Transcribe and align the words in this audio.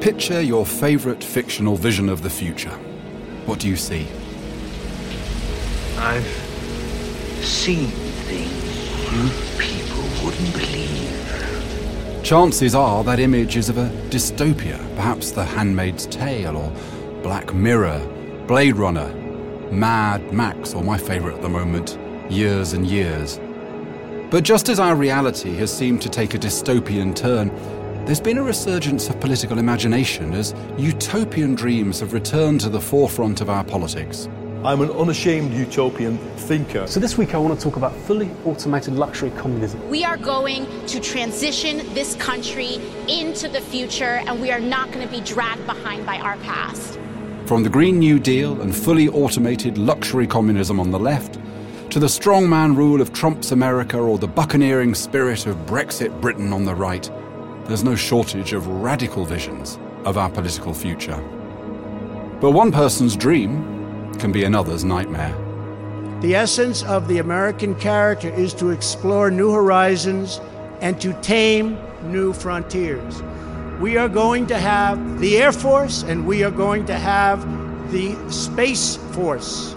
Picture 0.00 0.40
your 0.40 0.64
favourite 0.64 1.22
fictional 1.22 1.76
vision 1.76 2.08
of 2.08 2.22
the 2.22 2.30
future. 2.30 2.70
What 3.44 3.58
do 3.58 3.68
you 3.68 3.76
see? 3.76 4.08
I've 5.98 6.24
seen 7.44 7.88
things 8.24 9.12
you 9.12 9.28
people 9.58 10.24
wouldn't 10.24 10.54
believe. 10.54 12.24
Chances 12.24 12.74
are 12.74 13.04
that 13.04 13.20
image 13.20 13.58
is 13.58 13.68
of 13.68 13.76
a 13.76 13.90
dystopia, 14.08 14.78
perhaps 14.96 15.32
The 15.32 15.44
Handmaid's 15.44 16.06
Tale 16.06 16.56
or 16.56 16.72
Black 17.22 17.52
Mirror, 17.52 18.00
Blade 18.46 18.76
Runner, 18.76 19.12
Mad 19.70 20.32
Max, 20.32 20.72
or 20.72 20.82
my 20.82 20.96
favourite 20.96 21.36
at 21.36 21.42
the 21.42 21.50
moment, 21.50 21.98
Years 22.30 22.72
and 22.72 22.86
Years. 22.86 23.38
But 24.30 24.44
just 24.44 24.70
as 24.70 24.80
our 24.80 24.94
reality 24.94 25.54
has 25.56 25.70
seemed 25.76 26.00
to 26.00 26.08
take 26.08 26.32
a 26.32 26.38
dystopian 26.38 27.14
turn, 27.14 27.50
there's 28.10 28.20
been 28.20 28.38
a 28.38 28.42
resurgence 28.42 29.08
of 29.08 29.20
political 29.20 29.60
imagination 29.60 30.34
as 30.34 30.52
utopian 30.76 31.54
dreams 31.54 32.00
have 32.00 32.12
returned 32.12 32.60
to 32.60 32.68
the 32.68 32.80
forefront 32.80 33.40
of 33.40 33.48
our 33.48 33.62
politics. 33.62 34.28
I'm 34.64 34.80
an 34.80 34.90
unashamed 34.90 35.52
utopian 35.52 36.18
thinker. 36.18 36.88
So 36.88 36.98
this 36.98 37.16
week 37.16 37.36
I 37.36 37.38
want 37.38 37.56
to 37.56 37.64
talk 37.64 37.76
about 37.76 37.94
fully 37.94 38.28
automated 38.44 38.94
luxury 38.94 39.30
communism. 39.36 39.88
We 39.88 40.02
are 40.02 40.16
going 40.16 40.66
to 40.88 40.98
transition 40.98 41.88
this 41.94 42.16
country 42.16 42.80
into 43.06 43.46
the 43.46 43.60
future 43.60 44.24
and 44.26 44.40
we 44.40 44.50
are 44.50 44.58
not 44.58 44.90
going 44.90 45.06
to 45.06 45.12
be 45.12 45.20
dragged 45.20 45.64
behind 45.64 46.04
by 46.04 46.18
our 46.18 46.36
past. 46.38 46.98
From 47.46 47.62
the 47.62 47.70
Green 47.70 48.00
New 48.00 48.18
Deal 48.18 48.60
and 48.60 48.74
fully 48.74 49.06
automated 49.06 49.78
luxury 49.78 50.26
communism 50.26 50.80
on 50.80 50.90
the 50.90 50.98
left, 50.98 51.38
to 51.90 52.00
the 52.00 52.08
strongman 52.08 52.76
rule 52.76 53.00
of 53.00 53.12
Trump's 53.12 53.52
America 53.52 53.98
or 53.98 54.18
the 54.18 54.26
buccaneering 54.26 54.96
spirit 54.96 55.46
of 55.46 55.54
Brexit 55.58 56.20
Britain 56.20 56.52
on 56.52 56.64
the 56.64 56.74
right, 56.74 57.08
there's 57.70 57.84
no 57.84 57.94
shortage 57.94 58.52
of 58.52 58.66
radical 58.66 59.24
visions 59.24 59.78
of 60.04 60.18
our 60.18 60.28
political 60.28 60.74
future. 60.74 61.16
But 62.40 62.50
one 62.50 62.72
person's 62.72 63.14
dream 63.14 64.12
can 64.14 64.32
be 64.32 64.42
another's 64.42 64.82
nightmare. 64.82 65.32
The 66.20 66.34
essence 66.34 66.82
of 66.82 67.06
the 67.06 67.18
American 67.18 67.76
character 67.76 68.28
is 68.28 68.54
to 68.54 68.70
explore 68.70 69.30
new 69.30 69.52
horizons 69.52 70.40
and 70.80 71.00
to 71.00 71.12
tame 71.22 71.78
new 72.02 72.32
frontiers. 72.32 73.22
We 73.78 73.96
are 73.96 74.08
going 74.08 74.48
to 74.48 74.58
have 74.58 75.20
the 75.20 75.36
Air 75.36 75.52
Force 75.52 76.02
and 76.02 76.26
we 76.26 76.42
are 76.42 76.50
going 76.50 76.86
to 76.86 76.98
have 76.98 77.40
the 77.92 78.16
Space 78.32 78.96
Force. 79.12 79.76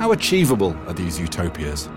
How 0.00 0.10
achievable 0.10 0.76
are 0.88 0.92
these 0.92 1.20
utopias, 1.20 1.88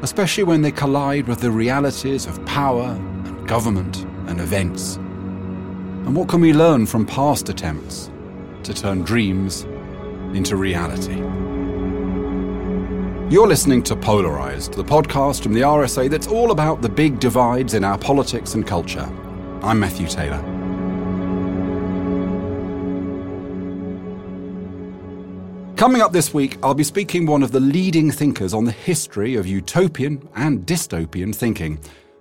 especially 0.00 0.44
when 0.44 0.62
they 0.62 0.72
collide 0.72 1.28
with 1.28 1.40
the 1.40 1.50
realities 1.50 2.24
of 2.24 2.42
power 2.46 2.84
and 2.86 3.46
government 3.46 4.06
and 4.34 4.42
events? 4.42 4.96
And 4.96 6.16
what 6.16 6.28
can 6.28 6.40
we 6.40 6.52
learn 6.52 6.86
from 6.86 7.06
past 7.06 7.48
attempts 7.48 8.10
to 8.64 8.74
turn 8.74 9.02
dreams 9.02 9.62
into 10.36 10.56
reality? 10.56 11.16
You're 13.32 13.46
listening 13.46 13.82
to 13.84 13.96
Polarized, 13.96 14.74
the 14.74 14.84
podcast 14.84 15.42
from 15.42 15.54
the 15.54 15.60
RSA 15.60 16.10
that's 16.10 16.26
all 16.26 16.50
about 16.50 16.82
the 16.82 16.88
big 16.88 17.20
divides 17.20 17.74
in 17.74 17.84
our 17.84 17.96
politics 17.96 18.54
and 18.54 18.66
culture. 18.66 19.08
I'm 19.62 19.78
Matthew 19.78 20.08
Taylor. 20.08 20.42
Coming 25.76 26.02
up 26.02 26.12
this 26.12 26.34
week, 26.34 26.58
I'll 26.62 26.74
be 26.74 26.84
speaking 26.84 27.26
one 27.26 27.42
of 27.42 27.52
the 27.52 27.60
leading 27.60 28.10
thinkers 28.10 28.52
on 28.52 28.64
the 28.64 28.72
history 28.72 29.36
of 29.36 29.46
utopian 29.46 30.28
and 30.34 30.66
dystopian 30.66 31.34
thinking, 31.34 31.78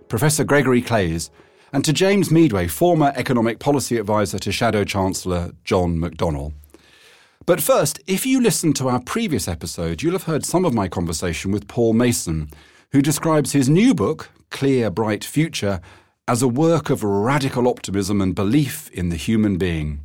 Professor 0.07 0.43
Gregory 0.43 0.81
Claeys, 0.81 1.29
and 1.73 1.83
to 1.83 1.91
James 1.91 2.29
Meadway, 2.29 2.67
former 2.67 3.11
economic 3.15 3.57
policy 3.57 3.97
advisor 3.97 4.37
to 4.37 4.51
Shadow 4.51 4.83
Chancellor 4.83 5.53
John 5.63 5.97
McDonnell. 5.97 6.53
But 7.47 7.59
first, 7.59 7.99
if 8.05 8.27
you 8.27 8.39
listened 8.39 8.75
to 8.75 8.87
our 8.87 9.01
previous 9.01 9.47
episode, 9.47 10.03
you'll 10.03 10.13
have 10.13 10.23
heard 10.23 10.45
some 10.45 10.65
of 10.65 10.75
my 10.75 10.87
conversation 10.87 11.51
with 11.51 11.67
Paul 11.67 11.93
Mason, 11.93 12.51
who 12.91 13.01
describes 13.01 13.51
his 13.51 13.67
new 13.67 13.95
book, 13.95 14.29
Clear, 14.51 14.91
Bright 14.91 15.25
Future, 15.25 15.81
as 16.27 16.43
a 16.43 16.47
work 16.47 16.91
of 16.91 17.03
radical 17.03 17.67
optimism 17.67 18.21
and 18.21 18.35
belief 18.35 18.89
in 18.91 19.09
the 19.09 19.15
human 19.15 19.57
being. 19.57 20.01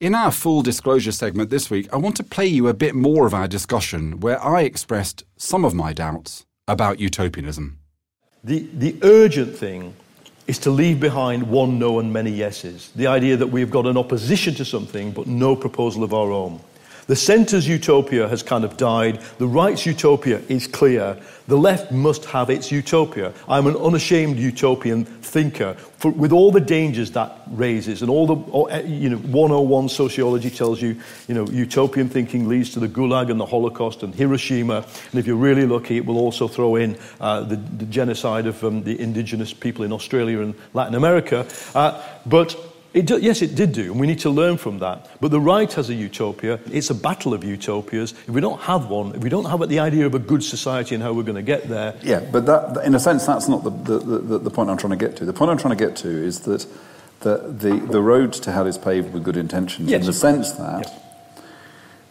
In 0.00 0.14
our 0.14 0.32
full 0.32 0.62
disclosure 0.62 1.12
segment 1.12 1.50
this 1.50 1.70
week, 1.70 1.86
I 1.92 1.98
want 1.98 2.16
to 2.16 2.24
play 2.24 2.46
you 2.46 2.66
a 2.66 2.74
bit 2.74 2.94
more 2.94 3.26
of 3.26 3.34
our 3.34 3.46
discussion 3.46 4.20
where 4.20 4.42
I 4.42 4.62
expressed 4.62 5.22
some 5.36 5.66
of 5.66 5.74
my 5.74 5.92
doubts 5.92 6.46
about 6.66 6.98
utopianism. 6.98 7.78
The, 8.42 8.66
the 8.72 8.96
urgent 9.02 9.54
thing 9.54 9.94
is 10.46 10.58
to 10.58 10.70
leave 10.70 11.00
behind 11.00 11.48
one 11.48 11.78
no 11.78 11.98
and 11.98 12.12
many 12.12 12.30
yeses. 12.30 12.90
The 12.96 13.06
idea 13.06 13.36
that 13.36 13.46
we've 13.46 13.70
got 13.70 13.86
an 13.86 13.96
opposition 13.96 14.54
to 14.54 14.64
something 14.64 15.12
but 15.12 15.26
no 15.26 15.54
proposal 15.54 16.02
of 16.02 16.12
our 16.12 16.30
own. 16.30 16.60
The 17.06 17.16
centre's 17.16 17.66
utopia 17.66 18.28
has 18.28 18.42
kind 18.42 18.64
of 18.64 18.76
died. 18.76 19.20
The 19.38 19.46
right's 19.46 19.84
utopia 19.86 20.40
is 20.48 20.66
clear. 20.66 21.18
The 21.48 21.56
left 21.56 21.90
must 21.90 22.24
have 22.26 22.48
its 22.48 22.70
utopia. 22.70 23.32
I'm 23.48 23.66
an 23.66 23.76
unashamed 23.76 24.38
utopian 24.38 25.04
thinker 25.04 25.74
for, 25.74 26.10
with 26.12 26.32
all 26.32 26.52
the 26.52 26.60
dangers 26.60 27.10
that 27.12 27.42
raises 27.48 28.02
and 28.02 28.10
all 28.10 28.26
the, 28.26 28.62
eh, 28.70 28.82
you 28.82 29.10
know, 29.10 29.18
101 29.18 29.88
sociology 29.88 30.50
tells 30.50 30.80
you, 30.80 31.00
you 31.26 31.34
know, 31.34 31.46
utopian 31.48 32.08
thinking 32.08 32.48
leads 32.48 32.70
to 32.70 32.80
the 32.80 32.88
Gulag 32.88 33.30
and 33.30 33.40
the 33.40 33.46
Holocaust 33.46 34.02
and 34.02 34.14
Hiroshima. 34.14 34.86
And 35.10 35.20
if 35.20 35.26
you're 35.26 35.36
really 35.36 35.66
lucky, 35.66 35.96
it 35.96 36.06
will 36.06 36.18
also 36.18 36.46
throw 36.46 36.76
in 36.76 36.96
uh, 37.20 37.42
the, 37.42 37.56
the, 37.56 37.86
genocide 37.86 38.46
of 38.46 38.62
um, 38.64 38.84
the 38.84 38.98
indigenous 39.00 39.52
people 39.52 39.84
in 39.84 39.92
Australia 39.92 40.40
and 40.40 40.54
Latin 40.72 40.94
America. 40.94 41.46
Uh, 41.74 42.02
but 42.24 42.56
it 42.94 43.06
do, 43.06 43.18
yes, 43.18 43.40
it 43.40 43.54
did 43.54 43.72
do, 43.72 43.90
and 43.90 43.98
we 43.98 44.06
need 44.06 44.18
to 44.20 44.30
learn 44.30 44.58
from 44.58 44.80
that. 44.80 45.08
But 45.20 45.30
the 45.30 45.40
right 45.40 45.72
has 45.72 45.88
a 45.88 45.94
utopia. 45.94 46.60
It's 46.70 46.90
a 46.90 46.94
battle 46.94 47.32
of 47.32 47.42
utopias. 47.42 48.12
If 48.12 48.28
we 48.28 48.40
don't 48.42 48.60
have 48.60 48.90
one, 48.90 49.14
if 49.14 49.22
we 49.22 49.30
don't 49.30 49.46
have 49.46 49.66
the 49.66 49.78
idea 49.78 50.04
of 50.04 50.14
a 50.14 50.18
good 50.18 50.44
society 50.44 50.94
and 50.94 51.02
how 51.02 51.14
we're 51.14 51.22
going 51.22 51.36
to 51.36 51.42
get 51.42 51.68
there. 51.68 51.94
Yeah, 52.02 52.20
but 52.20 52.44
that, 52.46 52.84
in 52.84 52.94
a 52.94 53.00
sense, 53.00 53.24
that's 53.24 53.48
not 53.48 53.64
the, 53.64 53.70
the, 53.70 53.98
the, 53.98 54.38
the 54.38 54.50
point 54.50 54.68
I'm 54.68 54.76
trying 54.76 54.90
to 54.90 54.96
get 54.96 55.16
to. 55.16 55.24
The 55.24 55.32
point 55.32 55.50
I'm 55.50 55.56
trying 55.56 55.76
to 55.76 55.84
get 55.86 55.96
to 55.96 56.08
is 56.08 56.40
that 56.40 56.66
the, 57.20 57.38
the, 57.38 57.76
the 57.76 58.02
road 58.02 58.34
to 58.34 58.52
hell 58.52 58.66
is 58.66 58.76
paved 58.76 59.14
with 59.14 59.24
good 59.24 59.36
intentions, 59.36 59.88
yes. 59.88 60.00
in 60.00 60.06
the 60.06 60.12
sense 60.12 60.52
that. 60.52 60.92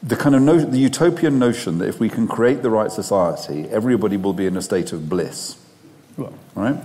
The 0.03 0.16
kind 0.16 0.34
of 0.34 0.42
no, 0.42 0.59
the 0.59 0.80
utopian 0.80 1.38
notion 1.38 1.78
that 1.78 1.88
if 1.88 2.00
we 2.00 2.09
can 2.09 2.28
create 2.28 2.63
the 2.63 2.72
right 2.72 2.92
society, 2.92 3.69
everybody 3.69 4.18
will 4.18 4.34
be 4.34 4.48
in 4.48 4.58
a 4.58 4.62
state 4.63 4.94
of 4.94 5.08
bliss. 5.08 5.63
Well, 6.18 6.34
right? 6.56 6.78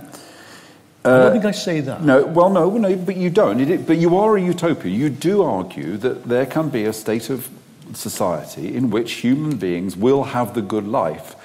I 1.07 1.17
don't 1.19 1.31
think 1.31 1.45
I 1.45 1.51
say 1.51 1.79
that. 1.81 2.03
No, 2.03 2.25
well, 2.25 2.49
no, 2.49 2.69
no, 2.77 2.95
but 2.95 3.17
you 3.17 3.29
don't. 3.29 3.59
It, 3.59 3.87
but 3.87 3.97
you 3.97 4.17
are 4.17 4.37
a 4.37 4.41
utopia. 4.41 4.91
You 4.91 5.09
do 5.09 5.43
argue 5.43 5.97
that 5.97 6.25
there 6.25 6.45
can 6.45 6.69
be 6.69 6.85
a 6.85 6.93
state 6.93 7.29
of 7.29 7.49
society 7.93 8.75
in 8.75 8.89
which 8.89 9.13
human 9.13 9.57
beings 9.57 9.95
will 9.95 10.23
have 10.23 10.53
the 10.53 10.61
good 10.61 10.87
life. 10.87 11.35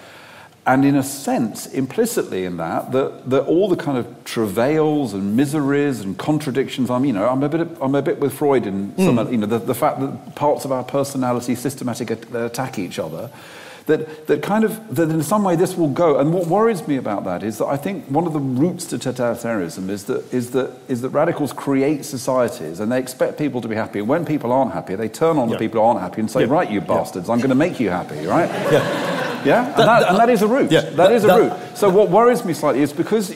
And 0.65 0.85
in 0.85 0.95
a 0.95 1.03
sense, 1.03 1.67
implicitly 1.67 2.45
in 2.45 2.57
that, 2.59 2.93
that, 2.93 3.29
that 3.31 3.43
all 3.47 3.69
the 3.69 3.77
kind 3.77 3.99
of 3.99 4.07
travails 4.25 5.13
and 5.13 5.37
miseries 5.37 6.01
and 6.01 6.17
contradictions, 6.17 6.89
I'm, 6.89 7.05
you 7.05 7.13
know, 7.13 7.29
I'm 7.29 7.43
a 7.43 7.49
bit, 7.49 7.69
I'm 7.81 7.97
a 7.97 8.03
bit 8.03 8.21
with 8.21 8.33
Freud 8.33 8.67
in 8.67 8.97
some, 8.97 9.17
mm. 9.17 9.33
you 9.33 9.39
know, 9.39 9.47
the, 9.47 9.59
the 9.59 9.75
fact 9.75 9.99
that 9.99 10.37
parts 10.37 10.65
of 10.65 10.71
our 10.71 10.85
personality 10.85 11.57
systematically 11.57 12.17
attack 12.41 12.79
each 12.79 13.01
other 13.01 13.29
that, 13.87 14.27
that 14.27 14.43
kind 14.43 14.65
of, 14.65 14.95
that 14.95 15.11
in 15.11 15.23
some 15.23 15.45
way 15.45 15.57
this 15.57 15.77
will 15.77 15.89
go. 15.89 16.19
And 16.19 16.33
what 16.33 16.47
worries 16.47 16.87
me 16.87 16.97
about 16.97 17.25
that 17.25 17.43
is 17.43 17.59
that 17.59 17.67
I 17.67 17.77
think 17.77 18.07
one 18.07 18.27
of 18.27 18.33
the 18.33 18.41
roots 18.41 18.87
to 18.87 18.99
totalitarianism 18.99 19.89
is 19.89 20.05
that, 20.05 20.33
is 20.33 20.51
that, 20.53 20.73
is 20.89 21.01
that 21.03 21.11
radicals 21.11 21.53
create 21.53 22.05
societies 22.05 22.81
and 22.81 22.91
they 22.91 22.99
expect 22.99 23.39
people 23.39 23.61
to 23.61 23.69
be 23.69 23.75
happy. 23.75 23.99
And 23.99 24.09
when 24.09 24.25
people 24.25 24.53
aren't 24.53 24.73
happy, 24.73 24.95
they 24.95 25.09
turn 25.09 25.39
on 25.39 25.49
yeah. 25.49 25.57
the 25.57 25.59
people 25.59 25.81
who 25.81 25.87
aren't 25.87 26.01
happy 26.01 26.21
and 26.21 26.31
say, 26.31 26.41
yeah. 26.41 26.53
right, 26.53 26.71
you 26.71 26.81
bastards, 26.81 27.29
yeah. 27.29 27.35
I'm 27.35 27.39
going 27.39 27.51
to 27.51 27.55
make 27.55 27.81
you 27.81 27.91
happy, 27.91 28.27
right? 28.27 28.49
Yeah. 28.73 29.23
Yeah? 29.45 29.67
And 29.67 29.89
that, 29.89 30.09
and 30.09 30.19
that 30.19 30.31
is 30.31 30.43
a 30.43 30.47
root. 30.47 30.71
Yeah, 30.71 30.83
that, 30.83 30.97
that 30.97 31.13
is 31.13 31.25
a 31.25 31.29
route. 31.29 31.77
So 31.77 31.89
what 31.91 32.11
worries 32.11 32.45
me 32.45 32.55
slightly 32.55 32.83
is 32.83 32.93
because 32.93 33.31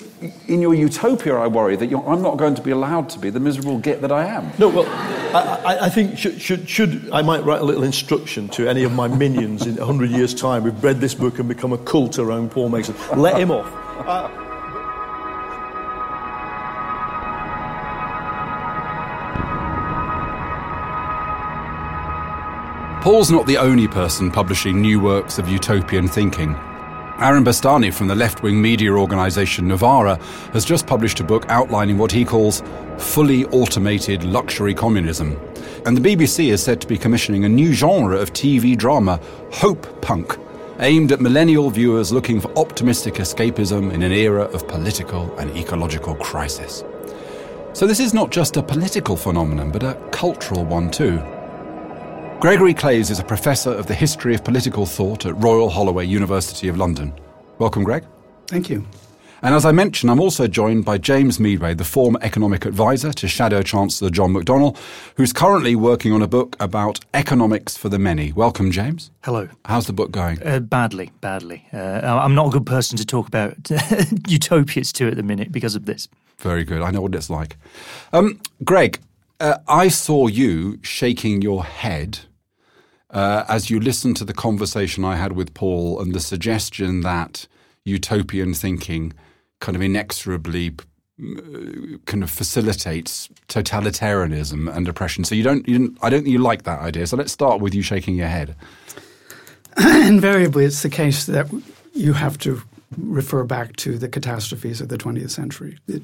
in 0.47 0.61
your 0.61 0.75
utopia, 0.75 1.35
I 1.35 1.47
worry 1.47 1.77
that 1.77 1.93
I'm 1.93 2.23
not 2.23 2.37
going 2.37 2.55
to 2.55 2.63
be 2.63 2.71
allowed 2.71 3.09
to 3.11 3.19
be 3.19 3.31
the 3.31 3.41
miserable 3.41 3.79
git 3.79 4.01
that 4.03 4.13
I 4.13 4.27
am. 4.27 4.53
No, 4.59 4.69
well, 4.69 4.87
I, 5.35 5.79
I 5.83 5.89
think 5.89 6.19
should, 6.19 6.41
should, 6.41 6.69
should, 6.69 7.11
I 7.13 7.23
might 7.23 7.45
write 7.45 7.61
a 7.61 7.65
little 7.65 7.83
instruction 7.83 8.49
to 8.51 8.69
any 8.69 8.85
of 8.85 8.93
my 8.93 9.09
minions 9.09 9.67
in 9.67 9.77
100 9.77 10.11
years' 10.11 10.35
time 10.37 10.63
we've 10.65 10.85
read 10.85 11.01
this 11.01 11.15
book 11.15 11.39
and 11.39 11.49
become 11.49 11.73
a 11.73 11.79
cult 11.79 12.19
around 12.19 12.51
Paul 12.51 12.69
Mason. 12.69 12.95
Let 13.17 13.41
him 13.41 13.51
off. 13.51 13.67
Uh, 14.07 14.29
Paul's 23.03 23.31
not 23.31 23.47
the 23.47 23.57
only 23.57 23.87
person 23.87 24.33
publishing 24.33 24.81
new 24.81 24.99
works 24.99 25.39
of 25.39 25.49
utopian 25.49 26.09
thinking. 26.09 26.57
Aaron 27.21 27.45
Bastani 27.45 27.95
from 27.95 28.09
the 28.09 28.17
left 28.17 28.43
wing 28.43 28.61
media 28.61 28.91
organisation 28.91 29.69
Novara 29.69 30.17
has 30.53 30.65
just 30.65 30.87
published 30.87 31.21
a 31.21 31.25
book 31.25 31.47
outlining 31.49 31.99
what 31.99 32.11
he 32.11 32.25
calls 32.25 32.65
fully 32.99 33.45
automated 33.47 34.25
luxury 34.25 34.75
communism. 34.75 35.41
And 35.85 35.97
the 35.97 36.17
BBC 36.17 36.53
is 36.53 36.63
said 36.63 36.81
to 36.81 36.87
be 36.87 36.99
commissioning 36.99 37.45
a 37.45 37.49
new 37.49 37.73
genre 37.73 38.19
of 38.19 38.33
TV 38.33 38.77
drama, 38.77 39.21
Hope 39.53 40.03
Punk, 40.03 40.37
aimed 40.81 41.13
at 41.13 41.21
millennial 41.21 41.71
viewers 41.71 42.13
looking 42.13 42.41
for 42.41 42.57
optimistic 42.59 43.15
escapism 43.15 43.93
in 43.93 44.03
an 44.03 44.13
era 44.13 44.43
of 44.43 44.69
political 44.69 45.35
and 45.39 45.57
ecological 45.57 46.15
crisis. 46.17 46.85
So 47.73 47.87
this 47.87 48.01
is 48.01 48.15
not 48.15 48.31
just 48.31 48.57
a 48.57 48.63
political 48.63 49.17
phenomenon, 49.17 49.71
but 49.71 49.83
a 49.83 49.95
cultural 50.11 50.65
one 50.65 50.91
too. 50.91 51.19
Gregory 52.41 52.75
Claeys 52.75 53.11
is 53.11 53.19
a 53.19 53.25
professor 53.25 53.71
of 53.71 53.87
the 53.87 53.95
history 53.95 54.35
of 54.35 54.45
political 54.45 54.85
thought 54.85 55.25
at 55.25 55.37
Royal 55.43 55.71
Holloway 55.71 56.05
University 56.05 56.69
of 56.69 56.77
London. 56.77 57.13
Welcome, 57.59 57.83
Greg. 57.83 58.05
Thank 58.47 58.69
you. 58.69 58.87
And 59.43 59.55
as 59.55 59.67
I 59.67 59.73
mentioned, 59.73 60.11
I'm 60.11 60.21
also 60.21 60.47
joined 60.47 60.87
by 60.87 60.97
James 60.97 61.39
Meadway, 61.39 61.75
the 61.75 61.85
former 61.85 62.19
economic 62.23 62.65
advisor 62.65 63.13
to 63.13 63.29
Shadow 63.29 63.61
Chancellor 63.61 64.09
John 64.09 64.33
McDonnell, 64.33 64.77
who's 65.17 65.33
currently 65.33 65.77
working 65.77 66.13
on 66.13 66.23
a 66.23 66.27
book 66.27 66.57
about 66.59 67.01
economics 67.13 67.77
for 67.77 67.91
the 67.91 67.99
many. 67.99 68.33
Welcome, 68.33 68.71
James. 68.71 69.11
Hello. 69.25 69.49
How's 69.67 69.87
the 69.87 69.93
book 69.93 70.11
going? 70.11 70.43
Uh, 70.43 70.61
badly, 70.61 71.11
badly. 71.21 71.67
Uh, 71.71 72.01
I'm 72.03 72.35
not 72.35 72.49
a 72.49 72.51
good 72.51 72.65
person 72.65 72.97
to 72.97 73.05
talk 73.05 73.29
about 73.29 73.57
utopias 74.27 74.91
to 74.95 75.09
at 75.09 75.17
the 75.17 75.23
minute 75.23 75.53
because 75.53 75.75
of 75.75 75.85
this. 75.85 76.09
Very 76.39 76.65
good. 76.65 76.81
I 76.81 76.91
know 76.91 77.03
what 77.03 77.15
it's 77.15 77.29
like. 77.29 77.59
Um, 78.15 78.41
Greg, 78.65 79.01
uh, 79.39 79.59
I 79.69 79.89
saw 79.89 80.29
you 80.29 80.79
shaking 80.83 81.43
your 81.43 81.65
head 81.65 82.21
uh, 83.11 83.45
as 83.49 83.69
you 83.69 83.81
listened 83.81 84.17
to 84.17 84.25
the 84.25 84.35
conversation 84.35 85.05
I 85.05 85.17
had 85.17 85.33
with 85.33 85.53
Paul 85.53 86.01
and 86.01 86.15
the 86.15 86.21
suggestion 86.21 87.03
that 87.03 87.47
utopian 87.87 88.53
thinking 88.53 89.13
kind 89.61 89.77
of 89.77 89.83
inexorably 89.83 90.75
kind 92.05 92.23
of 92.23 92.31
facilitates 92.31 93.29
totalitarianism 93.49 94.75
and 94.75 94.87
oppression. 94.87 95.25
So 95.25 95.35
you 95.35 95.43
don't, 95.43 95.67
you 95.67 95.79
don't, 95.79 95.99
I 96.03 96.11
don't 96.11 96.25
think 96.25 96.33
you 96.33 96.39
like 96.39 96.65
that 96.65 96.81
idea. 96.81 97.07
So 97.07 97.17
let's 97.17 97.33
start 97.33 97.61
with 97.61 97.75
you 97.75 97.81
shaking 97.81 98.17
your 98.17 98.29
head. 98.29 98.55
Invariably, 99.79 100.67
it's 100.67 100.83
the 100.83 100.91
case 100.91 101.25
that 101.25 101.47
you 101.95 102.13
have 102.13 102.37
to 102.39 102.61
refer 102.99 103.45
back 103.45 103.77
to 103.77 103.99
the 103.99 104.09
catastrophes 104.09 104.81
of 104.81 104.89
the 104.89 104.99
20th 104.99 105.31
century, 105.31 105.79
the 105.87 106.01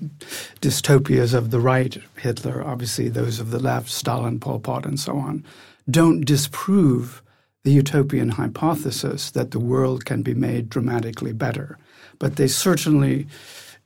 dystopias 0.61 1.35
of 1.35 1.51
the 1.51 1.61
right, 1.61 1.99
Hitler, 2.17 2.67
obviously 2.67 3.09
those 3.09 3.39
of 3.39 3.51
the 3.51 3.59
left, 3.59 3.89
Stalin, 3.89 4.41
Pol 4.41 4.61
Pot, 4.61 4.85
and 4.85 4.99
so 4.99 5.17
on, 5.17 5.45
don't 5.91 6.25
disprove 6.25 7.23
the 7.65 7.71
utopian 7.71 8.31
hypothesis 8.31 9.31
that 9.31 9.53
the 9.53 9.61
world 9.61 10.05
can 10.05 10.23
be 10.23 10.35
made 10.35 10.69
dramatically 10.69 11.33
better. 11.33 11.79
But 12.19 12.37
they 12.37 12.49
certainly 12.49 13.27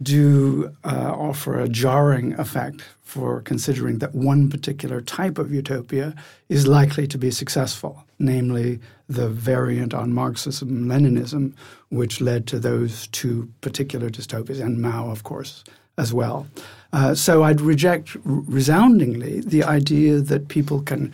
do 0.02 0.74
uh, 0.84 1.12
offer 1.16 1.58
a 1.58 1.68
jarring 1.68 2.34
effect 2.34 2.82
for 3.02 3.40
considering 3.42 3.98
that 3.98 4.14
one 4.14 4.50
particular 4.50 5.00
type 5.00 5.38
of 5.38 5.52
utopia 5.52 6.14
is 6.48 6.66
likely 6.66 7.06
to 7.06 7.16
be 7.16 7.30
successful, 7.30 8.04
namely 8.18 8.78
the 9.08 9.28
variant 9.28 9.94
on 9.94 10.12
Marxism 10.12 10.86
Leninism, 10.86 11.54
which 11.90 12.20
led 12.20 12.46
to 12.48 12.58
those 12.58 13.06
two 13.08 13.48
particular 13.60 14.10
dystopias, 14.10 14.60
and 14.60 14.82
Mao, 14.82 15.08
of 15.08 15.22
course, 15.22 15.64
as 15.96 16.12
well. 16.12 16.46
Uh, 16.92 17.14
so 17.14 17.42
I'd 17.42 17.60
reject 17.60 18.16
resoundingly 18.24 19.40
the 19.40 19.62
idea 19.64 20.18
that 20.20 20.48
people 20.48 20.82
can 20.82 21.12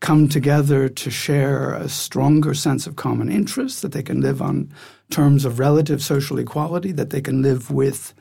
come 0.00 0.28
together 0.28 0.88
to 0.88 1.10
share 1.10 1.74
a 1.74 1.88
stronger 1.88 2.54
sense 2.54 2.86
of 2.86 2.96
common 2.96 3.30
interest, 3.30 3.82
that 3.82 3.92
they 3.92 4.02
can 4.02 4.20
live 4.20 4.40
on 4.42 4.72
terms 5.10 5.44
of 5.44 5.58
relative 5.58 6.02
social 6.02 6.38
equality, 6.38 6.92
that 6.92 7.10
they 7.10 7.20
can 7.20 7.42
live 7.42 7.70
with 7.70 8.14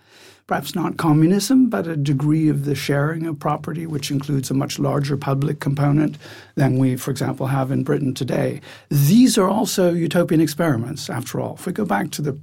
perhaps 0.45 0.73
not 0.73 0.97
communism, 0.97 1.69
but 1.69 1.85
a 1.85 1.95
degree 1.95 2.49
of 2.49 2.65
the 2.65 2.73
sharing 2.73 3.27
of 3.27 3.37
property, 3.37 3.85
which 3.85 4.09
includes 4.09 4.49
a 4.49 4.53
much 4.53 4.79
larger 4.79 5.15
public 5.15 5.59
component 5.59 6.17
than 6.55 6.79
we, 6.79 6.95
for 6.95 7.11
example, 7.11 7.45
have 7.45 7.71
in 7.71 7.83
Britain 7.83 8.15
today. 8.15 8.59
These 8.89 9.37
are 9.37 9.47
also 9.47 9.93
utopian 9.93 10.41
experiments, 10.41 11.07
after 11.07 11.39
all. 11.39 11.53
If 11.53 11.67
we 11.67 11.71
go 11.71 11.85
back 11.85 12.09
to 12.11 12.23
the 12.23 12.37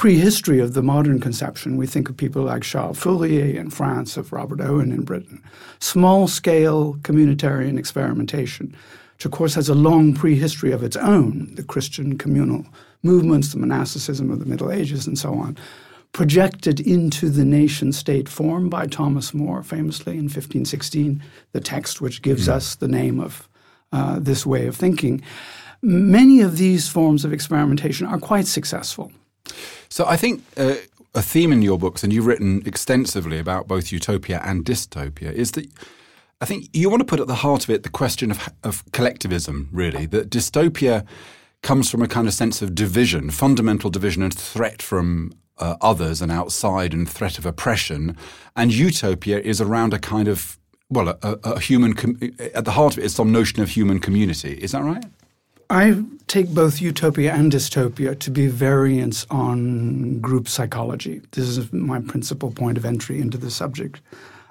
prehistory 0.00 0.60
of 0.60 0.72
the 0.72 0.82
modern 0.82 1.20
conception, 1.20 1.76
we 1.76 1.86
think 1.86 2.08
of 2.08 2.16
people 2.16 2.44
like 2.44 2.62
Charles 2.62 2.98
Fourier 2.98 3.54
in 3.60 3.68
France, 3.68 4.16
of 4.16 4.32
Robert 4.32 4.58
Owen 4.58 4.92
in 4.92 5.02
Britain. 5.02 5.42
Small 5.78 6.26
scale 6.26 6.94
communitarian 7.02 7.78
experimentation, 7.78 8.74
which 9.16 9.26
of 9.26 9.30
course 9.30 9.52
has 9.52 9.68
a 9.68 9.74
long 9.74 10.14
prehistory 10.14 10.72
of 10.72 10.82
its 10.82 10.96
own, 10.96 11.54
the 11.54 11.62
Christian 11.62 12.16
communal 12.16 12.64
movements, 13.02 13.52
the 13.52 13.58
monasticism 13.58 14.30
of 14.30 14.38
the 14.38 14.46
Middle 14.46 14.72
Ages, 14.72 15.06
and 15.06 15.18
so 15.18 15.34
on 15.34 15.58
projected 16.12 16.80
into 16.80 17.28
the 17.28 17.44
nation 17.44 17.92
state 17.92 18.26
form 18.26 18.70
by 18.70 18.86
Thomas 18.86 19.34
More, 19.34 19.62
famously 19.62 20.14
in 20.14 20.24
1516, 20.24 21.22
the 21.52 21.60
text 21.60 22.00
which 22.00 22.22
gives 22.22 22.48
mm. 22.48 22.52
us 22.52 22.74
the 22.74 22.88
name 22.88 23.20
of 23.20 23.50
uh, 23.92 24.18
this 24.18 24.46
way 24.46 24.66
of 24.66 24.76
thinking. 24.76 25.20
Many 25.82 26.40
of 26.40 26.56
these 26.56 26.88
forms 26.88 27.26
of 27.26 27.34
experimentation 27.34 28.06
are 28.06 28.18
quite 28.18 28.46
successful. 28.46 29.12
So 29.88 30.06
I 30.06 30.16
think 30.16 30.42
uh, 30.56 30.74
a 31.14 31.22
theme 31.22 31.52
in 31.52 31.62
your 31.62 31.78
books, 31.78 32.04
and 32.04 32.12
you've 32.12 32.26
written 32.26 32.62
extensively 32.66 33.38
about 33.38 33.66
both 33.66 33.92
utopia 33.92 34.40
and 34.44 34.64
dystopia, 34.64 35.32
is 35.32 35.52
that 35.52 35.66
I 36.40 36.46
think 36.46 36.68
you 36.72 36.88
want 36.88 37.00
to 37.00 37.04
put 37.04 37.20
at 37.20 37.26
the 37.26 37.34
heart 37.34 37.64
of 37.64 37.70
it 37.70 37.82
the 37.82 37.90
question 37.90 38.30
of, 38.30 38.48
of 38.64 38.82
collectivism, 38.92 39.68
really, 39.72 40.06
that 40.06 40.30
dystopia 40.30 41.04
comes 41.62 41.90
from 41.90 42.02
a 42.02 42.08
kind 42.08 42.26
of 42.26 42.32
sense 42.32 42.62
of 42.62 42.74
division, 42.74 43.30
fundamental 43.30 43.90
division 43.90 44.22
and 44.22 44.32
threat 44.32 44.80
from 44.80 45.32
uh, 45.58 45.76
others 45.82 46.22
and 46.22 46.32
outside 46.32 46.94
and 46.94 47.08
threat 47.08 47.38
of 47.38 47.44
oppression. 47.44 48.16
And 48.56 48.72
utopia 48.72 49.40
is 49.40 49.60
around 49.60 49.92
a 49.92 49.98
kind 49.98 50.28
of, 50.28 50.58
well, 50.88 51.08
a, 51.08 51.38
a 51.44 51.60
human, 51.60 51.92
com- 51.92 52.18
at 52.54 52.64
the 52.64 52.70
heart 52.70 52.94
of 52.94 53.00
it 53.00 53.04
is 53.04 53.14
some 53.14 53.30
notion 53.30 53.62
of 53.62 53.68
human 53.68 53.98
community. 53.98 54.54
Is 54.54 54.72
that 54.72 54.82
right? 54.82 55.04
I 55.70 56.02
take 56.26 56.48
both 56.48 56.80
utopia 56.80 57.32
and 57.32 57.52
dystopia 57.52 58.18
to 58.18 58.30
be 58.32 58.48
variants 58.48 59.24
on 59.30 60.18
group 60.18 60.48
psychology. 60.48 61.22
This 61.30 61.46
is 61.46 61.72
my 61.72 62.00
principal 62.00 62.50
point 62.50 62.76
of 62.76 62.84
entry 62.84 63.20
into 63.20 63.38
the 63.38 63.52
subject. 63.52 64.00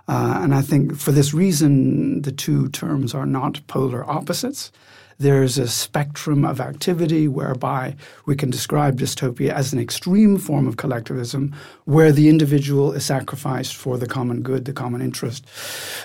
Uh, 0.07 0.39
and 0.41 0.55
I 0.55 0.61
think 0.61 0.97
for 0.97 1.11
this 1.11 1.33
reason, 1.33 2.21
the 2.21 2.31
two 2.31 2.69
terms 2.69 3.13
are 3.13 3.25
not 3.25 3.59
polar 3.67 4.09
opposites. 4.09 4.71
There's 5.17 5.57
a 5.57 5.67
spectrum 5.67 6.45
of 6.45 6.61
activity 6.61 7.27
whereby 7.27 7.97
we 8.25 8.37
can 8.37 8.49
describe 8.49 8.97
dystopia 8.97 9.49
as 9.49 9.73
an 9.73 9.79
extreme 9.79 10.37
form 10.37 10.69
of 10.69 10.77
collectivism 10.77 11.53
where 11.83 12.13
the 12.13 12.29
individual 12.29 12.93
is 12.93 13.05
sacrificed 13.05 13.75
for 13.75 13.97
the 13.97 14.07
common 14.07 14.41
good, 14.41 14.63
the 14.63 14.71
common 14.71 15.01
interest, 15.01 15.45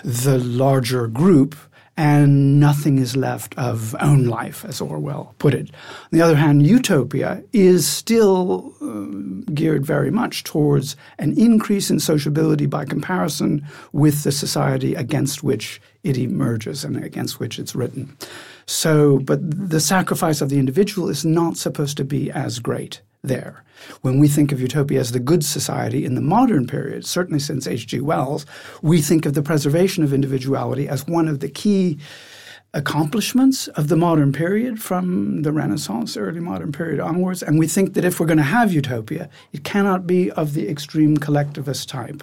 the 0.03 0.39
larger 0.39 1.07
group 1.07 1.55
and 1.97 2.59
nothing 2.59 2.97
is 2.97 3.15
left 3.15 3.57
of 3.57 3.95
own 4.01 4.25
life, 4.25 4.65
as 4.65 4.81
Orwell 4.81 5.33
put 5.39 5.53
it. 5.53 5.69
On 5.69 6.09
the 6.11 6.21
other 6.21 6.35
hand, 6.35 6.67
utopia 6.67 7.41
is 7.53 7.87
still 7.87 8.73
uh, 8.81 9.51
geared 9.53 9.85
very 9.85 10.11
much 10.11 10.43
towards 10.43 10.97
an 11.19 11.37
increase 11.37 11.89
in 11.89 11.99
sociability 11.99 12.65
by 12.65 12.83
comparison 12.83 13.65
with 13.93 14.23
the 14.23 14.31
society 14.31 14.93
against 14.95 15.43
which 15.43 15.81
it 16.03 16.17
emerges 16.17 16.83
and 16.83 17.01
against 17.03 17.39
which 17.39 17.57
it's 17.59 17.75
written. 17.75 18.15
So, 18.65 19.19
but 19.19 19.39
the 19.69 19.79
sacrifice 19.79 20.41
of 20.41 20.49
the 20.49 20.59
individual 20.59 21.09
is 21.09 21.23
not 21.23 21.55
supposed 21.55 21.97
to 21.97 22.03
be 22.03 22.29
as 22.31 22.59
great 22.59 23.01
there. 23.27 23.63
When 24.01 24.19
we 24.19 24.27
think 24.27 24.51
of 24.51 24.61
utopia 24.61 24.99
as 24.99 25.11
the 25.11 25.19
good 25.19 25.43
society 25.43 26.05
in 26.05 26.15
the 26.15 26.21
modern 26.21 26.67
period, 26.67 27.05
certainly 27.05 27.39
since 27.39 27.67
H.G. 27.67 27.99
Wells, 28.01 28.45
we 28.81 29.01
think 29.01 29.25
of 29.25 29.33
the 29.33 29.41
preservation 29.41 30.03
of 30.03 30.13
individuality 30.13 30.87
as 30.87 31.07
one 31.07 31.27
of 31.27 31.39
the 31.39 31.49
key 31.49 31.99
accomplishments 32.73 33.69
of 33.69 33.87
the 33.87 33.95
modern 33.95 34.33
period 34.33 34.81
from 34.81 35.43
the 35.43 35.51
Renaissance, 35.51 36.17
early 36.17 36.41
modern 36.41 36.73
period 36.73 36.99
onwards. 36.99 37.41
And 37.41 37.57
we 37.57 37.67
think 37.67 37.93
that 37.93 38.03
if 38.03 38.19
we're 38.19 38.25
going 38.25 38.37
to 38.37 38.43
have 38.43 38.73
utopia, 38.73 39.29
it 39.53 39.63
cannot 39.63 40.05
be 40.05 40.29
of 40.31 40.53
the 40.53 40.67
extreme 40.67 41.17
collectivist 41.17 41.87
type. 41.87 42.21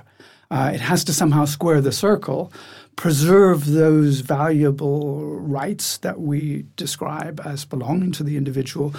Uh, 0.50 0.70
it 0.74 0.82
has 0.82 1.02
to 1.04 1.14
somehow 1.14 1.46
square 1.46 1.80
the 1.80 1.92
circle, 1.92 2.52
preserve 2.96 3.64
those 3.64 4.20
valuable 4.20 5.24
rights 5.40 5.96
that 5.98 6.20
we 6.20 6.66
describe 6.76 7.40
as 7.42 7.64
belonging 7.64 8.12
to 8.12 8.22
the 8.22 8.36
individual, 8.36 8.94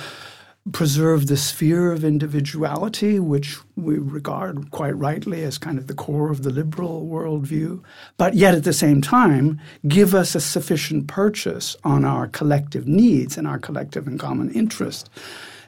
preserve 0.71 1.27
the 1.27 1.35
sphere 1.35 1.91
of 1.91 2.05
individuality, 2.05 3.19
which 3.19 3.57
we 3.75 3.97
regard 3.97 4.71
quite 4.71 4.95
rightly 4.95 5.43
as 5.43 5.57
kind 5.57 5.77
of 5.77 5.87
the 5.87 5.93
core 5.93 6.31
of 6.31 6.43
the 6.43 6.49
liberal 6.49 7.05
worldview, 7.05 7.83
but 8.17 8.33
yet 8.33 8.55
at 8.55 8.63
the 8.63 8.71
same 8.71 9.01
time 9.01 9.59
give 9.87 10.15
us 10.15 10.35
a 10.35 10.41
sufficient 10.41 11.07
purchase 11.07 11.75
on 11.83 12.05
our 12.05 12.27
collective 12.27 12.87
needs 12.87 13.37
and 13.37 13.45
our 13.45 13.59
collective 13.59 14.07
and 14.07 14.19
common 14.19 14.49
interest 14.51 15.09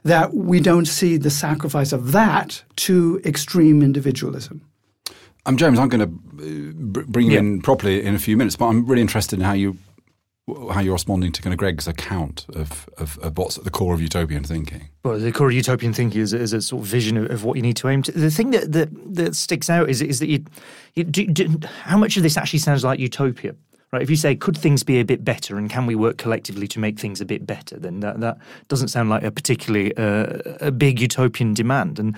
that 0.03 0.33
we 0.33 0.59
don't 0.59 0.85
see 0.85 1.17
the 1.17 1.31
sacrifice 1.31 1.91
of 1.91 2.11
that 2.11 2.63
to 2.75 3.19
extreme 3.25 3.81
individualism. 3.81 4.61
I'm 5.47 5.57
James. 5.57 5.77
I'm 5.77 5.89
going 5.89 6.07
to 6.07 6.99
uh, 6.99 7.03
bring 7.07 7.27
you 7.27 7.33
yeah. 7.33 7.39
in 7.39 7.61
properly 7.61 8.03
in 8.03 8.15
a 8.15 8.19
few 8.19 8.37
minutes, 8.37 8.55
but 8.55 8.67
I'm 8.67 8.85
really 8.85 9.01
interested 9.01 9.39
in 9.39 9.45
how 9.45 9.53
you 9.53 9.77
how 10.47 10.79
you're 10.79 10.93
responding 10.93 11.31
to 11.31 11.41
kind 11.41 11.53
of 11.53 11.57
Greg's 11.57 11.87
account 11.87 12.45
of, 12.53 12.87
of, 12.97 13.17
of, 13.19 13.37
what's 13.37 13.57
at 13.57 13.63
the 13.63 13.71
core 13.71 13.95
of 13.95 14.01
utopian 14.01 14.43
thinking. 14.43 14.89
Well, 15.03 15.17
the 15.17 15.31
core 15.31 15.47
of 15.47 15.53
utopian 15.53 15.91
thinking 15.91 16.21
is, 16.21 16.33
is 16.33 16.53
a 16.53 16.61
sort 16.61 16.83
of 16.83 16.87
vision 16.87 17.17
of, 17.17 17.31
of, 17.31 17.43
what 17.43 17.55
you 17.55 17.63
need 17.63 17.77
to 17.77 17.89
aim 17.89 18.03
to. 18.03 18.11
The 18.11 18.29
thing 18.29 18.51
that 18.51 18.71
that, 18.73 19.15
that 19.15 19.35
sticks 19.35 19.71
out 19.71 19.89
is 19.89 20.03
is 20.03 20.19
that 20.19 20.27
you, 20.27 20.45
you 20.93 21.03
do, 21.03 21.25
do, 21.25 21.59
how 21.81 21.97
much 21.97 22.15
of 22.15 22.23
this 22.23 22.37
actually 22.37 22.59
sounds 22.59 22.83
like 22.83 22.99
utopia 22.99 23.55
right? 23.95 24.01
If 24.01 24.09
you 24.09 24.15
say, 24.17 24.35
could 24.35 24.57
things 24.57 24.83
be 24.83 24.99
a 24.99 25.05
bit 25.05 25.23
better 25.23 25.57
and 25.57 25.69
can 25.69 25.85
we 25.85 25.95
work 25.95 26.17
collectively 26.17 26.67
to 26.67 26.79
make 26.79 26.99
things 26.99 27.21
a 27.21 27.25
bit 27.25 27.47
better, 27.47 27.77
then 27.79 28.01
that, 28.01 28.19
that 28.19 28.37
doesn't 28.67 28.89
sound 28.89 29.09
like 29.09 29.23
a 29.23 29.31
particularly 29.31 29.95
uh, 29.97 30.37
a 30.59 30.71
big 30.71 30.99
utopian 30.99 31.53
demand. 31.53 31.97
And 31.97 32.15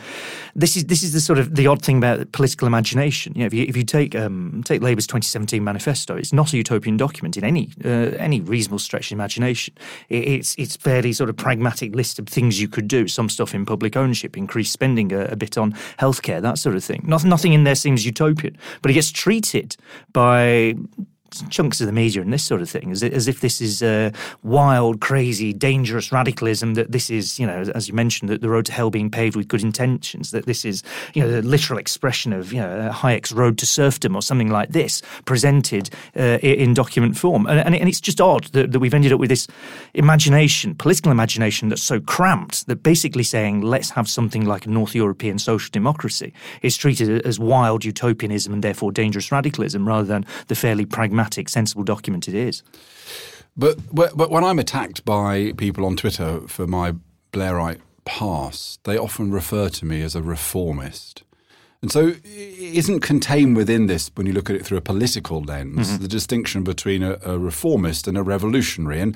this 0.55 0.75
is 0.75 0.85
this 0.85 1.03
is 1.03 1.13
the 1.13 1.21
sort 1.21 1.37
of 1.37 1.55
the 1.55 1.67
odd 1.67 1.83
thing 1.83 1.97
about 1.97 2.31
political 2.31 2.67
imagination. 2.67 3.33
You 3.35 3.41
know, 3.41 3.45
if 3.45 3.53
you, 3.53 3.65
if 3.67 3.77
you 3.77 3.83
take 3.83 4.15
um, 4.15 4.63
take 4.65 4.81
Labour's 4.81 5.05
2017 5.05 5.63
manifesto, 5.63 6.15
it's 6.15 6.33
not 6.33 6.51
a 6.53 6.57
utopian 6.57 6.97
document 6.97 7.37
in 7.37 7.43
any 7.43 7.69
uh, 7.85 8.17
any 8.17 8.41
reasonable 8.41 8.79
stretch 8.79 9.11
of 9.11 9.15
imagination. 9.15 9.75
It, 10.09 10.27
it's 10.27 10.55
it's 10.57 10.75
fairly 10.75 11.13
sort 11.13 11.29
of 11.29 11.37
pragmatic 11.37 11.93
list 11.95 12.17
of 12.17 12.27
things 12.27 12.59
you 12.59 12.67
could 12.67 12.87
do. 12.87 13.07
Some 13.07 13.29
stuff 13.29 13.53
in 13.53 13.65
public 13.65 13.95
ownership, 13.95 14.35
increase 14.35 14.71
spending 14.71 15.13
a, 15.13 15.25
a 15.25 15.35
bit 15.35 15.57
on 15.57 15.73
healthcare, 15.99 16.41
that 16.41 16.57
sort 16.57 16.75
of 16.75 16.83
thing. 16.83 17.03
Nothing 17.05 17.29
nothing 17.29 17.53
in 17.53 17.65
there 17.65 17.75
seems 17.75 18.03
utopian, 18.03 18.57
but 18.81 18.89
it 18.89 18.95
gets 18.95 19.11
treated 19.11 19.77
by 20.11 20.75
chunks 21.49 21.81
of 21.81 21.87
the 21.87 21.93
media 21.93 22.21
and 22.21 22.33
this 22.33 22.43
sort 22.43 22.61
of 22.61 22.69
thing, 22.69 22.91
as, 22.91 23.03
as 23.03 23.27
if 23.27 23.41
this 23.41 23.61
is 23.61 23.83
uh, 23.83 24.11
wild, 24.43 25.01
crazy, 25.01 25.53
dangerous 25.53 26.11
radicalism. 26.11 26.73
That 26.75 26.91
this 26.91 27.09
is, 27.09 27.39
you 27.39 27.47
know, 27.47 27.65
as 27.75 27.87
you 27.87 27.93
mentioned, 27.93 28.29
that 28.29 28.41
the 28.41 28.49
road 28.49 28.65
to 28.65 28.71
hell 28.71 28.89
being 28.89 29.09
paved 29.09 29.35
with 29.35 29.47
good 29.47 29.63
intentions. 29.63 30.31
That 30.31 30.45
this 30.45 30.65
is, 30.65 30.83
you 31.13 31.21
know, 31.21 31.29
the 31.29 31.41
literal 31.41 31.79
expression 31.79 32.33
of, 32.33 32.53
you 32.53 32.59
know, 32.59 32.89
Hayek's 32.93 33.31
road 33.31 33.57
to 33.59 33.65
serfdom 33.65 34.15
or 34.15 34.21
something 34.21 34.49
like 34.49 34.69
this, 34.69 35.01
presented 35.25 35.89
uh, 36.15 36.39
in 36.41 36.73
document 36.73 37.17
form. 37.17 37.45
And, 37.47 37.75
and, 37.75 37.87
it's 37.87 38.01
just 38.01 38.19
odd 38.19 38.45
that, 38.45 38.71
that 38.71 38.79
we've 38.79 38.93
ended 38.93 39.13
up 39.13 39.19
with 39.19 39.29
this 39.29 39.47
imagination, 39.93 40.75
political 40.75 41.11
imagination, 41.11 41.69
that's 41.69 41.81
so 41.83 41.99
cramped 41.99 42.67
that 42.67 42.83
basically 42.83 43.23
saying 43.23 43.61
let's 43.61 43.91
have 43.91 44.09
something 44.09 44.45
like 44.45 44.65
a 44.65 44.69
North 44.69 44.93
European 44.95 45.39
social 45.39 45.69
democracy 45.71 46.33
is 46.61 46.75
treated 46.75 47.25
as 47.25 47.39
wild 47.39 47.85
utopianism 47.85 48.53
and 48.53 48.63
therefore 48.63 48.91
dangerous 48.91 49.31
radicalism 49.31 49.87
rather 49.87 50.05
than 50.05 50.25
the 50.47 50.55
fairly 50.55 50.85
pragmatic 50.85 51.26
pragmatic, 51.27 51.49
sensible 51.49 51.83
document 51.83 52.27
it 52.27 52.35
is. 52.35 52.63
But, 53.55 53.77
but 53.93 54.29
when 54.29 54.43
I'm 54.43 54.59
attacked 54.59 55.03
by 55.03 55.53
people 55.57 55.85
on 55.85 55.95
Twitter 55.95 56.41
for 56.47 56.67
my 56.67 56.93
Blairite 57.31 57.81
past, 58.05 58.83
they 58.83 58.97
often 58.97 59.31
refer 59.31 59.69
to 59.69 59.85
me 59.85 60.03
as 60.03 60.15
a 60.15 60.21
reformist. 60.21 61.23
And 61.81 61.91
so, 61.91 62.13
isn't 62.25 63.01
contained 63.01 63.55
within 63.55 63.87
this, 63.87 64.09
when 64.15 64.25
you 64.25 64.33
look 64.33 64.49
at 64.49 64.55
it 64.55 64.65
through 64.65 64.79
a 64.79 64.81
political 64.81 65.43
lens, 65.43 65.89
mm-hmm. 65.89 66.01
the 66.01 66.07
distinction 66.07 66.63
between 66.63 67.03
a, 67.03 67.19
a, 67.23 67.37
reformist 67.37 68.07
and 68.07 68.17
a 68.17 68.23
revolutionary. 68.23 68.99
And 68.99 69.15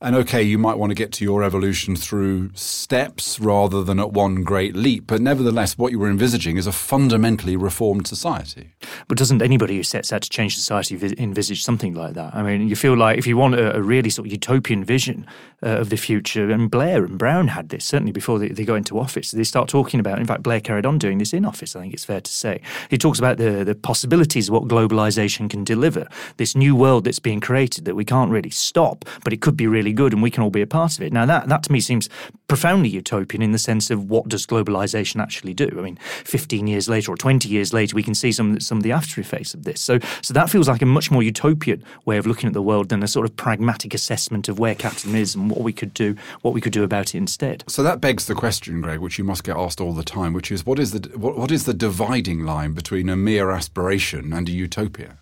and 0.00 0.14
okay, 0.14 0.42
you 0.42 0.58
might 0.58 0.78
want 0.78 0.90
to 0.90 0.94
get 0.94 1.12
to 1.12 1.24
your 1.24 1.42
evolution 1.42 1.96
through 1.96 2.50
steps 2.54 3.40
rather 3.40 3.82
than 3.82 3.98
at 3.98 4.12
one 4.12 4.44
great 4.44 4.76
leap. 4.76 5.06
But 5.06 5.20
nevertheless, 5.20 5.76
what 5.76 5.90
you 5.90 5.98
were 5.98 6.08
envisaging 6.08 6.56
is 6.56 6.66
a 6.66 6.72
fundamentally 6.72 7.56
reformed 7.56 8.06
society. 8.06 8.74
But 9.08 9.18
doesn't 9.18 9.42
anybody 9.42 9.76
who 9.76 9.82
sets 9.82 10.12
out 10.12 10.22
to 10.22 10.30
change 10.30 10.54
society 10.54 10.96
envisage 11.18 11.64
something 11.64 11.94
like 11.94 12.14
that? 12.14 12.34
I 12.34 12.42
mean, 12.42 12.68
you 12.68 12.76
feel 12.76 12.96
like 12.96 13.18
if 13.18 13.26
you 13.26 13.36
want 13.36 13.56
a, 13.56 13.76
a 13.76 13.82
really 13.82 14.10
sort 14.10 14.26
of 14.26 14.32
utopian 14.32 14.84
vision 14.84 15.26
uh, 15.62 15.78
of 15.78 15.90
the 15.90 15.96
future, 15.96 16.50
and 16.50 16.70
Blair 16.70 17.04
and 17.04 17.18
Brown 17.18 17.48
had 17.48 17.70
this 17.70 17.84
certainly 17.84 18.12
before 18.12 18.38
they, 18.38 18.48
they 18.48 18.64
got 18.64 18.76
into 18.76 18.98
office. 18.98 19.32
They 19.32 19.44
start 19.44 19.68
talking 19.68 19.98
about, 19.98 20.20
in 20.20 20.26
fact, 20.26 20.42
Blair 20.42 20.60
carried 20.60 20.86
on 20.86 20.98
doing 20.98 21.18
this 21.18 21.32
in 21.32 21.44
office, 21.44 21.74
I 21.74 21.80
think 21.80 21.92
it's 21.92 22.04
fair 22.04 22.20
to 22.20 22.32
say. 22.32 22.60
He 22.88 22.98
talks 22.98 23.18
about 23.18 23.38
the, 23.38 23.64
the 23.64 23.74
possibilities 23.74 24.48
of 24.48 24.54
what 24.54 24.68
globalization 24.68 25.50
can 25.50 25.64
deliver, 25.64 26.06
this 26.36 26.54
new 26.54 26.76
world 26.76 27.04
that's 27.04 27.18
being 27.18 27.40
created 27.40 27.84
that 27.84 27.96
we 27.96 28.04
can't 28.04 28.30
really 28.30 28.50
stop, 28.50 29.04
but 29.24 29.32
it 29.32 29.40
could 29.40 29.56
be 29.56 29.66
really 29.66 29.87
really 29.88 29.94
good 29.94 30.12
and 30.12 30.22
we 30.22 30.30
can 30.30 30.42
all 30.42 30.50
be 30.50 30.62
a 30.62 30.66
part 30.66 30.96
of 30.96 31.02
it. 31.02 31.12
Now, 31.12 31.26
that, 31.26 31.48
that 31.48 31.62
to 31.64 31.72
me 31.72 31.80
seems 31.80 32.08
profoundly 32.46 32.88
utopian 32.88 33.42
in 33.42 33.52
the 33.52 33.58
sense 33.58 33.90
of 33.90 34.10
what 34.10 34.28
does 34.28 34.46
globalization 34.46 35.20
actually 35.20 35.54
do? 35.54 35.68
I 35.78 35.82
mean, 35.82 35.98
15 36.24 36.66
years 36.66 36.88
later 36.88 37.12
or 37.12 37.16
20 37.16 37.48
years 37.48 37.72
later, 37.72 37.94
we 37.94 38.02
can 38.02 38.14
see 38.14 38.32
some, 38.32 38.60
some 38.60 38.78
of 38.78 38.84
the 38.84 38.92
after 38.92 39.20
effects 39.20 39.54
of 39.54 39.64
this. 39.64 39.80
So, 39.80 39.98
so 40.22 40.34
that 40.34 40.50
feels 40.50 40.68
like 40.68 40.82
a 40.82 40.86
much 40.86 41.10
more 41.10 41.22
utopian 41.22 41.82
way 42.04 42.18
of 42.18 42.26
looking 42.26 42.46
at 42.46 42.52
the 42.52 42.62
world 42.62 42.88
than 42.88 43.02
a 43.02 43.08
sort 43.08 43.26
of 43.26 43.36
pragmatic 43.36 43.94
assessment 43.94 44.48
of 44.48 44.58
where 44.58 44.74
capitalism 44.74 45.14
is 45.14 45.34
and 45.34 45.50
what 45.50 45.60
we 45.60 45.72
could 45.72 45.94
do, 45.94 46.16
what 46.42 46.54
we 46.54 46.60
could 46.60 46.72
do 46.72 46.82
about 46.82 47.14
it 47.14 47.18
instead. 47.18 47.64
So 47.68 47.82
that 47.82 48.00
begs 48.00 48.26
the 48.26 48.34
question, 48.34 48.80
Greg, 48.80 49.00
which 49.00 49.18
you 49.18 49.24
must 49.24 49.44
get 49.44 49.56
asked 49.56 49.80
all 49.80 49.92
the 49.92 50.04
time, 50.04 50.32
which 50.32 50.50
is 50.50 50.66
what 50.66 50.78
is 50.78 50.92
the, 50.92 51.08
what, 51.18 51.36
what 51.38 51.50
is 51.50 51.64
the 51.64 51.74
dividing 51.74 52.44
line 52.44 52.72
between 52.72 53.08
a 53.08 53.16
mere 53.16 53.50
aspiration 53.50 54.32
and 54.32 54.48
a 54.48 54.52
utopia? 54.52 55.18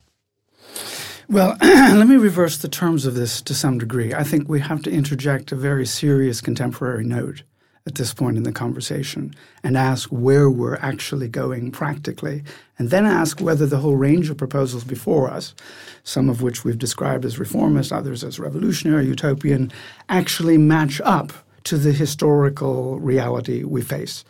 Well, 1.28 1.56
let 1.60 2.06
me 2.06 2.14
reverse 2.14 2.56
the 2.56 2.68
terms 2.68 3.04
of 3.04 3.16
this 3.16 3.42
to 3.42 3.52
some 3.52 3.78
degree. 3.78 4.14
I 4.14 4.22
think 4.22 4.48
we 4.48 4.60
have 4.60 4.80
to 4.82 4.92
interject 4.92 5.50
a 5.50 5.56
very 5.56 5.84
serious 5.84 6.40
contemporary 6.40 7.04
note 7.04 7.42
at 7.84 7.96
this 7.96 8.14
point 8.14 8.36
in 8.36 8.44
the 8.44 8.52
conversation 8.52 9.34
and 9.64 9.76
ask 9.76 10.08
where 10.10 10.48
we're 10.48 10.76
actually 10.76 11.26
going 11.26 11.72
practically, 11.72 12.44
and 12.78 12.90
then 12.90 13.06
ask 13.06 13.40
whether 13.40 13.66
the 13.66 13.78
whole 13.78 13.96
range 13.96 14.30
of 14.30 14.36
proposals 14.36 14.84
before 14.84 15.28
us, 15.28 15.52
some 16.04 16.28
of 16.28 16.42
which 16.42 16.62
we've 16.62 16.78
described 16.78 17.24
as 17.24 17.40
reformist, 17.40 17.92
others 17.92 18.22
as 18.22 18.38
revolutionary, 18.38 19.06
utopian, 19.06 19.72
actually 20.08 20.56
match 20.56 21.00
up 21.00 21.32
to 21.64 21.76
the 21.76 21.92
historical 21.92 23.00
reality 23.00 23.64
we 23.64 23.82
face. 23.82 24.24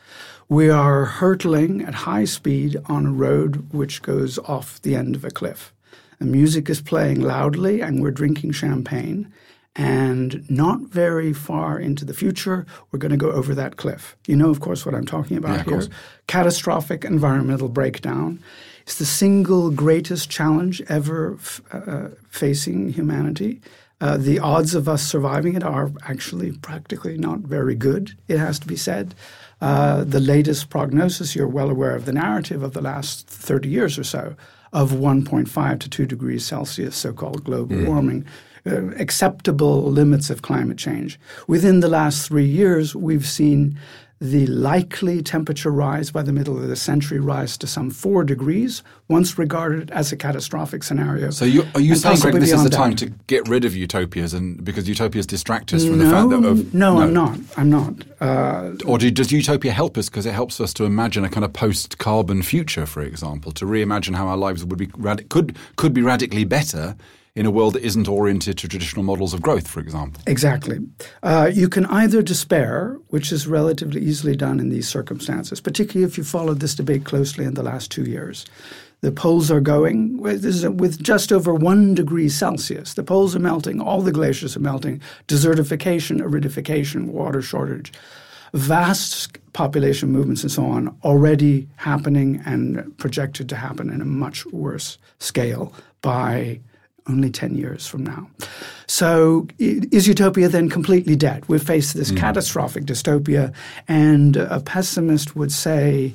We 0.49 0.71
are 0.71 1.05
hurtling 1.05 1.83
at 1.83 1.95
high 1.95 2.25
speed 2.25 2.79
on 2.87 3.05
a 3.05 3.13
road 3.13 3.71
which 3.71 4.01
goes 4.01 4.39
off 4.39 4.81
the 4.81 4.97
end 4.97 5.15
of 5.15 5.27
a 5.27 5.31
cliff. 5.31 5.75
The 6.19 6.27
music 6.27 6.71
is 6.71 6.81
playing 6.81 7.21
loudly, 7.21 7.81
and 7.81 8.03
we're 8.03 8.11
drinking 8.11 8.53
champagne. 8.53 9.33
And 9.79 10.51
not 10.51 10.81
very 10.81 11.35
far 11.35 11.79
into 11.79 12.07
the 12.07 12.15
future, 12.15 12.65
we're 12.91 12.99
going 12.99 13.11
to 13.11 13.19
go 13.19 13.31
over 13.31 13.55
that 13.55 13.77
cliff. 13.77 14.17
You 14.27 14.35
know, 14.35 14.49
of 14.49 14.61
course, 14.61 14.87
what 14.87 14.95
I'm 14.95 15.05
talking 15.05 15.37
about 15.37 15.67
yeah, 15.67 15.81
here. 15.81 15.89
Catastrophic 16.27 17.05
environmental 17.05 17.69
breakdown. 17.69 18.43
It's 18.83 18.99
the 18.99 19.05
single 19.05 19.71
greatest 19.71 20.31
challenge 20.31 20.81
ever 20.89 21.35
f- 21.35 21.61
uh, 21.73 22.09
facing 22.31 22.91
humanity. 22.91 23.61
Uh, 24.01 24.17
the 24.17 24.39
odds 24.39 24.75
of 24.75 24.89
us 24.89 25.03
surviving 25.03 25.55
it 25.55 25.63
are 25.65 25.91
actually 26.03 26.53
practically 26.53 27.19
not 27.19 27.41
very 27.41 27.75
good, 27.75 28.17
it 28.29 28.39
has 28.39 28.59
to 28.61 28.67
be 28.67 28.77
said. 28.77 29.15
Uh, 29.61 30.05
the 30.05 30.21
latest 30.21 30.69
prognosis, 30.69 31.35
you're 31.35 31.49
well 31.49 31.71
aware 31.71 31.97
of 31.97 32.05
the 32.05 32.13
narrative 32.13 32.63
of 32.63 32.75
the 32.75 32.83
last 32.83 33.27
30 33.27 33.69
years 33.69 33.99
or 33.99 34.05
so, 34.05 34.37
of 34.73 34.93
1.5 34.93 35.81
to 35.81 35.89
2 35.89 36.07
degrees 36.07 36.45
Celsius, 36.45 36.97
so 36.97 37.13
called 37.13 37.45
global 37.45 37.77
mm. 37.77 37.87
warming, 37.87 38.27
uh, 38.67 38.89
acceptable 38.97 39.85
limits 39.85 40.31
of 40.31 40.43
climate 40.43 40.79
change. 40.79 41.19
Within 41.47 41.81
the 41.81 41.89
last 41.89 42.27
three 42.27 42.47
years, 42.47 42.95
we've 42.95 43.27
seen 43.27 43.79
the 44.21 44.47
likely 44.47 45.23
temperature 45.23 45.71
rise 45.71 46.11
by 46.11 46.23
the 46.23 46.33
middle 46.33 46.57
of 46.57 46.69
the 46.69 46.77
century 46.77 47.21
rise 47.21 47.59
to 47.59 47.67
some 47.67 47.91
four 47.91 48.25
degrees, 48.25 48.83
once 49.09 49.37
regarded 49.37 49.91
as 49.91 50.11
a 50.11 50.17
catastrophic 50.17 50.83
scenario. 50.83 51.31
So 51.31 51.45
you, 51.45 51.65
are 51.75 51.81
you 51.81 51.95
saying, 51.95 52.21
Greg, 52.21 52.35
this 52.35 52.53
is 52.53 52.65
the 52.65 52.71
time 52.71 52.93
that. 52.93 52.99
to 53.01 53.07
get 53.27 53.47
rid 53.47 53.67
of 53.67 53.77
utopias, 53.77 54.33
and 54.33 54.65
because 54.65 54.89
utopias 54.89 55.27
distract 55.27 55.75
us 55.75 55.85
from 55.85 55.99
no, 55.99 56.05
the 56.05 56.11
fact 56.11 56.31
that 56.31 56.49
of, 56.49 56.75
no, 56.75 56.95
no, 56.95 57.03
I'm 57.03 57.13
not. 57.13 57.39
I'm 57.59 57.71
not. 57.71 57.93
Uh, 58.21 58.73
or 58.87 58.97
do, 58.97 59.11
does 59.11 59.31
utopia 59.31 59.73
help 59.73 59.99
us 59.99 60.09
because 60.09 60.25
it 60.25 60.33
helps 60.33 60.61
us 60.63 60.73
to 60.75 60.85
imagine 60.85 61.25
a 61.25 61.29
kind 61.29 61.45
of 61.45 61.53
post-carbon 61.53 62.43
future, 62.43 62.87
for 62.87 63.03
example, 63.03 63.53
to 63.53 63.67
reimagine 63.67 64.15
how 64.15 64.29
our 64.29 64.37
lives 64.39 64.65
would 64.65 64.79
be 64.79 64.87
could 64.87 65.57
could 65.77 65.93
be 65.93 66.01
radically 66.01 66.45
better 66.45 66.97
in 67.37 67.45
a 67.45 67.51
world 67.51 67.75
that 67.75 67.85
isn't 67.85 68.09
oriented 68.09 68.57
to 68.59 68.67
traditional 68.67 69.05
models 69.05 69.35
of 69.35 69.43
growth, 69.43 69.69
for 69.69 69.81
example. 69.81 70.21
Exactly. 70.27 70.79
Uh, 71.23 71.51
you 71.53 71.69
can 71.69 71.85
either 71.87 72.23
despair, 72.23 72.99
which 73.09 73.31
is 73.31 73.47
relatively 73.47 74.01
easily 74.01 74.35
done 74.35 74.59
in 74.59 74.71
these 74.71 74.89
circumstances, 74.89 75.61
particularly 75.61 76.11
if 76.11 76.17
you 76.17 76.25
followed 76.25 76.61
this 76.61 76.75
debate 76.75 77.05
closely 77.05 77.45
in 77.45 77.55
the 77.55 77.63
last 77.63 77.91
two 77.91 78.05
years. 78.05 78.47
The 79.03 79.13
poles 79.13 79.51
are 79.51 79.61
going 79.61 80.19
with, 80.19 80.45
with 80.81 81.03
just 81.03 81.31
over 81.31 81.55
one 81.55 81.95
degree 81.95 82.31
Celsius. 82.31 82.95
The 82.95 83.05
poles 83.05 83.37
are 83.37 83.41
melting, 83.41 83.81
all 83.81 84.01
the 84.01 84.11
glaciers 84.11 84.57
are 84.57 84.61
melting, 84.61 85.03
desertification, 85.29 86.21
aridification, 86.21 87.09
water 87.09 87.43
shortage 87.43 87.93
vast 88.53 89.39
population 89.53 90.11
movements 90.11 90.43
and 90.43 90.51
so 90.51 90.65
on 90.65 90.97
already 91.05 91.69
happening 91.77 92.41
and 92.47 92.97
projected 92.97 93.49
to 93.49 93.57
happen 93.57 93.91
in 93.91 94.01
a 94.01 94.05
much 94.05 94.47
worse 94.47 94.97
scale 95.19 95.75
by 96.01 96.59
only 97.09 97.31
10 97.31 97.55
years 97.55 97.87
from 97.87 98.05
now. 98.05 98.29
So 98.87 99.49
is 99.59 100.07
utopia 100.07 100.49
then 100.49 100.69
completely 100.69 101.17
dead? 101.17 101.45
We've 101.49 101.63
faced 101.63 101.95
this 101.95 102.11
mm. 102.11 102.17
catastrophic 102.17 102.85
dystopia, 102.85 103.53
and 103.89 104.37
a 104.37 104.61
pessimist 104.61 105.37
would 105.37 105.53
say 105.53 106.15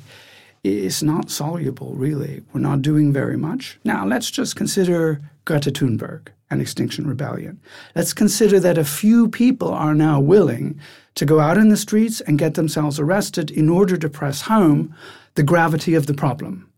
it's 0.64 1.02
not 1.02 1.30
soluble, 1.30 1.94
really. 1.94 2.42
We're 2.52 2.60
not 2.60 2.82
doing 2.82 3.12
very 3.12 3.36
much. 3.36 3.78
Now, 3.84 4.06
let's 4.06 4.30
just 4.30 4.56
consider 4.56 5.20
Greta 5.44 5.70
Thunberg 5.70 6.28
and 6.50 6.60
Extinction 6.60 7.06
Rebellion. 7.06 7.60
Let's 7.94 8.12
consider 8.12 8.60
that 8.60 8.78
a 8.78 8.84
few 8.84 9.28
people 9.28 9.72
are 9.72 9.94
now 9.94 10.20
willing 10.20 10.78
to 11.14 11.26
go 11.26 11.40
out 11.40 11.58
in 11.58 11.68
the 11.68 11.76
streets 11.76 12.20
and 12.22 12.38
get 12.38 12.54
themselves 12.54 12.98
arrested 12.98 13.50
in 13.50 13.68
order 13.68 13.96
to 13.96 14.08
press 14.08 14.42
home 14.42 14.94
the 15.34 15.42
gravity 15.42 15.94
of 15.94 16.06
the 16.06 16.14
problem 16.14 16.72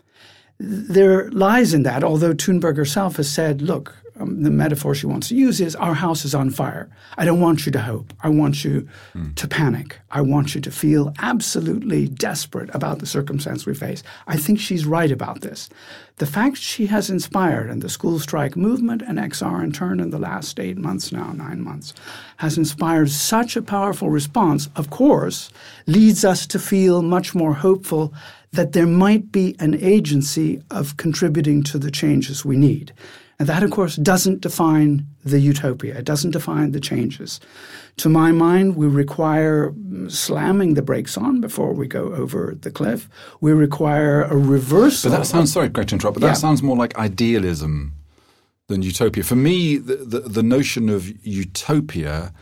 there 0.58 1.30
lies 1.30 1.74
in 1.74 1.82
that, 1.82 2.04
although 2.04 2.34
Thunberg 2.34 2.76
herself 2.76 3.16
has 3.16 3.30
said, 3.30 3.62
look, 3.62 3.96
um, 4.20 4.42
the 4.42 4.50
metaphor 4.50 4.94
she 4.94 5.06
wants 5.06 5.28
to 5.28 5.34
use 5.34 5.60
is 5.60 5.74
our 5.76 5.94
house 5.94 6.24
is 6.24 6.34
on 6.34 6.50
fire. 6.50 6.88
I 7.18 7.24
don't 7.24 7.40
want 7.40 7.66
you 7.66 7.72
to 7.72 7.80
hope. 7.80 8.12
I 8.22 8.28
want 8.28 8.64
you 8.64 8.88
mm. 9.14 9.34
to 9.34 9.48
panic. 9.48 9.98
I 10.10 10.20
want 10.20 10.54
you 10.54 10.60
to 10.60 10.70
feel 10.70 11.12
absolutely 11.18 12.06
desperate 12.06 12.72
about 12.74 13.00
the 13.00 13.06
circumstance 13.06 13.66
we 13.66 13.74
face. 13.74 14.04
I 14.28 14.36
think 14.36 14.60
she's 14.60 14.86
right 14.86 15.10
about 15.10 15.40
this. 15.40 15.68
The 16.18 16.26
fact 16.26 16.58
she 16.58 16.86
has 16.86 17.10
inspired, 17.10 17.68
and 17.68 17.82
the 17.82 17.88
school 17.88 18.20
strike 18.20 18.56
movement 18.56 19.02
and 19.02 19.18
XR 19.18 19.64
in 19.64 19.72
turn 19.72 19.98
in 19.98 20.10
the 20.10 20.18
last 20.18 20.60
eight 20.60 20.78
months 20.78 21.10
now, 21.10 21.32
nine 21.32 21.60
months, 21.60 21.92
has 22.36 22.56
inspired 22.56 23.10
such 23.10 23.56
a 23.56 23.62
powerful 23.62 24.10
response, 24.10 24.68
of 24.76 24.90
course, 24.90 25.50
leads 25.88 26.24
us 26.24 26.46
to 26.46 26.60
feel 26.60 27.02
much 27.02 27.34
more 27.34 27.54
hopeful 27.54 28.14
that 28.52 28.72
there 28.72 28.86
might 28.86 29.32
be 29.32 29.56
an 29.58 29.74
agency 29.74 30.62
of 30.70 30.96
contributing 30.96 31.64
to 31.64 31.78
the 31.78 31.90
changes 31.90 32.44
we 32.44 32.56
need. 32.56 32.92
And 33.38 33.48
that, 33.48 33.62
of 33.62 33.70
course, 33.70 33.96
doesn't 33.96 34.42
define 34.42 35.06
the 35.24 35.40
utopia. 35.40 35.98
It 35.98 36.04
doesn't 36.04 36.30
define 36.30 36.70
the 36.70 36.80
changes. 36.80 37.40
To 37.98 38.08
my 38.08 38.30
mind, 38.30 38.76
we 38.76 38.86
require 38.86 39.74
slamming 40.08 40.74
the 40.74 40.82
brakes 40.82 41.16
on 41.16 41.40
before 41.40 41.72
we 41.72 41.88
go 41.88 42.12
over 42.12 42.56
the 42.60 42.70
cliff. 42.70 43.08
We 43.40 43.52
require 43.52 44.22
a 44.22 44.36
reversal. 44.36 45.10
But 45.10 45.18
that 45.18 45.26
sounds, 45.26 45.52
sorry, 45.52 45.68
Greg, 45.68 45.88
to 45.88 45.96
interrupt, 45.96 46.14
but 46.14 46.22
yeah. 46.22 46.32
that 46.32 46.38
sounds 46.38 46.62
more 46.62 46.76
like 46.76 46.96
idealism 46.96 47.92
than 48.68 48.82
utopia. 48.82 49.24
For 49.24 49.36
me, 49.36 49.78
the, 49.78 49.96
the, 49.96 50.20
the 50.20 50.42
notion 50.42 50.88
of 50.88 51.26
utopia 51.26 52.32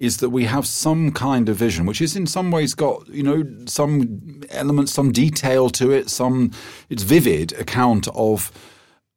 is 0.00 0.16
that 0.16 0.30
we 0.30 0.44
have 0.46 0.66
some 0.66 1.12
kind 1.12 1.48
of 1.48 1.56
vision, 1.56 1.86
which 1.86 2.00
is 2.00 2.16
in 2.16 2.26
some 2.26 2.50
ways 2.50 2.74
got 2.74 3.06
you 3.08 3.22
know 3.22 3.44
some 3.66 4.42
elements, 4.50 4.92
some 4.92 5.12
detail 5.12 5.68
to 5.70 5.90
it, 5.90 6.08
some 6.08 6.50
it's 6.88 7.02
vivid 7.02 7.52
account 7.52 8.08
of 8.08 8.50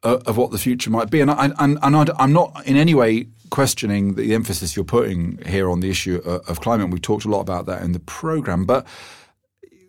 uh, 0.04 0.20
of 0.26 0.38
what 0.38 0.52
the 0.52 0.58
future 0.58 0.90
might 0.90 1.10
be. 1.10 1.22
And 1.22 1.32
I, 1.32 1.46
and, 1.60 1.80
and 1.82 2.10
I'm 2.18 2.34
not 2.34 2.66
in 2.66 2.78
any 2.78 2.94
way 2.94 3.28
questioning 3.50 4.16
the 4.16 4.34
emphasis 4.34 4.76
you're 4.76 4.84
putting 4.86 5.38
here 5.46 5.70
on 5.70 5.80
the 5.80 5.90
issue 5.90 6.22
of, 6.26 6.50
of 6.50 6.62
climate. 6.62 6.90
We've 6.90 7.02
talked 7.02 7.26
a 7.26 7.30
lot 7.30 7.42
about 7.42 7.66
that 7.68 7.84
in 7.84 7.92
the 7.92 8.00
program, 8.00 8.66
but 8.66 8.86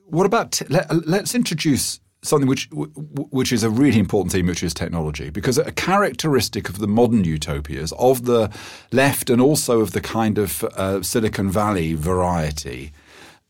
what 0.07 0.27
about 0.27 0.53
t- 0.53 0.67
let, 0.69 0.91
us 0.91 1.35
introduce 1.35 2.01
something 2.23 2.49
which 2.49 2.69
which 2.73 3.53
is 3.53 3.63
a 3.63 3.71
really 3.71 3.99
important 3.99 4.33
theme, 4.33 4.47
which 4.47 4.63
is 4.63 4.75
technology, 4.75 5.31
because 5.31 5.59
a 5.59 5.73
characteristic 5.73 6.69
of 6.69 6.79
the 6.79 6.87
modern 6.87 7.25
utopias, 7.25 7.93
of 7.93 8.25
the 8.25 8.51
left 8.93 9.31
and 9.31 9.41
also 9.41 9.81
of 9.81 9.93
the 9.93 10.01
kind 10.01 10.39
of 10.39 10.65
uh, 10.77 11.03
Silicon 11.03 11.51
Valley 11.51 11.95
variety, 11.95 12.93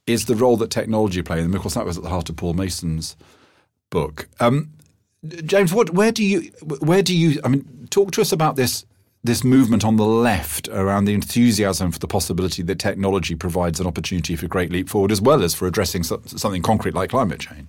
is 0.06 0.26
the 0.26 0.34
role 0.34 0.56
that 0.56 0.70
technology 0.70 1.22
plays. 1.22 1.44
And 1.44 1.54
of 1.54 1.60
course, 1.60 1.74
that 1.74 1.86
was 1.86 1.96
at 1.96 2.02
the 2.02 2.10
heart 2.10 2.28
of 2.28 2.36
Paul 2.36 2.54
Mason's 2.54 3.16
book. 3.90 4.28
Um, 4.40 4.70
James, 5.44 5.72
what, 5.72 5.90
where 5.90 6.12
do 6.12 6.24
you 6.24 6.50
where 6.80 7.02
do 7.02 7.16
you? 7.16 7.40
I 7.44 7.48
mean, 7.48 7.88
talk 7.90 8.12
to 8.12 8.20
us 8.20 8.32
about 8.32 8.56
this 8.56 8.84
this 9.22 9.42
movement 9.42 9.84
on 9.84 9.96
the 9.96 10.04
left 10.04 10.68
around 10.68 11.06
the 11.06 11.14
enthusiasm 11.14 11.90
for 11.90 11.98
the 11.98 12.06
possibility 12.06 12.62
that 12.62 12.78
technology 12.78 13.34
provides 13.34 13.80
an 13.80 13.86
opportunity 13.86 14.36
for 14.36 14.44
a 14.44 14.48
great 14.48 14.70
leap 14.70 14.88
forward, 14.88 15.10
as 15.10 15.20
well 15.20 15.42
as 15.42 15.54
for 15.54 15.66
addressing 15.66 16.02
something 16.02 16.60
concrete 16.60 16.94
like 16.94 17.10
climate 17.10 17.40
change. 17.40 17.66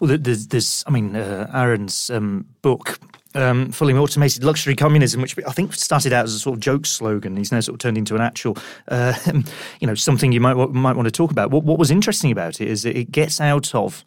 Well, 0.00 0.16
there's, 0.16 0.48
there's 0.48 0.82
I 0.86 0.90
mean, 0.90 1.14
uh, 1.14 1.50
Aaron's 1.52 2.08
um, 2.08 2.46
book 2.62 2.98
um, 3.34 3.70
fully 3.70 3.94
automated 3.94 4.44
luxury 4.44 4.76
communism, 4.76 5.20
which 5.20 5.36
I 5.46 5.52
think 5.52 5.74
started 5.74 6.12
out 6.12 6.24
as 6.24 6.34
a 6.34 6.38
sort 6.38 6.54
of 6.54 6.60
joke 6.60 6.86
slogan. 6.86 7.36
He's 7.36 7.52
now 7.52 7.60
sort 7.60 7.74
of 7.74 7.80
turned 7.80 7.98
into 7.98 8.14
an 8.14 8.20
actual, 8.20 8.56
uh, 8.88 9.14
you 9.80 9.86
know, 9.86 9.94
something 9.94 10.32
you 10.32 10.40
might 10.40 10.54
might 10.54 10.96
want 10.96 11.06
to 11.06 11.12
talk 11.12 11.30
about. 11.30 11.50
What, 11.50 11.64
what 11.64 11.78
was 11.78 11.90
interesting 11.90 12.30
about 12.30 12.60
it 12.60 12.68
is 12.68 12.84
it 12.84 13.12
gets 13.12 13.40
out 13.40 13.74
of 13.74 14.04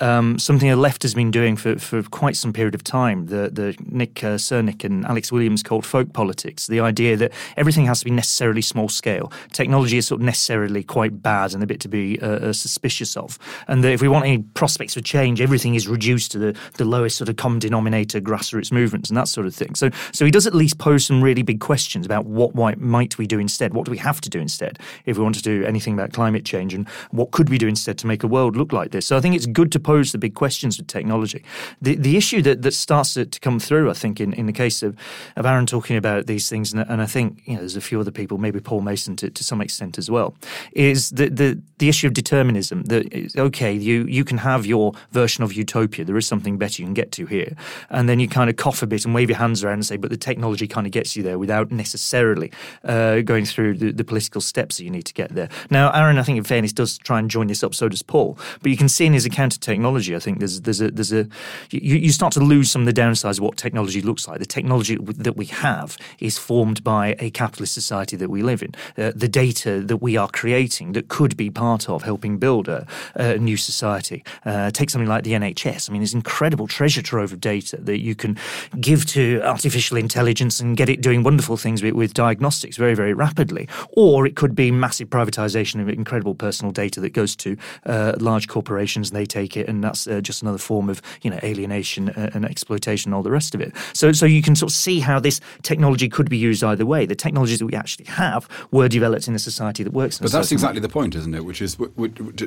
um, 0.00 0.38
something 0.40 0.68
the 0.68 0.76
left 0.76 1.02
has 1.02 1.14
been 1.14 1.30
doing 1.30 1.56
for, 1.56 1.78
for 1.78 2.02
quite 2.02 2.36
some 2.36 2.52
period 2.52 2.74
of 2.74 2.82
time. 2.82 3.26
The 3.26 3.48
the 3.52 3.76
Nick 3.86 4.24
uh, 4.24 4.36
Srnicek 4.36 4.84
and 4.84 5.04
Alex 5.06 5.30
Williams 5.30 5.62
called 5.62 5.86
folk 5.86 6.12
politics. 6.12 6.66
The 6.66 6.80
idea 6.80 7.16
that 7.16 7.32
everything 7.56 7.86
has 7.86 8.00
to 8.00 8.04
be 8.04 8.10
necessarily 8.10 8.60
small 8.60 8.88
scale. 8.88 9.32
Technology 9.52 9.96
is 9.96 10.08
sort 10.08 10.20
of 10.20 10.24
necessarily 10.24 10.82
quite 10.82 11.22
bad 11.22 11.54
and 11.54 11.62
a 11.62 11.66
bit 11.66 11.80
to 11.80 11.88
be 11.88 12.20
uh, 12.20 12.26
uh, 12.26 12.52
suspicious 12.52 13.16
of. 13.16 13.38
And 13.68 13.84
that 13.84 13.92
if 13.92 14.02
we 14.02 14.08
want 14.08 14.24
any 14.24 14.38
prospects 14.38 14.94
for 14.94 15.00
change, 15.00 15.40
everything 15.40 15.76
is 15.76 15.86
reduced 15.86 16.32
to 16.32 16.38
the, 16.38 16.58
the 16.74 16.84
lowest 16.84 17.16
sort 17.16 17.28
of 17.28 17.36
common 17.36 17.60
denominator, 17.60 18.20
grassroots 18.20 18.72
movements, 18.72 19.10
and 19.10 19.16
that 19.16 19.28
sort 19.28 19.46
of 19.46 19.54
thing. 19.54 19.76
So 19.76 19.90
so 20.12 20.24
he 20.24 20.32
does 20.32 20.46
at 20.46 20.54
least 20.54 20.78
pose 20.78 21.04
some 21.04 21.22
really 21.22 21.42
big 21.42 21.60
questions 21.60 22.04
about 22.04 22.26
what 22.26 22.54
might 22.54 23.16
we 23.16 23.26
do 23.28 23.38
instead. 23.38 23.74
What 23.74 23.84
do 23.84 23.92
we 23.92 23.98
have 23.98 24.20
to 24.22 24.30
do 24.30 24.40
instead 24.40 24.80
if 25.04 25.16
we 25.18 25.22
want 25.22 25.36
to 25.36 25.42
do 25.42 25.64
anything 25.64 25.94
about 25.94 26.12
climate 26.12 26.44
change, 26.44 26.74
and 26.74 26.88
what 27.12 27.30
could 27.30 27.48
we 27.48 27.58
do 27.58 27.68
instead 27.68 27.96
to 27.98 28.08
make 28.08 28.24
a 28.24 28.26
world 28.26 28.56
look 28.56 28.72
like 28.72 28.90
this? 28.90 29.06
So 29.06 29.16
I 29.16 29.20
think 29.20 29.36
it's 29.36 29.46
good 29.46 29.70
to 29.72 29.83
pose 29.84 30.12
the 30.12 30.18
big 30.18 30.34
questions 30.34 30.78
with 30.78 30.86
technology. 30.86 31.44
The 31.80 31.96
the 31.96 32.16
issue 32.16 32.42
that, 32.42 32.62
that 32.62 32.74
starts 32.74 33.14
to, 33.14 33.26
to 33.26 33.40
come 33.40 33.60
through, 33.60 33.90
I 33.90 33.94
think, 33.94 34.20
in, 34.20 34.32
in 34.32 34.46
the 34.46 34.52
case 34.52 34.82
of, 34.82 34.96
of 35.36 35.46
Aaron 35.46 35.66
talking 35.66 35.96
about 35.96 36.26
these 36.26 36.48
things, 36.48 36.72
and, 36.72 36.84
and 36.88 37.02
I 37.02 37.06
think 37.06 37.42
you 37.44 37.54
know, 37.54 37.60
there's 37.60 37.76
a 37.76 37.80
few 37.80 38.00
other 38.00 38.10
people, 38.10 38.38
maybe 38.38 38.60
Paul 38.60 38.80
Mason 38.80 39.16
to, 39.16 39.30
to 39.30 39.44
some 39.44 39.60
extent 39.60 39.98
as 39.98 40.10
well, 40.10 40.34
is 40.72 41.10
the, 41.10 41.28
the, 41.28 41.60
the 41.78 41.88
issue 41.88 42.06
of 42.06 42.14
determinism. 42.14 42.84
That 42.84 43.34
okay, 43.36 43.72
you 43.72 44.06
you 44.06 44.24
can 44.24 44.38
have 44.38 44.66
your 44.66 44.92
version 45.12 45.44
of 45.44 45.52
utopia. 45.52 46.04
There 46.04 46.16
is 46.16 46.26
something 46.26 46.58
better 46.58 46.82
you 46.82 46.86
can 46.86 46.94
get 46.94 47.12
to 47.12 47.26
here, 47.26 47.54
and 47.90 48.08
then 48.08 48.20
you 48.20 48.28
kind 48.28 48.50
of 48.50 48.56
cough 48.56 48.82
a 48.82 48.86
bit 48.86 49.04
and 49.04 49.14
wave 49.14 49.28
your 49.28 49.38
hands 49.38 49.62
around 49.62 49.74
and 49.74 49.86
say, 49.86 49.96
but 49.96 50.10
the 50.10 50.16
technology 50.16 50.66
kind 50.66 50.86
of 50.86 50.92
gets 50.92 51.16
you 51.16 51.22
there 51.22 51.38
without 51.38 51.70
necessarily 51.70 52.50
uh, 52.84 53.20
going 53.20 53.44
through 53.44 53.78
the, 53.78 53.92
the 53.92 54.04
political 54.04 54.40
steps 54.40 54.76
that 54.76 54.84
you 54.84 54.90
need 54.90 55.04
to 55.04 55.14
get 55.14 55.34
there. 55.34 55.48
Now, 55.70 55.90
Aaron, 55.92 56.18
I 56.18 56.22
think 56.22 56.38
in 56.38 56.44
fairness, 56.44 56.72
does 56.72 56.98
try 56.98 57.18
and 57.18 57.30
join 57.30 57.46
this 57.48 57.62
up. 57.62 57.74
So 57.74 57.88
does 57.88 58.02
Paul. 58.02 58.38
But 58.62 58.70
you 58.70 58.76
can 58.76 58.88
see 58.88 59.06
in 59.06 59.12
his 59.12 59.26
account 59.26 59.54
of 59.54 59.60
technology 59.74 60.14
I 60.14 60.20
think 60.20 60.38
there's 60.38 60.60
there's 60.60 60.80
a 60.80 60.90
there's 60.90 61.12
a 61.12 61.22
you, 61.70 61.96
you 62.06 62.12
start 62.12 62.32
to 62.34 62.40
lose 62.40 62.70
some 62.70 62.82
of 62.84 62.88
the 62.92 63.00
downsides 63.02 63.38
of 63.38 63.44
what 63.46 63.56
technology 63.56 64.00
looks 64.00 64.28
like. 64.28 64.38
The 64.38 64.54
technology 64.58 64.96
that 65.26 65.36
we 65.36 65.46
have 65.46 65.96
is 66.20 66.38
formed 66.38 66.78
by 66.84 67.16
a 67.18 67.30
capitalist 67.30 67.74
society 67.74 68.16
that 68.16 68.30
we 68.30 68.42
live 68.42 68.62
in. 68.62 68.72
Uh, 68.96 69.12
the 69.24 69.28
data 69.44 69.80
that 69.90 70.00
we 70.06 70.16
are 70.16 70.28
creating 70.40 70.92
that 70.92 71.08
could 71.08 71.36
be 71.36 71.50
part 71.50 71.88
of 71.88 72.02
helping 72.02 72.38
build 72.38 72.68
a, 72.68 72.86
a 73.14 73.38
new 73.38 73.56
society. 73.56 74.22
Uh, 74.44 74.70
take 74.70 74.90
something 74.90 75.08
like 75.08 75.24
the 75.24 75.32
NHS. 75.32 75.88
I 75.88 75.92
mean, 75.92 76.02
there's 76.02 76.14
incredible 76.14 76.66
treasure 76.66 77.02
trove 77.02 77.32
of 77.32 77.40
data 77.40 77.76
that 77.88 78.00
you 78.00 78.14
can 78.14 78.38
give 78.80 79.06
to 79.06 79.40
artificial 79.42 79.96
intelligence 79.96 80.60
and 80.60 80.76
get 80.76 80.88
it 80.88 81.00
doing 81.00 81.22
wonderful 81.22 81.56
things 81.56 81.82
with, 81.82 81.94
with 81.94 82.14
diagnostics 82.14 82.76
very 82.76 82.94
very 82.94 83.14
rapidly. 83.14 83.68
Or 83.90 84.26
it 84.26 84.36
could 84.36 84.54
be 84.54 84.70
massive 84.70 85.08
privatization 85.10 85.80
of 85.80 85.88
incredible 85.88 86.34
personal 86.34 86.72
data 86.72 87.00
that 87.00 87.12
goes 87.12 87.34
to 87.36 87.56
uh, 87.86 88.12
large 88.18 88.46
corporations 88.46 89.10
and 89.10 89.16
they 89.16 89.26
take 89.26 89.56
it 89.56 89.63
and 89.66 89.82
that's 89.82 90.06
uh, 90.06 90.20
just 90.20 90.42
another 90.42 90.58
form 90.58 90.88
of 90.88 91.00
you 91.22 91.30
know 91.30 91.38
alienation 91.42 92.10
uh, 92.10 92.30
and 92.34 92.44
exploitation 92.44 93.10
and 93.10 93.14
all 93.14 93.22
the 93.22 93.30
rest 93.30 93.54
of 93.54 93.60
it. 93.60 93.72
So 93.92 94.12
so 94.12 94.26
you 94.26 94.42
can 94.42 94.56
sort 94.56 94.70
of 94.70 94.76
see 94.76 95.00
how 95.00 95.20
this 95.20 95.40
technology 95.62 96.08
could 96.08 96.28
be 96.28 96.38
used 96.38 96.62
either 96.64 96.86
way. 96.86 97.06
The 97.06 97.14
technologies 97.14 97.58
that 97.58 97.66
we 97.66 97.74
actually 97.74 98.06
have 98.06 98.48
were 98.70 98.88
developed 98.88 99.28
in 99.28 99.34
a 99.34 99.38
society 99.38 99.82
that 99.82 99.92
works. 99.92 100.18
but 100.18 100.32
that's 100.32 100.52
exactly 100.52 100.80
way. 100.80 100.86
the 100.86 100.92
point, 100.92 101.14
isn't 101.14 101.34
it? 101.34 101.44
Which 101.44 101.62
is 101.62 101.76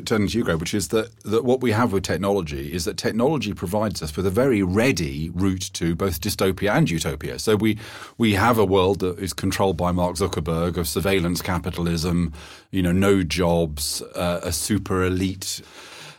turning 0.05 0.27
to 0.27 0.37
you, 0.37 0.43
Greg, 0.43 0.59
which 0.59 0.73
is 0.73 0.89
that 0.89 1.09
that 1.23 1.43
what 1.43 1.61
we 1.61 1.71
have 1.71 1.93
with 1.93 2.03
technology 2.03 2.73
is 2.73 2.85
that 2.85 2.97
technology 2.97 3.53
provides 3.53 4.01
us 4.01 4.15
with 4.15 4.25
a 4.25 4.31
very 4.31 4.63
ready 4.63 5.29
route 5.31 5.69
to 5.73 5.95
both 5.95 6.21
dystopia 6.21 6.71
and 6.71 6.89
utopia. 6.89 7.39
So 7.39 7.55
we 7.55 7.77
we 8.17 8.33
have 8.33 8.57
a 8.57 8.65
world 8.65 8.99
that 8.99 9.19
is 9.19 9.33
controlled 9.33 9.77
by 9.77 9.91
Mark 9.91 10.15
Zuckerberg 10.15 10.77
of 10.77 10.87
surveillance 10.87 11.41
capitalism, 11.41 12.33
you 12.71 12.81
know, 12.81 12.91
no 12.91 13.23
jobs, 13.23 14.01
uh, 14.15 14.41
a 14.43 14.51
super 14.51 15.03
elite 15.03 15.61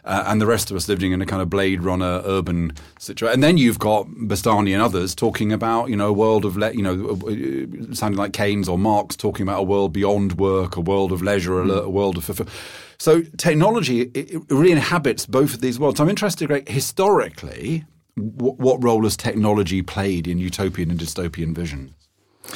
uh, 0.09 0.25
and 0.27 0.41
the 0.41 0.47
rest 0.47 0.71
of 0.71 0.77
us 0.77 0.89
living 0.89 1.13
in 1.13 1.21
a 1.21 1.27
kind 1.27 1.43
of 1.43 1.51
Blade 1.51 1.83
Runner 1.83 2.23
urban 2.25 2.73
situation. 2.99 3.35
And 3.35 3.43
then 3.43 3.59
you've 3.59 3.79
got 3.79 4.07
Bastani 4.09 4.73
and 4.73 4.83
others 4.83 5.15
talking 5.15 5.53
about, 5.53 5.91
you 5.91 5.97
know, 5.97 6.09
a 6.09 6.13
world 6.13 6.45
of, 6.45 6.57
le- 6.57 6.73
you 6.73 6.83
know, 6.83 7.11
uh, 7.11 7.95
sounding 7.95 8.19
like 8.19 8.33
Keynes 8.33 8.69
or 8.69 8.79
Marx 8.79 9.15
talking 9.15 9.47
about 9.47 9.61
a 9.61 9.63
world 9.63 9.93
beyond 9.93 10.39
work, 10.39 10.77
a 10.77 10.81
world 10.81 11.13
of 11.13 11.23
leisure, 11.23 11.61
a, 11.61 11.69
a 11.69 11.91
world 11.91 12.17
of 12.17 12.25
fulfill. 12.25 12.49
So 12.99 13.23
technology 13.37 14.01
it 14.01 14.43
really 14.49 14.73
inhabits 14.73 15.27
both 15.27 15.55
of 15.55 15.61
these 15.61 15.79
worlds. 15.79 16.01
I'm 16.01 16.09
interested, 16.09 16.49
Greg, 16.49 16.69
historically, 16.69 17.85
what, 18.17 18.59
what 18.59 18.83
role 18.83 19.05
has 19.05 19.17
technology 19.17 19.83
played 19.83 20.27
in 20.27 20.39
utopian 20.39 20.91
and 20.91 20.99
dystopian 20.99 21.55
vision? 21.55 21.95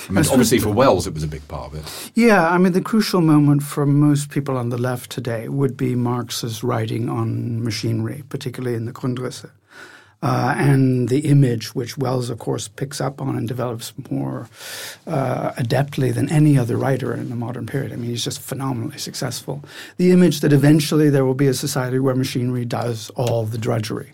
I 0.08 0.12
mean, 0.12 0.24
obviously, 0.26 0.58
for 0.58 0.70
Wells, 0.70 1.06
it 1.06 1.14
was 1.14 1.22
a 1.22 1.28
big 1.28 1.46
part 1.48 1.72
of 1.72 1.78
it. 1.78 2.10
Yeah, 2.14 2.48
I 2.48 2.58
mean, 2.58 2.72
the 2.72 2.80
crucial 2.80 3.20
moment 3.20 3.62
for 3.62 3.86
most 3.86 4.30
people 4.30 4.56
on 4.56 4.70
the 4.70 4.78
left 4.78 5.10
today 5.10 5.48
would 5.48 5.76
be 5.76 5.94
Marx's 5.94 6.62
writing 6.62 7.08
on 7.08 7.62
machinery, 7.62 8.22
particularly 8.28 8.76
in 8.76 8.84
the 8.84 8.92
Grundrisse. 8.92 9.50
Uh, 10.22 10.54
and 10.56 11.08
the 11.08 11.20
image, 11.20 11.74
which 11.74 11.98
Wells, 11.98 12.30
of 12.30 12.38
course, 12.38 12.68
picks 12.68 13.00
up 13.00 13.20
on 13.20 13.36
and 13.36 13.48
develops 13.48 13.92
more 14.08 14.48
uh, 15.04 15.50
adeptly 15.54 16.14
than 16.14 16.30
any 16.30 16.56
other 16.56 16.76
writer 16.76 17.12
in 17.12 17.28
the 17.28 17.34
modern 17.34 17.66
period. 17.66 17.92
I 17.92 17.96
mean, 17.96 18.10
he's 18.10 18.22
just 18.22 18.40
phenomenally 18.40 18.98
successful. 18.98 19.64
The 19.96 20.12
image 20.12 20.38
that 20.40 20.52
eventually 20.52 21.10
there 21.10 21.24
will 21.24 21.34
be 21.34 21.48
a 21.48 21.54
society 21.54 21.98
where 21.98 22.14
machinery 22.14 22.64
does 22.64 23.10
all 23.16 23.46
the 23.46 23.58
drudgery. 23.58 24.12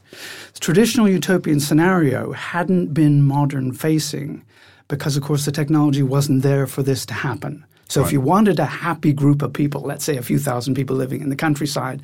The 0.55 0.61
traditional 0.61 1.11
utopian 1.11 1.61
scenario 1.61 2.33
hadn't 2.33 2.95
been 2.95 3.21
modern 3.23 3.73
facing 3.73 4.47
because, 4.89 5.17
of 5.17 5.23
course, 5.23 5.45
the 5.45 5.53
technology 5.53 6.03
wasn't 6.03 6.43
there 6.43 6.67
for 6.67 6.83
this 6.83 7.07
to 7.07 7.15
happen. 7.15 7.65
So 7.91 8.03
Right. 8.03 8.09
if 8.09 8.13
you 8.13 8.21
wanted 8.21 8.59
a 8.59 8.67
happy 8.67 9.15
group 9.15 9.41
of 9.41 9.55
people, 9.55 9.81
let's 9.81 10.05
say 10.05 10.19
a 10.19 10.23
few 10.23 10.39
thousand 10.39 10.75
people 10.75 10.95
living 10.95 11.23
in 11.23 11.31
the 11.31 11.37
countryside, 11.37 12.03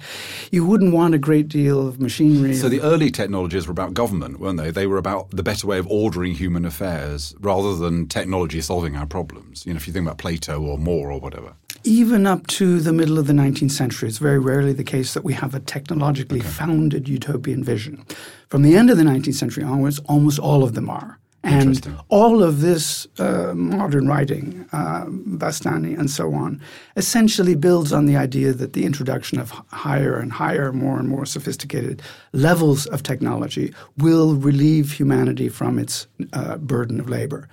you 0.50 0.64
wouldn't 0.64 0.94
want 0.94 1.14
a 1.14 1.18
great 1.18 1.46
deal 1.48 1.86
of 1.86 2.00
machinery. 2.00 2.54
So 2.54 2.70
the 2.70 2.80
early 2.80 3.10
technologies 3.10 3.66
were 3.66 3.72
about 3.72 3.92
government, 3.92 4.40
weren't 4.40 4.56
they? 4.56 4.70
They 4.70 4.86
were 4.86 4.96
about 4.96 5.30
the 5.30 5.42
better 5.42 5.66
way 5.66 5.78
of 5.78 5.86
ordering 5.88 6.34
human 6.34 6.64
affairs 6.64 7.34
rather 7.38 7.76
than 7.76 8.06
technology 8.06 8.62
solving 8.62 8.96
our 8.96 9.04
problems. 9.06 9.66
You 9.66 9.74
know, 9.74 9.76
if 9.76 9.86
you 9.86 9.92
think 9.92 10.06
about 10.06 10.16
Plato 10.16 10.58
or 10.58 10.78
More 10.78 11.12
or 11.12 11.20
whatever. 11.20 11.52
Even 11.86 12.26
up 12.26 12.46
to 12.46 12.80
the 12.80 12.94
middle 12.94 13.18
of 13.18 13.26
the 13.26 13.34
19th 13.34 13.72
century, 13.72 14.08
it's 14.08 14.16
very 14.16 14.38
rarely 14.38 14.72
the 14.72 14.84
case 14.84 15.12
that 15.12 15.22
we 15.22 15.34
have 15.34 15.54
a 15.54 15.60
technologically 15.60 16.40
founded 16.40 17.10
utopian 17.10 17.62
vision. 17.62 18.02
From 18.48 18.62
the 18.62 18.74
end 18.74 18.88
of 18.88 18.96
the 18.96 19.04
19th 19.04 19.34
century 19.34 19.64
onwards, 19.64 19.98
almost 20.06 20.38
all 20.38 20.64
of 20.64 20.72
them 20.72 20.88
are. 20.88 21.18
And 21.44 21.94
all 22.08 22.42
of 22.42 22.62
this 22.62 23.06
uh, 23.18 23.52
modern 23.54 24.08
writing, 24.08 24.66
uh, 24.72 25.04
Bastani 25.04 25.96
and 25.98 26.10
so 26.10 26.32
on, 26.32 26.60
essentially 26.96 27.54
builds 27.54 27.92
on 27.92 28.06
the 28.06 28.16
idea 28.16 28.54
that 28.54 28.72
the 28.72 28.86
introduction 28.86 29.38
of 29.38 29.50
higher 29.68 30.16
and 30.16 30.32
higher, 30.32 30.72
more 30.72 30.98
and 30.98 31.06
more 31.06 31.26
sophisticated 31.26 32.00
levels 32.32 32.86
of 32.86 33.02
technology 33.02 33.74
will 33.98 34.36
relieve 34.36 34.92
humanity 34.92 35.50
from 35.50 35.78
its 35.78 36.06
uh, 36.32 36.56
burden 36.56 36.98
of 36.98 37.10
labor. 37.10 37.46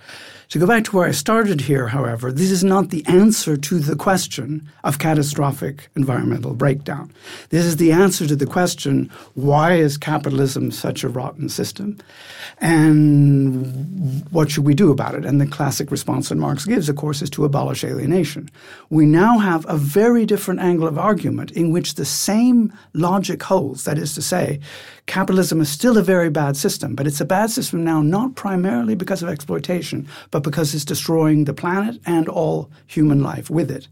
To 0.52 0.58
go 0.58 0.66
back 0.66 0.84
to 0.84 0.96
where 0.96 1.08
I 1.08 1.12
started 1.12 1.62
here, 1.62 1.86
however, 1.86 2.30
this 2.30 2.50
is 2.50 2.62
not 2.62 2.90
the 2.90 3.02
answer 3.06 3.56
to 3.56 3.78
the 3.78 3.96
question 3.96 4.68
of 4.84 4.98
catastrophic 4.98 5.88
environmental 5.96 6.52
breakdown. 6.52 7.10
This 7.48 7.64
is 7.64 7.78
the 7.78 7.90
answer 7.90 8.26
to 8.26 8.36
the 8.36 8.44
question 8.44 9.10
why 9.32 9.76
is 9.76 9.96
capitalism 9.96 10.70
such 10.70 11.04
a 11.04 11.08
rotten 11.08 11.48
system? 11.48 11.96
And 12.58 14.26
what 14.30 14.50
should 14.50 14.66
we 14.66 14.74
do 14.74 14.90
about 14.90 15.14
it? 15.14 15.24
And 15.24 15.40
the 15.40 15.46
classic 15.46 15.90
response 15.90 16.28
that 16.28 16.34
Marx 16.34 16.66
gives, 16.66 16.90
of 16.90 16.96
course, 16.96 17.22
is 17.22 17.30
to 17.30 17.46
abolish 17.46 17.82
alienation. 17.82 18.50
We 18.90 19.06
now 19.06 19.38
have 19.38 19.64
a 19.70 19.78
very 19.78 20.26
different 20.26 20.60
angle 20.60 20.86
of 20.86 20.98
argument 20.98 21.50
in 21.52 21.72
which 21.72 21.94
the 21.94 22.04
same 22.04 22.74
logic 22.92 23.42
holds. 23.42 23.84
That 23.84 23.96
is 23.96 24.14
to 24.16 24.20
say, 24.20 24.60
capitalism 25.06 25.60
is 25.60 25.68
still 25.68 25.98
a 25.98 26.02
very 26.02 26.30
bad 26.30 26.56
system, 26.56 26.94
but 26.94 27.06
it's 27.06 27.20
a 27.20 27.24
bad 27.24 27.50
system 27.50 27.84
now 27.84 28.02
not 28.02 28.34
primarily 28.34 28.94
because 28.94 29.22
of 29.22 29.28
exploitation, 29.28 30.06
but 30.30 30.42
because 30.42 30.74
it's 30.74 30.84
destroying 30.84 31.44
the 31.44 31.54
planet 31.54 32.00
and 32.06 32.28
all 32.28 32.70
human 32.86 33.22
life 33.22 33.50
with 33.50 33.70
it. 33.70 33.88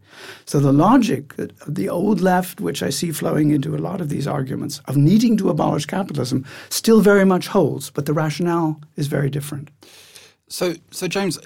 So 0.46 0.60
the 0.60 0.72
logic 0.72 1.36
of 1.38 1.74
the 1.74 1.88
old 1.88 2.20
left, 2.20 2.60
which 2.60 2.82
I 2.82 2.90
see 2.90 3.12
flowing 3.12 3.50
into 3.50 3.74
a 3.74 3.78
lot 3.78 4.00
of 4.00 4.08
these 4.08 4.26
arguments 4.26 4.80
of 4.86 4.96
needing 4.96 5.36
to 5.38 5.50
abolish 5.50 5.86
capitalism, 5.86 6.46
still 6.68 7.00
very 7.00 7.24
much 7.24 7.48
holds, 7.48 7.90
but 7.90 8.06
the 8.06 8.12
rationale 8.12 8.80
is 8.96 9.08
very 9.08 9.30
different. 9.30 9.70
So, 10.48 10.74
so 10.90 11.06
James, 11.08 11.38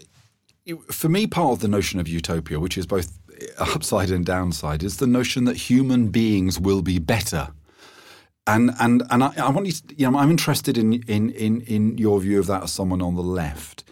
for 0.91 1.09
me, 1.09 1.27
part 1.27 1.53
of 1.53 1.61
the 1.61 1.69
notion 1.69 2.01
of 2.01 2.09
utopia, 2.09 2.61
which 2.61 2.79
is 2.79 2.87
both 2.87 3.19
upside 3.59 4.11
and 4.11 4.25
downside, 4.25 4.83
is 4.83 4.99
the 4.99 5.07
notion 5.07 5.45
that 5.45 5.57
human 5.57 6.09
beings 6.09 6.61
will 6.61 6.83
be 6.83 6.99
better. 6.99 7.49
And 8.47 8.73
and 8.79 9.03
and 9.11 9.25
I, 9.25 9.33
I 9.39 9.51
want 9.51 9.67
you, 9.67 9.73
to, 9.73 9.83
you 9.97 10.11
know, 10.11 10.19
I'm 10.19 10.31
interested 10.31 10.77
in, 10.77 10.95
in 11.05 11.31
in 11.31 11.63
in 11.63 11.99
your 11.99 12.21
view 12.21 12.39
of 12.39 12.47
that 12.47 12.63
as 12.65 12.73
someone 12.73 13.01
on 13.01 13.15
the 13.15 13.23
left. 13.23 13.85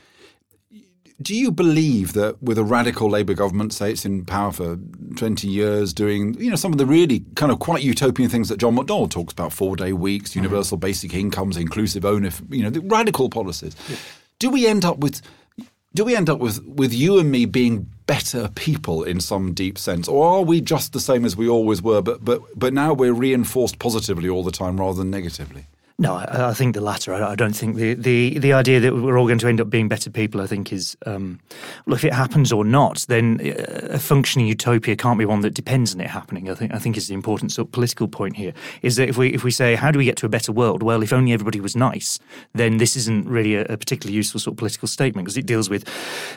Do 1.20 1.36
you 1.36 1.52
believe 1.52 2.14
that 2.14 2.42
with 2.42 2.58
a 2.58 2.64
radical 2.64 3.08
Labour 3.08 3.34
government, 3.34 3.72
say 3.72 3.92
it's 3.92 4.04
in 4.04 4.24
power 4.24 4.50
for 4.50 4.76
20 5.16 5.46
years, 5.46 5.92
doing 5.92 6.34
you 6.34 6.50
know 6.50 6.56
some 6.56 6.72
of 6.72 6.78
the 6.78 6.86
really 6.86 7.24
kind 7.36 7.50
of 7.50 7.60
quite 7.60 7.82
utopian 7.82 8.28
things 8.28 8.48
that 8.48 8.58
John 8.58 8.76
McDonnell 8.76 9.08
talks 9.08 9.32
about, 9.32 9.52
four 9.52 9.76
day 9.76 9.92
weeks, 9.92 10.30
mm-hmm. 10.30 10.40
universal 10.40 10.76
basic 10.76 11.14
incomes, 11.14 11.56
inclusive 11.56 12.04
ownership, 12.04 12.44
you 12.50 12.62
know, 12.62 12.70
the 12.70 12.80
radical 12.80 13.30
policies, 13.30 13.74
do 14.38 14.50
we 14.50 14.66
end 14.66 14.84
up 14.84 14.98
with 14.98 15.22
do 15.94 16.04
we 16.04 16.16
end 16.16 16.30
up 16.30 16.38
with, 16.38 16.64
with 16.64 16.92
you 16.92 17.18
and 17.18 17.30
me 17.30 17.44
being 17.44 17.88
better 18.12 18.50
people 18.54 19.02
in 19.02 19.20
some 19.20 19.54
deep 19.54 19.78
sense, 19.78 20.06
or 20.06 20.26
are 20.26 20.42
we 20.42 20.60
just 20.60 20.92
the 20.92 21.00
same 21.00 21.24
as 21.24 21.34
we 21.34 21.48
always 21.48 21.80
were, 21.80 22.02
but 22.02 22.22
but 22.22 22.42
but 22.54 22.74
now 22.74 22.92
we're 22.92 23.14
reinforced 23.14 23.78
positively 23.78 24.28
all 24.28 24.44
the 24.44 24.52
time 24.52 24.78
rather 24.78 24.98
than 24.98 25.10
negatively? 25.10 25.64
No, 26.02 26.16
I, 26.16 26.48
I 26.48 26.52
think 26.52 26.74
the 26.74 26.80
latter. 26.80 27.14
I, 27.14 27.30
I 27.30 27.34
don't 27.36 27.52
think 27.52 27.76
the, 27.76 27.94
the, 27.94 28.36
the 28.40 28.52
idea 28.52 28.80
that 28.80 28.92
we're 28.92 29.16
all 29.16 29.28
going 29.28 29.38
to 29.38 29.46
end 29.46 29.60
up 29.60 29.70
being 29.70 29.86
better 29.86 30.10
people, 30.10 30.40
I 30.40 30.48
think, 30.48 30.72
is 30.72 30.96
um, 31.06 31.38
well, 31.86 31.94
if 31.94 32.04
it 32.04 32.12
happens 32.12 32.50
or 32.50 32.64
not, 32.64 33.06
then 33.06 33.40
uh, 33.40 33.94
a 33.94 34.00
functioning 34.00 34.48
utopia 34.48 34.96
can't 34.96 35.16
be 35.16 35.24
one 35.24 35.42
that 35.42 35.54
depends 35.54 35.94
on 35.94 36.00
it 36.00 36.10
happening. 36.10 36.50
I 36.50 36.54
think 36.54 36.74
I 36.74 36.80
think 36.80 36.96
is 36.96 37.06
the 37.06 37.14
important 37.14 37.52
sort 37.52 37.68
of 37.68 37.72
political 37.72 38.08
point 38.08 38.34
here 38.34 38.52
is 38.82 38.96
that 38.96 39.10
if 39.10 39.16
we 39.16 39.32
if 39.32 39.44
we 39.44 39.52
say 39.52 39.76
how 39.76 39.92
do 39.92 39.98
we 40.00 40.04
get 40.04 40.16
to 40.16 40.26
a 40.26 40.28
better 40.28 40.50
world? 40.50 40.82
Well, 40.82 41.04
if 41.04 41.12
only 41.12 41.32
everybody 41.32 41.60
was 41.60 41.76
nice, 41.76 42.18
then 42.52 42.78
this 42.78 42.96
isn't 42.96 43.28
really 43.28 43.54
a, 43.54 43.62
a 43.66 43.76
particularly 43.76 44.16
useful 44.16 44.40
sort 44.40 44.54
of 44.54 44.58
political 44.58 44.88
statement 44.88 45.24
because 45.24 45.36
it 45.36 45.46
deals 45.46 45.70
with 45.70 45.88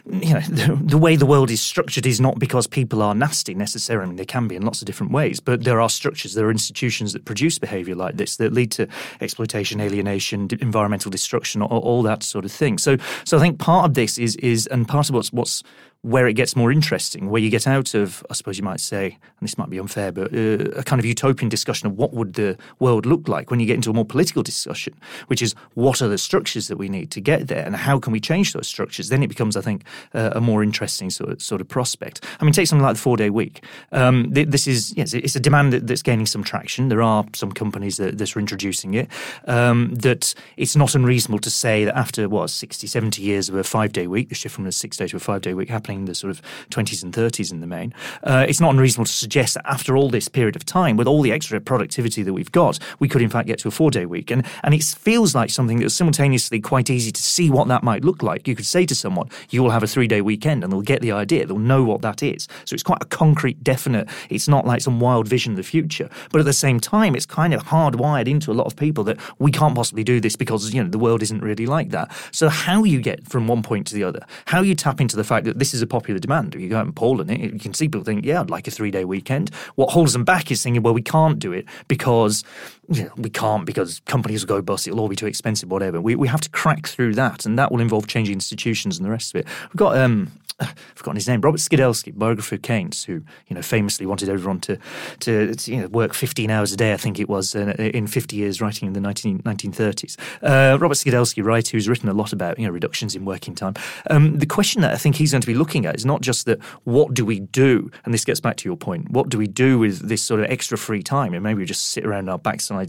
you 0.05 0.35
know 0.35 0.41
the, 0.41 0.79
the 0.79 0.97
way 0.99 1.15
the 1.15 1.25
world 1.25 1.49
is 1.49 1.59
structured 1.59 2.05
is 2.05 2.21
not 2.21 2.37
because 2.37 2.67
people 2.67 3.01
are 3.01 3.15
nasty 3.15 3.55
necessarily. 3.55 4.03
I 4.03 4.07
mean, 4.09 4.17
they 4.17 4.25
can 4.25 4.47
be 4.47 4.55
in 4.55 4.61
lots 4.61 4.83
of 4.83 4.85
different 4.85 5.11
ways, 5.11 5.39
but 5.39 5.63
there 5.63 5.81
are 5.81 5.89
structures, 5.89 6.35
there 6.35 6.45
are 6.45 6.51
institutions 6.51 7.13
that 7.13 7.25
produce 7.25 7.57
behaviour 7.57 7.95
like 7.95 8.17
this 8.17 8.35
that 8.35 8.53
lead 8.53 8.69
to 8.73 8.87
exploitation, 9.21 9.54
alienation, 9.81 10.47
d- 10.47 10.57
environmental 10.61 11.11
destruction, 11.11 11.61
all, 11.61 11.79
all 11.79 12.03
that 12.03 12.23
sort 12.23 12.45
of 12.45 12.51
thing. 12.51 12.77
So, 12.77 12.97
so 13.23 13.37
I 13.37 13.39
think 13.39 13.59
part 13.59 13.85
of 13.85 13.93
this 13.93 14.17
is 14.17 14.35
is 14.37 14.67
and 14.67 14.87
part 14.87 15.09
of 15.09 15.15
what's 15.15 15.31
what's 15.31 15.63
where 16.05 16.27
it 16.27 16.33
gets 16.33 16.55
more 16.55 16.71
interesting, 16.71 17.31
where 17.31 17.41
you 17.41 17.49
get 17.49 17.65
out 17.65 17.95
of, 17.95 18.23
I 18.29 18.35
suppose 18.35 18.59
you 18.59 18.63
might 18.63 18.79
say, 18.79 19.05
and 19.05 19.41
this 19.41 19.57
might 19.57 19.71
be 19.71 19.79
unfair, 19.79 20.11
but 20.11 20.31
uh, 20.31 20.69
a 20.77 20.83
kind 20.83 20.99
of 20.99 21.05
utopian 21.05 21.49
discussion 21.49 21.87
of 21.87 21.97
what 21.97 22.13
would 22.13 22.35
the 22.35 22.55
world 22.77 23.07
look 23.07 23.27
like 23.27 23.49
when 23.49 23.59
you 23.59 23.65
get 23.65 23.73
into 23.73 23.89
a 23.89 23.93
more 23.93 24.05
political 24.05 24.43
discussion, 24.43 24.93
which 25.27 25.41
is 25.41 25.55
what 25.73 26.03
are 26.03 26.07
the 26.07 26.19
structures 26.19 26.67
that 26.67 26.77
we 26.77 26.89
need 26.89 27.09
to 27.09 27.19
get 27.19 27.47
there 27.47 27.65
and 27.65 27.75
how 27.75 27.97
can 27.97 28.13
we 28.13 28.19
change 28.19 28.53
those 28.53 28.67
structures? 28.67 29.09
Then 29.09 29.23
it 29.23 29.29
becomes, 29.29 29.57
I 29.57 29.61
think, 29.61 29.83
uh, 30.13 30.29
a 30.33 30.41
more 30.41 30.61
interesting 30.61 31.09
sort 31.09 31.31
of, 31.31 31.41
sort 31.41 31.59
of 31.59 31.67
prospect. 31.67 32.23
I 32.39 32.43
mean, 32.43 32.53
take 32.53 32.67
something 32.67 32.85
like 32.85 32.97
the 32.97 33.01
four 33.01 33.17
day 33.17 33.31
week. 33.31 33.63
Um, 33.91 34.31
th- 34.31 34.49
this 34.49 34.67
is, 34.67 34.95
yes, 34.95 35.15
it's 35.15 35.35
a 35.35 35.39
demand 35.39 35.73
that, 35.73 35.87
that's 35.87 36.03
gaining 36.03 36.27
some 36.27 36.43
traction. 36.43 36.89
There 36.89 37.01
are 37.01 37.25
some 37.33 37.51
companies 37.51 37.97
that, 37.97 38.19
that 38.19 38.35
are 38.35 38.39
introducing 38.39 38.93
it. 38.93 39.09
Um, 39.47 39.95
that 39.95 40.35
it's 40.55 40.75
not 40.75 40.93
unreasonable 40.93 41.39
to 41.39 41.49
say 41.49 41.83
that 41.85 41.97
after, 41.97 42.29
what, 42.29 42.51
60, 42.51 42.85
70 42.85 43.23
years 43.23 43.49
of 43.49 43.55
a 43.55 43.63
five 43.63 43.91
day 43.91 44.05
week, 44.05 44.29
the 44.29 44.35
shift 44.35 44.53
from 44.53 44.67
a 44.67 44.71
six 44.71 44.97
day 44.97 45.07
to 45.07 45.17
a 45.17 45.19
five 45.19 45.41
day 45.41 45.55
week 45.55 45.69
happening 45.69 45.94
the 46.03 46.13
sort 46.13 46.31
of 46.31 46.41
20s 46.71 47.01
and 47.01 47.13
30s 47.13 47.53
in 47.53 47.61
the 47.61 47.67
main, 47.67 47.93
uh, 48.23 48.45
it's 48.49 48.59
not 48.59 48.71
unreasonable 48.71 49.05
to 49.05 49.13
suggest 49.13 49.53
that 49.53 49.65
after 49.65 49.95
all 49.95 50.09
this 50.09 50.27
period 50.27 50.57
of 50.57 50.65
time, 50.65 50.97
with 50.97 51.07
all 51.07 51.21
the 51.21 51.31
extra 51.31 51.61
productivity 51.61 52.23
that 52.23 52.33
we've 52.33 52.51
got, 52.51 52.77
we 52.99 53.07
could 53.07 53.21
in 53.21 53.29
fact 53.29 53.47
get 53.47 53.59
to 53.59 53.69
a 53.69 53.71
four 53.71 53.89
day 53.89 54.05
week. 54.05 54.29
And, 54.29 54.45
and 54.63 54.73
it 54.73 54.83
feels 54.83 55.33
like 55.33 55.49
something 55.49 55.79
that's 55.79 55.93
simultaneously 55.93 56.59
quite 56.59 56.89
easy 56.89 57.13
to 57.13 57.21
see 57.21 57.49
what 57.49 57.69
that 57.69 57.83
might 57.83 58.03
look 58.03 58.21
like. 58.21 58.47
You 58.47 58.55
could 58.55 58.65
say 58.65 58.85
to 58.85 58.95
someone, 58.95 59.29
you 59.49 59.63
will 59.63 59.69
have 59.69 59.83
a 59.83 59.87
three 59.87 60.07
day 60.07 60.21
weekend, 60.21 60.63
and 60.63 60.73
they'll 60.73 60.81
get 60.81 61.01
the 61.01 61.13
idea, 61.13 61.45
they'll 61.45 61.57
know 61.57 61.83
what 61.83 62.01
that 62.01 62.21
is. 62.21 62.47
So 62.65 62.73
it's 62.73 62.83
quite 62.83 63.01
a 63.01 63.05
concrete, 63.05 63.63
definite, 63.63 64.09
it's 64.29 64.47
not 64.47 64.65
like 64.65 64.81
some 64.81 64.99
wild 64.99 65.27
vision 65.27 65.53
of 65.53 65.57
the 65.57 65.63
future. 65.63 66.09
But 66.31 66.39
at 66.39 66.45
the 66.45 66.53
same 66.53 66.79
time, 66.79 67.15
it's 67.15 67.25
kind 67.25 67.53
of 67.53 67.63
hardwired 67.63 68.27
into 68.27 68.51
a 68.51 68.53
lot 68.53 68.67
of 68.67 68.75
people 68.75 69.03
that 69.05 69.17
we 69.39 69.51
can't 69.51 69.75
possibly 69.75 70.03
do 70.03 70.19
this 70.19 70.35
because, 70.35 70.73
you 70.73 70.83
know, 70.83 70.89
the 70.89 70.99
world 70.99 71.21
isn't 71.21 71.41
really 71.41 71.65
like 71.65 71.89
that. 71.91 72.11
So 72.31 72.49
how 72.49 72.83
you 72.83 73.01
get 73.01 73.27
from 73.27 73.47
one 73.47 73.63
point 73.63 73.87
to 73.87 73.95
the 73.95 74.03
other, 74.03 74.25
how 74.45 74.61
you 74.61 74.75
tap 74.75 74.99
into 74.99 75.15
the 75.15 75.23
fact 75.23 75.45
that 75.45 75.59
this 75.59 75.73
is 75.73 75.81
a 75.85 75.87
popular 75.87 76.19
demand. 76.19 76.55
If 76.55 76.61
you 76.61 76.69
go 76.69 76.77
out 76.77 76.85
and 76.85 76.95
poll 76.95 77.21
on 77.21 77.29
it, 77.29 77.39
you 77.39 77.59
can 77.59 77.73
see 77.73 77.87
people 77.87 78.03
think, 78.03 78.25
yeah, 78.25 78.41
I'd 78.41 78.49
like 78.49 78.67
a 78.67 78.71
three 78.71 78.91
day 78.91 79.05
weekend. 79.05 79.49
What 79.75 79.91
holds 79.91 80.13
them 80.13 80.25
back 80.25 80.51
is 80.51 80.61
thinking, 80.61 80.83
well, 80.83 80.93
we 80.93 81.01
can't 81.01 81.39
do 81.39 81.51
it 81.53 81.65
because 81.87 82.43
you 82.89 83.03
know, 83.03 83.11
we 83.17 83.29
can't 83.29 83.65
because 83.65 84.01
companies 84.01 84.45
will 84.45 84.57
go 84.57 84.61
bust, 84.61 84.87
it'll 84.87 84.99
all 84.99 85.09
be 85.09 85.15
too 85.15 85.27
expensive, 85.27 85.69
whatever. 85.69 86.01
We, 86.01 86.15
we 86.15 86.27
have 86.27 86.41
to 86.41 86.49
crack 86.49 86.87
through 86.87 87.15
that, 87.15 87.45
and 87.45 87.57
that 87.59 87.71
will 87.71 87.81
involve 87.81 88.07
changing 88.07 88.33
institutions 88.33 88.97
and 88.97 89.05
the 89.05 89.11
rest 89.11 89.33
of 89.33 89.41
it. 89.41 89.47
We've 89.69 89.77
got 89.77 89.97
um, 89.97 90.31
I've 90.59 90.75
forgotten 90.95 91.17
his 91.17 91.27
name, 91.27 91.41
Robert 91.41 91.59
Skidelsky, 91.59 92.13
biographer 92.15 92.55
of 92.55 92.61
Keynes, 92.61 93.03
who 93.03 93.23
you 93.47 93.55
know 93.55 93.61
famously 93.61 94.05
wanted 94.05 94.29
everyone 94.29 94.59
to 94.61 94.77
to, 95.19 95.53
to 95.53 95.71
you 95.71 95.81
know, 95.81 95.87
work 95.87 96.13
15 96.13 96.49
hours 96.49 96.71
a 96.71 96.77
day. 96.77 96.93
I 96.93 96.97
think 96.97 97.19
it 97.19 97.27
was 97.27 97.55
uh, 97.55 97.73
in 97.77 98.07
50 98.07 98.35
years, 98.35 98.61
writing 98.61 98.87
in 98.87 98.93
the 98.93 99.01
19, 99.01 99.39
1930s. 99.39 100.17
Uh, 100.41 100.77
Robert 100.79 100.95
Skidelsky, 100.95 101.43
right, 101.43 101.67
who's 101.67 101.89
written 101.89 102.07
a 102.07 102.13
lot 102.13 102.31
about 102.31 102.57
you 102.57 102.65
know 102.65 102.71
reductions 102.71 103.15
in 103.15 103.25
working 103.25 103.53
time. 103.53 103.73
Um, 104.09 104.39
the 104.39 104.45
question 104.45 104.81
that 104.81 104.93
I 104.93 104.97
think 104.97 105.17
he's 105.17 105.31
going 105.31 105.41
to 105.41 105.47
be 105.47 105.55
looking 105.55 105.85
at 105.85 105.95
is 105.95 106.05
not 106.05 106.21
just 106.21 106.45
that 106.45 106.61
what 106.83 107.13
do 107.13 107.25
we 107.25 107.39
do, 107.39 107.91
and 108.05 108.13
this 108.13 108.23
gets 108.23 108.39
back 108.39 108.55
to 108.57 108.69
your 108.69 108.77
point, 108.77 109.11
what 109.11 109.29
do 109.29 109.37
we 109.37 109.47
do 109.47 109.77
with 109.77 110.07
this 110.07 110.23
sort 110.23 110.39
of 110.39 110.49
extra 110.49 110.77
free 110.77 111.03
time? 111.03 111.33
And 111.33 111.43
maybe 111.43 111.59
we 111.59 111.65
just 111.65 111.87
sit 111.87 112.05
around 112.05 112.29
our 112.29 112.39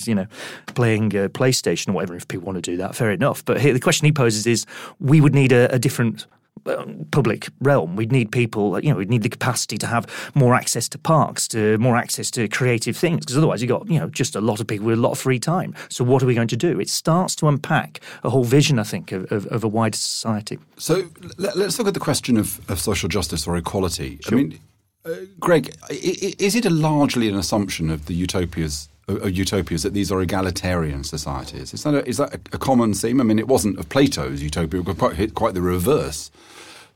you 0.07 0.15
know, 0.15 0.27
playing 0.75 1.17
uh, 1.17 1.29
PlayStation 1.29 1.91
or 1.91 1.93
whatever. 1.93 2.17
If 2.17 2.29
people 2.29 2.47
want 2.47 2.57
to 2.57 2.71
do 2.71 2.77
that, 2.79 2.95
fair 2.95 3.11
enough. 3.11 3.45
But 3.45 3.61
here, 3.61 3.73
the 3.73 3.81
question 3.81 4.07
he 4.07 4.13
poses 4.13 4.47
is, 4.47 4.67
we 5.01 5.21
would 5.21 5.35
need 5.35 5.53
a, 5.53 5.73
a 5.75 5.79
different 5.79 6.27
um, 6.67 7.07
public 7.11 7.49
realm. 7.61 7.97
We'd 7.97 8.11
need 8.11 8.33
people, 8.33 8.81
you 8.81 8.91
know, 8.91 8.97
we'd 8.97 9.11
need 9.11 9.23
the 9.23 9.29
capacity 9.29 9.79
to 9.79 9.87
have 9.87 10.07
more 10.35 10.55
access 10.55 10.89
to 10.91 10.99
parks, 10.99 11.47
to 11.49 11.79
more 11.79 11.97
access 11.97 12.31
to 12.33 12.49
creative 12.49 12.97
things, 12.97 13.21
because 13.21 13.37
otherwise 13.37 13.63
you've 13.63 13.69
got, 13.69 13.89
you 13.89 14.01
know, 14.01 14.09
just 14.09 14.35
a 14.35 14.41
lot 14.41 14.61
of 14.61 14.67
people 14.67 14.87
with 14.87 14.99
a 14.99 15.01
lot 15.01 15.13
of 15.13 15.19
free 15.19 15.39
time. 15.39 15.75
So 15.89 16.03
what 16.05 16.23
are 16.23 16.27
we 16.27 16.35
going 16.35 16.49
to 16.49 16.57
do? 16.57 16.81
It 16.81 16.89
starts 16.89 17.37
to 17.37 17.49
unpack 17.49 18.01
a 18.25 18.31
whole 18.31 18.45
vision, 18.45 18.79
I 18.79 18.85
think, 18.85 19.13
of, 19.13 19.31
of, 19.31 19.47
of 19.47 19.65
a 19.65 19.69
wider 19.69 19.97
society. 19.97 20.59
So 20.77 21.05
let, 21.37 21.57
us 21.57 21.79
look 21.79 21.89
at 21.89 21.95
the 21.95 22.01
question 22.01 22.37
of, 22.37 22.69
of 22.71 22.81
social 22.81 23.09
justice 23.09 23.47
or 23.47 23.57
equality. 23.57 24.19
I 24.31 24.35
mean, 24.35 24.59
uh, 25.05 25.13
Greg, 25.39 25.73
is 25.89 26.57
it 26.57 26.67
a 26.67 26.71
largely 26.71 27.29
an 27.29 27.37
assumption 27.37 27.91
of 27.91 28.07
the 28.07 28.15
utopias? 28.15 28.89
Utopias 29.09 29.85
that 29.85 29.95
these 29.95 30.11
are 30.11 30.21
egalitarian 30.21 31.05
societies. 31.05 31.73
Is 31.73 31.85
that 31.85 31.95
a, 31.95 32.09
is 32.09 32.17
that 32.17 32.35
a, 32.35 32.41
a 32.55 32.59
common 32.59 32.93
theme? 32.93 33.21
I 33.21 33.25
mean, 33.25 33.39
it 33.39 33.47
wasn't 33.47 33.79
of 33.79 33.89
Plato's 33.89 34.43
utopia; 34.43 34.81
it 34.81 34.87
was 34.87 34.97
quite, 34.97 35.35
quite 35.35 35.55
the 35.55 35.63
reverse. 35.63 36.31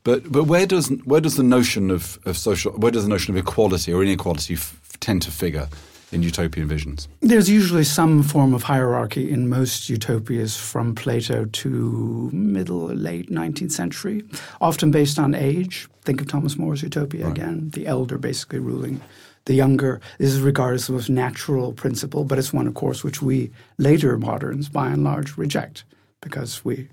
But 0.03 0.29
but 0.29 0.43
where 0.43 0.65
does 0.65 0.89
where 1.05 1.21
does 1.21 1.37
the 1.37 1.43
notion 1.43 1.89
of, 1.89 2.19
of 2.25 2.37
social 2.37 2.73
where 2.73 2.91
does 2.91 3.03
the 3.03 3.09
notion 3.09 3.33
of 3.33 3.37
equality 3.37 3.93
or 3.93 4.03
inequality 4.03 4.55
f- 4.55 4.77
tend 4.99 5.21
to 5.21 5.31
figure 5.31 5.69
in 6.11 6.21
utopian 6.21 6.67
visions? 6.67 7.07
There's 7.21 7.49
usually 7.49 7.85
some 7.85 8.23
form 8.23 8.53
of 8.53 8.63
hierarchy 8.63 9.31
in 9.31 9.47
most 9.47 9.89
utopias 9.89 10.57
from 10.57 10.95
Plato 10.95 11.45
to 11.45 12.29
middle 12.33 12.91
or 12.91 12.93
late 12.93 13.29
19th 13.29 13.71
century, 13.71 14.23
often 14.59 14.91
based 14.91 15.17
on 15.17 15.33
age. 15.33 15.87
Think 16.01 16.19
of 16.19 16.27
Thomas 16.27 16.57
More's 16.57 16.81
Utopia 16.81 17.25
right. 17.25 17.37
again, 17.37 17.69
the 17.69 17.87
elder 17.87 18.17
basically 18.17 18.59
ruling 18.59 18.99
the 19.45 19.53
younger. 19.53 19.99
This 20.17 20.33
is 20.33 20.41
regarded 20.41 20.75
as 20.75 20.87
the 20.87 20.93
most 20.93 21.09
natural 21.09 21.73
principle, 21.73 22.23
but 22.23 22.37
it's 22.37 22.53
one, 22.53 22.67
of 22.67 22.73
course, 22.73 23.03
which 23.03 23.21
we 23.21 23.51
later 23.77 24.17
moderns, 24.17 24.69
by 24.69 24.89
and 24.89 25.03
large, 25.03 25.37
reject 25.37 25.83
because 26.21 26.63
we 26.63 26.87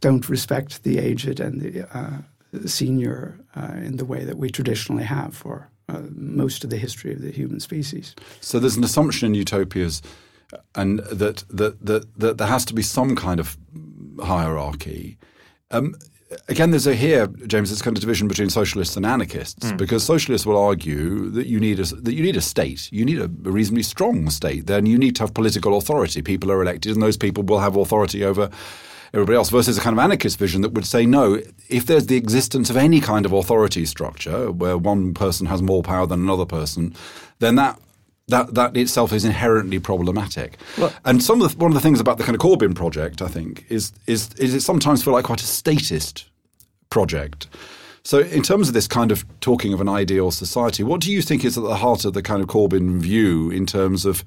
don't 0.00 0.28
respect 0.28 0.84
the 0.84 0.98
aged 0.98 1.40
and 1.40 1.60
the 1.60 1.96
uh, 1.96 2.18
senior 2.66 3.38
uh, 3.56 3.74
in 3.76 3.96
the 3.96 4.04
way 4.04 4.24
that 4.24 4.38
we 4.38 4.50
traditionally 4.50 5.04
have 5.04 5.34
for 5.34 5.68
uh, 5.88 6.02
most 6.10 6.64
of 6.64 6.70
the 6.70 6.76
history 6.76 7.12
of 7.12 7.20
the 7.20 7.30
human 7.30 7.60
species. 7.60 8.14
So 8.40 8.58
there's 8.58 8.76
an 8.76 8.84
assumption 8.84 9.26
in 9.26 9.34
utopias, 9.34 10.02
and 10.74 11.00
that 11.00 11.44
that 11.48 11.84
that, 11.84 12.18
that 12.18 12.38
there 12.38 12.46
has 12.46 12.64
to 12.66 12.74
be 12.74 12.82
some 12.82 13.16
kind 13.16 13.40
of 13.40 13.56
hierarchy. 14.22 15.18
Um, 15.70 15.96
again, 16.48 16.70
there's 16.70 16.86
a 16.86 16.94
here, 16.94 17.26
James. 17.46 17.72
It's 17.72 17.82
kind 17.82 17.96
of 17.96 18.00
division 18.00 18.28
between 18.28 18.50
socialists 18.50 18.96
and 18.96 19.06
anarchists 19.06 19.70
mm. 19.70 19.76
because 19.76 20.04
socialists 20.04 20.46
will 20.46 20.58
argue 20.58 21.30
that 21.30 21.46
you 21.46 21.60
need 21.60 21.80
a 21.80 21.84
that 21.84 22.14
you 22.14 22.22
need 22.22 22.36
a 22.36 22.40
state, 22.40 22.90
you 22.92 23.04
need 23.04 23.18
a, 23.18 23.24
a, 23.24 23.50
reasonably 23.50 23.82
strong 23.82 24.30
state. 24.30 24.66
Then 24.66 24.86
you 24.86 24.98
need 24.98 25.16
to 25.16 25.22
have 25.22 25.34
political 25.34 25.76
authority. 25.76 26.22
People 26.22 26.50
are 26.52 26.62
elected, 26.62 26.92
and 26.92 27.02
those 27.02 27.16
people 27.16 27.44
will 27.44 27.60
have 27.60 27.76
authority 27.76 28.24
over 28.24 28.50
everybody 29.14 29.36
else. 29.36 29.50
Versus 29.50 29.78
a 29.78 29.80
kind 29.80 29.98
of 29.98 30.02
anarchist 30.02 30.38
vision 30.38 30.62
that 30.62 30.72
would 30.72 30.86
say, 30.86 31.06
no, 31.06 31.40
if 31.68 31.86
there's 31.86 32.06
the 32.06 32.16
existence 32.16 32.70
of 32.70 32.76
any 32.76 33.00
kind 33.00 33.24
of 33.24 33.32
authority 33.32 33.84
structure 33.84 34.50
where 34.50 34.76
one 34.76 35.14
person 35.14 35.46
has 35.46 35.62
more 35.62 35.82
power 35.82 36.06
than 36.06 36.20
another 36.20 36.46
person, 36.46 36.94
then 37.38 37.54
that 37.56 37.78
that 38.28 38.54
that 38.54 38.76
itself 38.76 39.12
is 39.12 39.24
inherently 39.24 39.78
problematic. 39.78 40.58
Well, 40.78 40.92
and 41.04 41.22
some 41.22 41.42
of 41.42 41.50
the, 41.50 41.58
one 41.58 41.70
of 41.70 41.74
the 41.74 41.80
things 41.80 42.00
about 42.00 42.18
the 42.18 42.24
kind 42.24 42.34
of 42.34 42.40
Corbyn 42.40 42.74
project, 42.74 43.20
I 43.20 43.28
think, 43.28 43.64
is 43.68 43.92
is 44.06 44.30
is 44.34 44.54
it 44.54 44.60
sometimes 44.60 45.02
feel 45.02 45.12
like 45.12 45.24
quite 45.24 45.42
a 45.42 45.46
statist 45.46 46.28
project. 46.90 47.48
So, 48.04 48.20
in 48.20 48.42
terms 48.42 48.68
of 48.68 48.74
this 48.74 48.88
kind 48.88 49.12
of 49.12 49.26
talking 49.40 49.72
of 49.72 49.80
an 49.80 49.88
ideal 49.88 50.30
society, 50.30 50.82
what 50.82 51.00
do 51.00 51.12
you 51.12 51.20
think 51.20 51.44
is 51.44 51.58
at 51.58 51.64
the 51.64 51.76
heart 51.76 52.04
of 52.04 52.14
the 52.14 52.22
kind 52.22 52.40
of 52.40 52.48
Corbyn 52.48 52.98
view 53.00 53.50
in 53.50 53.66
terms 53.66 54.06
of 54.06 54.24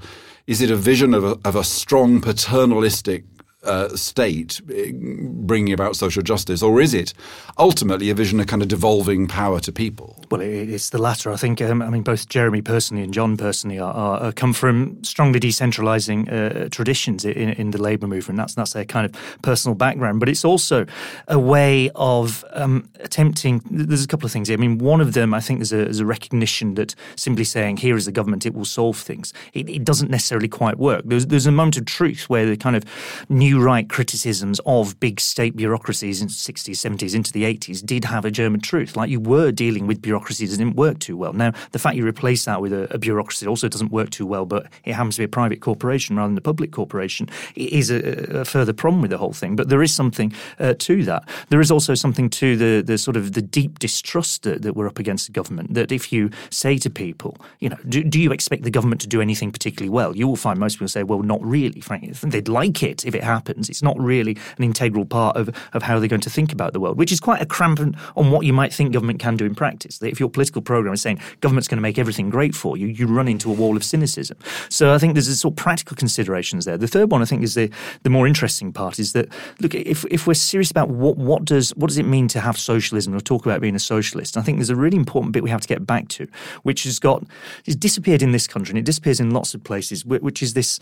is 0.47 0.61
it 0.61 0.69
a 0.69 0.75
vision 0.75 1.13
of 1.13 1.23
a, 1.23 1.37
of 1.45 1.55
a 1.55 1.63
strong 1.63 2.19
paternalistic 2.21 3.23
uh, 3.63 3.89
state 3.95 4.61
eh, 4.73 4.91
bringing 4.93 5.73
about 5.73 5.95
social 5.95 6.23
justice, 6.23 6.63
or 6.63 6.81
is 6.81 6.93
it 6.93 7.13
ultimately 7.57 8.09
a 8.09 8.15
vision 8.15 8.39
of 8.39 8.47
kind 8.47 8.61
of 8.61 8.67
devolving 8.67 9.27
power 9.27 9.59
to 9.59 9.71
people? 9.71 10.17
Well, 10.31 10.41
it's 10.41 10.89
the 10.89 10.97
latter. 10.97 11.31
I 11.31 11.35
think. 11.35 11.61
Um, 11.61 11.81
I 11.81 11.89
mean, 11.89 12.03
both 12.03 12.27
Jeremy 12.29 12.61
personally 12.61 13.03
and 13.03 13.13
John 13.13 13.37
personally 13.37 13.79
are, 13.79 13.93
are 13.93 14.31
come 14.31 14.53
from 14.53 15.03
strongly 15.03 15.39
decentralising 15.39 16.31
uh, 16.31 16.69
traditions 16.69 17.25
in, 17.25 17.49
in, 17.49 17.71
the 17.71 17.81
labour 17.81 18.07
movement. 18.07 18.37
That's 18.37 18.55
that's 18.55 18.73
their 18.73 18.85
kind 18.85 19.05
of 19.05 19.39
personal 19.41 19.75
background. 19.75 20.19
But 20.19 20.29
it's 20.29 20.45
also 20.45 20.85
a 21.27 21.37
way 21.37 21.91
of 21.95 22.43
um, 22.53 22.89
attempting. 22.99 23.61
There's 23.69 24.03
a 24.03 24.07
couple 24.07 24.25
of 24.25 24.31
things 24.31 24.47
here. 24.47 24.57
I 24.57 24.61
mean, 24.61 24.77
one 24.77 25.01
of 25.01 25.13
them, 25.13 25.33
I 25.33 25.39
think, 25.39 25.61
is 25.61 25.71
a, 25.71 25.87
is 25.87 25.99
a 25.99 26.05
recognition 26.05 26.75
that 26.75 26.95
simply 27.15 27.43
saying 27.43 27.77
here 27.77 27.95
is 27.95 28.05
the 28.05 28.11
government, 28.11 28.45
it 28.45 28.53
will 28.53 28.65
solve 28.65 28.97
things. 28.97 29.33
It, 29.53 29.69
it 29.69 29.83
doesn't 29.83 30.09
necessarily 30.09 30.47
quite 30.47 30.77
work. 30.77 31.03
There's 31.05 31.27
there's 31.27 31.45
a 31.45 31.51
moment 31.51 31.77
of 31.77 31.85
truth 31.85 32.29
where 32.29 32.45
the 32.45 32.57
kind 32.57 32.75
of 32.75 32.83
new 33.29 33.50
new 33.51 33.61
right 33.61 33.89
criticisms 33.89 34.61
of 34.65 34.97
big 35.01 35.19
state 35.19 35.57
bureaucracies 35.57 36.21
in 36.21 36.27
the 36.27 36.33
60s, 36.33 36.77
70s, 36.77 37.13
into 37.13 37.33
the 37.33 37.43
80s 37.43 37.85
did 37.85 38.05
have 38.05 38.23
a 38.23 38.31
German 38.31 38.61
truth. 38.61 38.95
Like 38.95 39.09
you 39.09 39.19
were 39.19 39.51
dealing 39.51 39.87
with 39.87 40.01
bureaucracies 40.01 40.51
that 40.51 40.57
didn't 40.63 40.77
work 40.77 40.99
too 40.99 41.17
well. 41.17 41.33
Now, 41.33 41.51
the 41.71 41.79
fact 41.79 41.97
you 41.97 42.07
replace 42.07 42.45
that 42.45 42.61
with 42.61 42.71
a, 42.71 42.93
a 42.93 42.97
bureaucracy 42.97 43.45
also 43.47 43.67
doesn't 43.67 43.91
work 43.91 44.09
too 44.09 44.25
well, 44.25 44.45
but 44.45 44.67
it 44.85 44.93
happens 44.93 45.15
to 45.15 45.21
be 45.21 45.25
a 45.25 45.27
private 45.27 45.59
corporation 45.59 46.15
rather 46.15 46.29
than 46.29 46.37
a 46.37 46.41
public 46.41 46.71
corporation, 46.71 47.27
is 47.55 47.91
a, 47.91 48.39
a 48.39 48.45
further 48.45 48.71
problem 48.71 49.01
with 49.01 49.11
the 49.11 49.17
whole 49.17 49.33
thing. 49.33 49.57
But 49.57 49.67
there 49.67 49.83
is 49.83 49.93
something 49.93 50.33
uh, 50.57 50.75
to 50.79 51.03
that. 51.03 51.27
There 51.49 51.59
is 51.59 51.71
also 51.71 51.93
something 51.93 52.29
to 52.29 52.55
the, 52.55 52.81
the 52.81 52.97
sort 52.97 53.17
of 53.17 53.33
the 53.33 53.41
deep 53.41 53.79
distrust 53.79 54.43
that, 54.43 54.61
that 54.61 54.77
we're 54.77 54.87
up 54.87 54.99
against 54.99 55.27
the 55.27 55.33
government. 55.33 55.73
That 55.73 55.91
if 55.91 56.13
you 56.13 56.29
say 56.51 56.77
to 56.77 56.89
people, 56.89 57.35
you 57.59 57.67
know, 57.67 57.77
do, 57.89 58.01
do 58.01 58.19
you 58.19 58.31
expect 58.31 58.63
the 58.63 58.71
government 58.71 59.01
to 59.01 59.07
do 59.07 59.19
anything 59.19 59.51
particularly 59.51 59.89
well? 59.89 60.15
You 60.15 60.25
will 60.25 60.37
find 60.37 60.57
most 60.57 60.75
people 60.75 60.87
say, 60.87 61.03
well, 61.03 61.21
not 61.21 61.43
really, 61.43 61.81
frankly. 61.81 62.11
They'd 62.11 62.47
like 62.47 62.81
it 62.81 63.05
if 63.05 63.13
it 63.13 63.23
happens 63.23 63.40
happens. 63.41 63.69
It's 63.69 63.81
not 63.81 63.99
really 63.99 64.37
an 64.57 64.63
integral 64.63 65.05
part 65.05 65.35
of, 65.35 65.49
of 65.73 65.83
how 65.83 65.99
they're 65.99 66.07
going 66.07 66.21
to 66.21 66.29
think 66.29 66.53
about 66.53 66.73
the 66.73 66.79
world, 66.79 66.97
which 66.97 67.11
is 67.11 67.19
quite 67.19 67.41
a 67.41 67.45
cramp 67.45 67.79
on 68.15 68.31
what 68.31 68.45
you 68.45 68.53
might 68.53 68.73
think 68.73 68.93
government 68.93 69.19
can 69.19 69.37
do 69.37 69.45
in 69.45 69.55
practice. 69.55 69.99
That 69.99 70.09
if 70.09 70.19
your 70.19 70.29
political 70.29 70.61
program 70.61 70.93
is 70.93 71.01
saying 71.01 71.19
government's 71.39 71.67
going 71.67 71.77
to 71.77 71.81
make 71.81 71.97
everything 71.97 72.29
great 72.29 72.53
for 72.53 72.77
you, 72.77 72.87
you 72.87 73.07
run 73.07 73.27
into 73.27 73.49
a 73.49 73.53
wall 73.53 73.75
of 73.77 73.83
cynicism. 73.83 74.37
So 74.69 74.93
I 74.93 74.97
think 74.97 75.13
there's 75.13 75.27
a 75.27 75.35
sort 75.35 75.53
of 75.53 75.55
practical 75.57 75.95
considerations 75.95 76.65
there. 76.65 76.77
The 76.77 76.87
third 76.87 77.11
one 77.11 77.21
I 77.21 77.25
think 77.25 77.43
is 77.43 77.55
the, 77.55 77.69
the 78.03 78.09
more 78.09 78.27
interesting 78.27 78.71
part 78.73 78.99
is 78.99 79.13
that 79.13 79.27
look 79.59 79.73
if, 79.73 80.05
if 80.11 80.27
we're 80.27 80.33
serious 80.33 80.69
about 80.69 80.89
what 80.89 81.17
what 81.17 81.45
does 81.45 81.71
what 81.75 81.87
does 81.87 81.97
it 81.97 82.05
mean 82.05 82.27
to 82.29 82.39
have 82.39 82.57
socialism 82.57 83.15
or 83.15 83.21
talk 83.21 83.45
about 83.45 83.61
being 83.61 83.75
a 83.75 83.79
socialist, 83.79 84.37
I 84.37 84.41
think 84.41 84.57
there's 84.57 84.69
a 84.69 84.75
really 84.75 84.97
important 84.97 85.33
bit 85.33 85.43
we 85.43 85.49
have 85.49 85.61
to 85.61 85.67
get 85.67 85.85
back 85.85 86.07
to, 86.09 86.27
which 86.63 86.83
has 86.83 86.99
got 86.99 87.23
it's 87.65 87.75
disappeared 87.75 88.21
in 88.21 88.31
this 88.31 88.47
country 88.47 88.71
and 88.71 88.79
it 88.79 88.85
disappears 88.85 89.19
in 89.19 89.31
lots 89.31 89.53
of 89.53 89.63
places, 89.63 90.05
which 90.05 90.43
is 90.43 90.53
this 90.53 90.79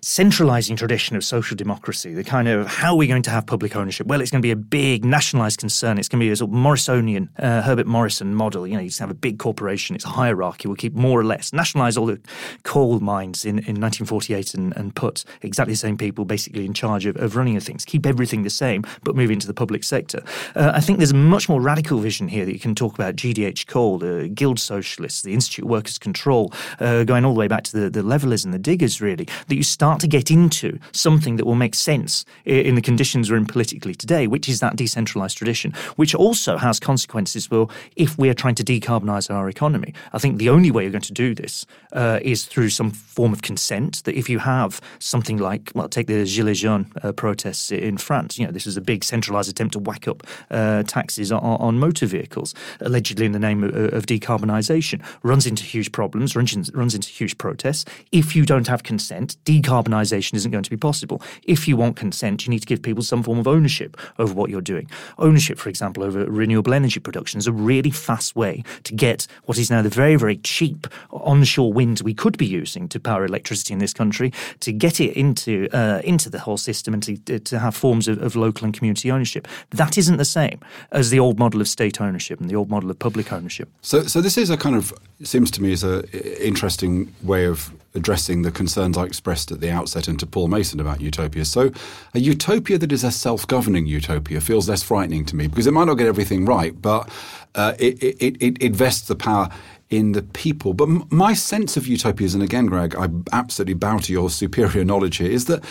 centralizing 0.00 0.76
tradition 0.76 1.16
of 1.16 1.24
social 1.24 1.56
democracy 1.56 2.01
democracy, 2.02 2.14
the 2.14 2.28
kind 2.28 2.48
of 2.48 2.66
how 2.66 2.92
are 2.92 2.96
we 2.96 3.06
going 3.06 3.22
to 3.22 3.30
have 3.30 3.46
public 3.46 3.76
ownership? 3.76 4.06
Well, 4.06 4.20
it's 4.20 4.30
going 4.30 4.42
to 4.42 4.46
be 4.46 4.50
a 4.50 4.56
big 4.56 5.04
nationalized 5.04 5.58
concern. 5.58 5.98
It's 5.98 6.08
going 6.08 6.20
to 6.20 6.26
be 6.26 6.30
a 6.30 6.36
sort 6.36 6.50
of 6.50 6.56
Morrisonian, 6.56 7.28
uh, 7.38 7.62
Herbert 7.62 7.86
Morrison 7.86 8.34
model. 8.34 8.66
You 8.66 8.74
know, 8.74 8.80
you 8.80 8.88
just 8.88 9.00
have 9.00 9.10
a 9.10 9.14
big 9.14 9.38
corporation, 9.38 9.96
it's 9.96 10.04
a 10.04 10.08
hierarchy. 10.08 10.68
We'll 10.68 10.76
keep 10.76 10.94
more 10.94 11.20
or 11.20 11.24
less, 11.24 11.52
nationalize 11.52 11.96
all 11.96 12.06
the 12.06 12.20
coal 12.64 13.00
mines 13.00 13.44
in, 13.44 13.58
in 13.58 13.80
1948 13.80 14.54
and, 14.54 14.76
and 14.76 14.94
put 14.94 15.24
exactly 15.42 15.74
the 15.74 15.78
same 15.78 15.96
people 15.96 16.24
basically 16.24 16.64
in 16.64 16.74
charge 16.74 17.06
of, 17.06 17.16
of 17.16 17.36
running 17.36 17.58
things. 17.60 17.84
Keep 17.84 18.06
everything 18.06 18.42
the 18.42 18.50
same, 18.50 18.82
but 19.02 19.14
move 19.14 19.30
into 19.30 19.46
the 19.46 19.54
public 19.54 19.84
sector. 19.84 20.22
Uh, 20.54 20.72
I 20.74 20.80
think 20.80 20.98
there's 20.98 21.10
a 21.10 21.16
much 21.16 21.48
more 21.48 21.60
radical 21.60 21.98
vision 21.98 22.28
here 22.28 22.44
that 22.46 22.52
you 22.52 22.58
can 22.58 22.74
talk 22.74 22.94
about 22.94 23.14
GDH 23.14 23.66
Cole, 23.66 23.98
the 23.98 24.28
Guild 24.28 24.58
Socialists, 24.58 25.22
the 25.22 25.34
Institute 25.34 25.66
Workers' 25.66 25.98
Control, 25.98 26.52
uh, 26.80 27.04
going 27.04 27.24
all 27.24 27.34
the 27.34 27.40
way 27.40 27.48
back 27.48 27.64
to 27.64 27.78
the, 27.78 27.90
the 27.90 28.02
levelers 28.02 28.44
and 28.44 28.54
the 28.54 28.58
diggers, 28.58 29.00
really, 29.00 29.28
that 29.48 29.54
you 29.54 29.62
start 29.62 30.00
to 30.00 30.08
get 30.08 30.30
into 30.30 30.78
something 30.92 31.36
that 31.36 31.44
will 31.44 31.54
make 31.54 31.74
sense 31.74 31.91
sense 31.92 32.24
in 32.44 32.74
the 32.74 32.80
conditions 32.80 33.30
we're 33.30 33.36
in 33.36 33.46
politically 33.46 33.94
today, 33.94 34.26
which 34.26 34.48
is 34.48 34.60
that 34.60 34.76
decentralized 34.76 35.36
tradition, 35.36 35.72
which 35.96 36.14
also 36.14 36.56
has 36.56 36.80
consequences. 36.80 37.50
Well, 37.50 37.70
if 37.96 38.16
we're 38.18 38.38
trying 38.42 38.54
to 38.56 38.64
decarbonize 38.64 39.30
our 39.30 39.48
economy, 39.48 39.92
I 40.12 40.18
think 40.18 40.38
the 40.38 40.48
only 40.48 40.70
way 40.70 40.84
you're 40.84 40.98
going 40.98 41.02
to 41.02 41.12
do 41.12 41.34
this 41.34 41.66
uh, 41.92 42.18
is 42.22 42.46
through 42.46 42.70
some 42.70 42.90
form 42.90 43.32
of 43.32 43.42
consent. 43.42 44.02
That 44.04 44.14
if 44.16 44.30
you 44.30 44.38
have 44.38 44.80
something 44.98 45.38
like, 45.38 45.70
well, 45.74 45.88
take 45.88 46.06
the 46.06 46.24
Gilets 46.24 46.60
jaunes 46.64 46.86
uh, 47.02 47.12
protests 47.12 47.70
in 47.70 47.98
France, 47.98 48.38
you 48.38 48.46
know, 48.46 48.52
this 48.52 48.66
is 48.66 48.76
a 48.76 48.80
big 48.80 49.04
centralized 49.04 49.50
attempt 49.50 49.72
to 49.74 49.78
whack 49.78 50.08
up 50.08 50.22
uh, 50.50 50.82
taxes 50.84 51.30
on, 51.30 51.40
on, 51.42 51.78
motor 51.78 52.06
vehicles, 52.06 52.54
allegedly 52.80 53.26
in 53.26 53.32
the 53.32 53.44
name 53.48 53.64
of, 53.64 53.74
of 53.92 54.06
decarbonization, 54.06 55.02
runs 55.22 55.46
into 55.46 55.64
huge 55.64 55.90
problems, 55.92 56.34
runs, 56.36 56.54
in, 56.54 56.64
runs 56.72 56.94
into 56.94 57.08
huge 57.08 57.36
protests. 57.36 57.84
If 58.12 58.34
you 58.36 58.46
don't 58.46 58.68
have 58.68 58.82
consent, 58.82 59.36
decarbonization 59.44 60.34
isn't 60.34 60.50
going 60.50 60.64
to 60.64 60.70
be 60.70 60.76
possible. 60.76 61.20
If 61.42 61.68
you 61.68 61.81
want 61.82 61.96
consent, 61.96 62.46
you 62.46 62.50
need 62.50 62.60
to 62.60 62.66
give 62.66 62.82
people 62.82 63.02
some 63.02 63.22
form 63.22 63.38
of 63.38 63.46
ownership 63.46 63.96
over 64.18 64.32
what 64.32 64.50
you're 64.50 64.60
doing. 64.60 64.88
Ownership, 65.18 65.58
for 65.58 65.68
example, 65.68 66.02
over 66.02 66.24
renewable 66.24 66.74
energy 66.74 67.00
production 67.00 67.38
is 67.38 67.46
a 67.46 67.52
really 67.52 67.90
fast 67.90 68.34
way 68.36 68.62
to 68.84 68.94
get 68.94 69.26
what 69.44 69.58
is 69.58 69.70
now 69.70 69.82
the 69.82 69.88
very, 69.88 70.16
very 70.16 70.36
cheap 70.38 70.86
onshore 71.10 71.72
wind 71.72 72.00
we 72.00 72.14
could 72.14 72.36
be 72.38 72.46
using 72.46 72.88
to 72.88 73.00
power 73.00 73.24
electricity 73.24 73.72
in 73.74 73.80
this 73.80 73.92
country, 73.92 74.32
to 74.60 74.72
get 74.72 75.00
it 75.00 75.12
into 75.16 75.68
uh, 75.72 76.00
into 76.04 76.30
the 76.30 76.38
whole 76.38 76.56
system 76.56 76.94
and 76.94 77.02
to, 77.02 77.38
to 77.38 77.58
have 77.58 77.74
forms 77.74 78.08
of, 78.08 78.22
of 78.22 78.36
local 78.36 78.64
and 78.64 78.74
community 78.74 79.10
ownership. 79.10 79.48
That 79.70 79.98
isn't 79.98 80.16
the 80.16 80.24
same 80.24 80.60
as 80.90 81.10
the 81.10 81.18
old 81.18 81.38
model 81.38 81.60
of 81.60 81.68
state 81.68 82.00
ownership 82.00 82.40
and 82.40 82.48
the 82.48 82.56
old 82.56 82.70
model 82.70 82.90
of 82.90 82.98
public 82.98 83.32
ownership. 83.32 83.68
So, 83.82 84.04
so 84.04 84.20
this 84.20 84.38
is 84.38 84.50
a 84.50 84.56
kind 84.56 84.76
of 84.76 84.92
seems 85.22 85.50
to 85.52 85.62
me 85.62 85.72
is 85.72 85.84
an 85.84 86.04
interesting 86.40 87.12
way 87.22 87.46
of 87.46 87.70
addressing 87.94 88.42
the 88.42 88.50
concerns 88.50 88.96
I 88.96 89.04
expressed 89.04 89.50
at 89.50 89.60
the 89.60 89.70
outset 89.70 90.08
and 90.08 90.18
to 90.20 90.26
Paul 90.26 90.48
Mason 90.48 90.80
about 90.80 91.00
utopia. 91.00 91.44
So, 91.44 91.70
a 92.14 92.20
utopia 92.20 92.78
that 92.78 92.92
is 92.92 93.04
a 93.04 93.10
self 93.10 93.46
governing 93.46 93.86
utopia 93.86 94.40
feels 94.40 94.68
less 94.68 94.82
frightening 94.82 95.24
to 95.26 95.36
me 95.36 95.46
because 95.46 95.66
it 95.66 95.72
might 95.72 95.84
not 95.84 95.94
get 95.94 96.06
everything 96.06 96.44
right, 96.44 96.80
but 96.80 97.08
uh, 97.54 97.74
it, 97.78 98.02
it, 98.02 98.36
it, 98.42 98.62
it 98.62 98.72
vests 98.72 99.08
the 99.08 99.16
power 99.16 99.48
in 99.90 100.12
the 100.12 100.22
people. 100.22 100.72
But 100.74 100.88
m- 100.88 101.06
my 101.10 101.34
sense 101.34 101.76
of 101.76 101.86
utopias, 101.86 102.34
and 102.34 102.42
again, 102.42 102.66
Greg, 102.66 102.96
I 102.96 103.08
absolutely 103.32 103.74
bow 103.74 103.98
to 103.98 104.12
your 104.12 104.30
superior 104.42 104.84
knowledge 104.84 105.18
here, 105.18 105.30
is 105.30 105.44
that 105.46 105.62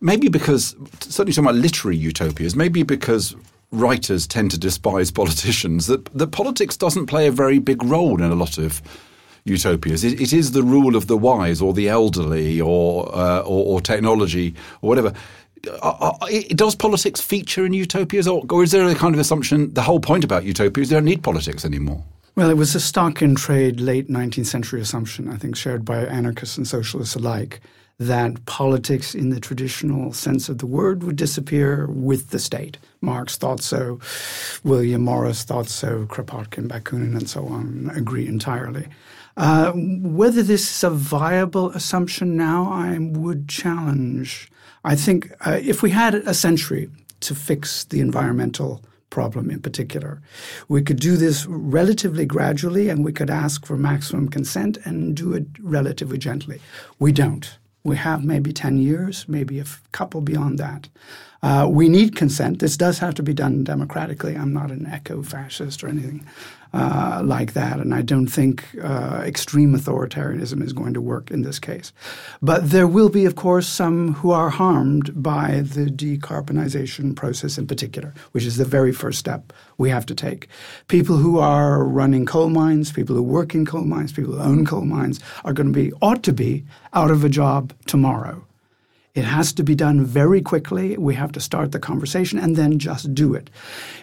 maybe 0.00 0.28
because, 0.28 0.76
certainly 1.00 1.32
talking 1.32 1.44
about 1.44 1.56
literary 1.56 1.96
utopias, 1.96 2.54
maybe 2.54 2.82
because 2.82 3.34
writers 3.72 4.26
tend 4.26 4.50
to 4.52 4.58
despise 4.58 5.10
politicians, 5.22 5.88
that, 5.88 6.04
that 6.16 6.28
politics 6.28 6.76
doesn't 6.76 7.06
play 7.06 7.26
a 7.26 7.32
very 7.32 7.58
big 7.58 7.82
role 7.82 8.22
in 8.22 8.30
a 8.30 8.34
lot 8.34 8.58
of 8.58 8.80
utopias. 9.48 10.04
It, 10.04 10.20
it 10.20 10.32
is 10.32 10.52
the 10.52 10.62
rule 10.62 10.96
of 10.96 11.06
the 11.06 11.16
wise 11.16 11.60
or 11.60 11.72
the 11.72 11.88
elderly 11.88 12.60
or, 12.60 13.14
uh, 13.14 13.40
or, 13.40 13.66
or 13.66 13.80
technology 13.80 14.54
or 14.82 14.88
whatever. 14.88 15.12
uh, 15.82 16.14
uh, 16.20 16.26
does 16.50 16.74
politics 16.74 17.20
feature 17.20 17.66
in 17.66 17.72
utopias, 17.72 18.28
or, 18.28 18.44
or 18.50 18.62
is 18.62 18.70
there 18.70 18.86
a 18.86 18.94
kind 18.94 19.14
of 19.14 19.20
assumption 19.20 19.72
the 19.74 19.82
whole 19.82 20.00
point 20.00 20.24
about 20.24 20.44
utopias 20.44 20.88
they 20.88 20.96
don't 20.96 21.04
need 21.04 21.22
politics 21.22 21.64
anymore? 21.64 22.02
Well, 22.36 22.50
it 22.50 22.56
was 22.56 22.74
a 22.74 22.80
stock 22.80 23.20
in 23.20 23.34
trade 23.34 23.80
late 23.80 24.08
19th 24.08 24.46
century 24.46 24.80
assumption, 24.80 25.28
I 25.28 25.36
think, 25.36 25.56
shared 25.56 25.84
by 25.84 26.04
anarchists 26.04 26.56
and 26.56 26.68
socialists 26.68 27.16
alike, 27.16 27.60
that 27.98 28.44
politics 28.46 29.12
in 29.12 29.30
the 29.30 29.40
traditional 29.40 30.12
sense 30.12 30.48
of 30.48 30.58
the 30.58 30.66
word 30.66 31.02
would 31.02 31.16
disappear 31.16 31.88
with 31.88 32.30
the 32.30 32.38
state. 32.38 32.78
Marx 33.00 33.36
thought 33.36 33.60
so, 33.60 33.98
William 34.62 35.02
Morris 35.02 35.42
thought 35.42 35.68
so, 35.68 36.06
Kropotkin, 36.06 36.68
Bakunin, 36.68 37.16
and 37.16 37.28
so 37.28 37.46
on 37.46 37.90
agree 37.94 38.28
entirely. 38.28 38.86
Uh, 39.38 39.70
whether 39.72 40.42
this 40.42 40.68
is 40.68 40.84
a 40.84 40.90
viable 40.90 41.70
assumption 41.70 42.36
now, 42.36 42.70
I 42.72 42.98
would 42.98 43.48
challenge. 43.48 44.50
I 44.82 44.96
think 44.96 45.32
uh, 45.46 45.60
if 45.62 45.80
we 45.80 45.90
had 45.90 46.16
a 46.16 46.34
century 46.34 46.90
to 47.20 47.34
fix 47.36 47.84
the 47.84 48.00
environmental 48.00 48.82
problem 49.10 49.50
in 49.50 49.60
particular. 49.60 50.20
We 50.68 50.82
could 50.82 51.00
do 51.00 51.16
this 51.16 51.46
relatively 51.46 52.26
gradually 52.26 52.88
and 52.88 53.04
we 53.04 53.12
could 53.12 53.30
ask 53.30 53.64
for 53.64 53.76
maximum 53.76 54.28
consent 54.28 54.76
and 54.84 55.16
do 55.16 55.32
it 55.32 55.46
relatively 55.60 56.18
gently. 56.18 56.60
We 56.98 57.12
don't. 57.12 57.58
We 57.84 57.96
have 57.96 58.22
maybe 58.22 58.52
10 58.52 58.78
years, 58.78 59.24
maybe 59.26 59.60
a 59.60 59.64
couple 59.92 60.20
beyond 60.20 60.58
that. 60.58 60.88
Uh, 61.42 61.66
we 61.70 61.88
need 61.88 62.16
consent. 62.16 62.58
This 62.58 62.76
does 62.76 62.98
have 62.98 63.14
to 63.14 63.22
be 63.22 63.32
done 63.32 63.64
democratically. 63.64 64.36
I'm 64.36 64.52
not 64.52 64.70
an 64.70 64.86
eco 64.92 65.22
fascist 65.22 65.82
or 65.82 65.88
anything 65.88 66.26
uh, 66.72 67.22
like 67.24 67.54
that, 67.54 67.80
and 67.80 67.94
I 67.94 68.02
don't 68.02 68.26
think 68.26 68.64
uh, 68.82 69.22
extreme 69.24 69.74
authoritarianism 69.74 70.62
is 70.62 70.72
going 70.72 70.94
to 70.94 71.00
work 71.00 71.30
in 71.30 71.42
this 71.42 71.58
case. 71.58 71.92
But 72.42 72.70
there 72.70 72.86
will 72.86 73.08
be, 73.08 73.24
of 73.24 73.36
course, 73.36 73.66
some 73.66 74.14
who 74.14 74.30
are 74.30 74.50
harmed 74.50 75.22
by 75.22 75.62
the 75.64 75.86
decarbonization 75.86 77.16
process 77.16 77.58
in 77.58 77.66
particular, 77.66 78.12
which 78.32 78.44
is 78.44 78.56
the 78.56 78.64
very 78.64 78.92
first 78.92 79.18
step 79.18 79.52
we 79.78 79.90
have 79.90 80.06
to 80.06 80.14
take. 80.14 80.48
People 80.88 81.16
who 81.16 81.38
are 81.38 81.84
running 81.84 82.26
coal 82.26 82.50
mines, 82.50 82.92
people 82.92 83.16
who 83.16 83.22
work 83.22 83.54
in 83.54 83.64
coal 83.64 83.84
mines, 83.84 84.12
people 84.12 84.34
who 84.34 84.40
own 84.40 84.66
coal 84.66 84.84
mines 84.84 85.20
are 85.44 85.52
going 85.52 85.72
to 85.72 85.72
be, 85.72 85.92
ought 86.02 86.22
to 86.24 86.32
be, 86.32 86.64
out 86.92 87.10
of 87.10 87.24
a 87.24 87.28
job 87.28 87.72
tomorrow. 87.86 88.44
It 89.18 89.24
has 89.24 89.52
to 89.54 89.64
be 89.64 89.74
done 89.74 90.04
very 90.04 90.40
quickly. 90.40 90.96
We 90.96 91.16
have 91.16 91.32
to 91.32 91.40
start 91.40 91.72
the 91.72 91.80
conversation 91.80 92.38
and 92.38 92.54
then 92.54 92.78
just 92.78 93.12
do 93.14 93.34
it. 93.34 93.50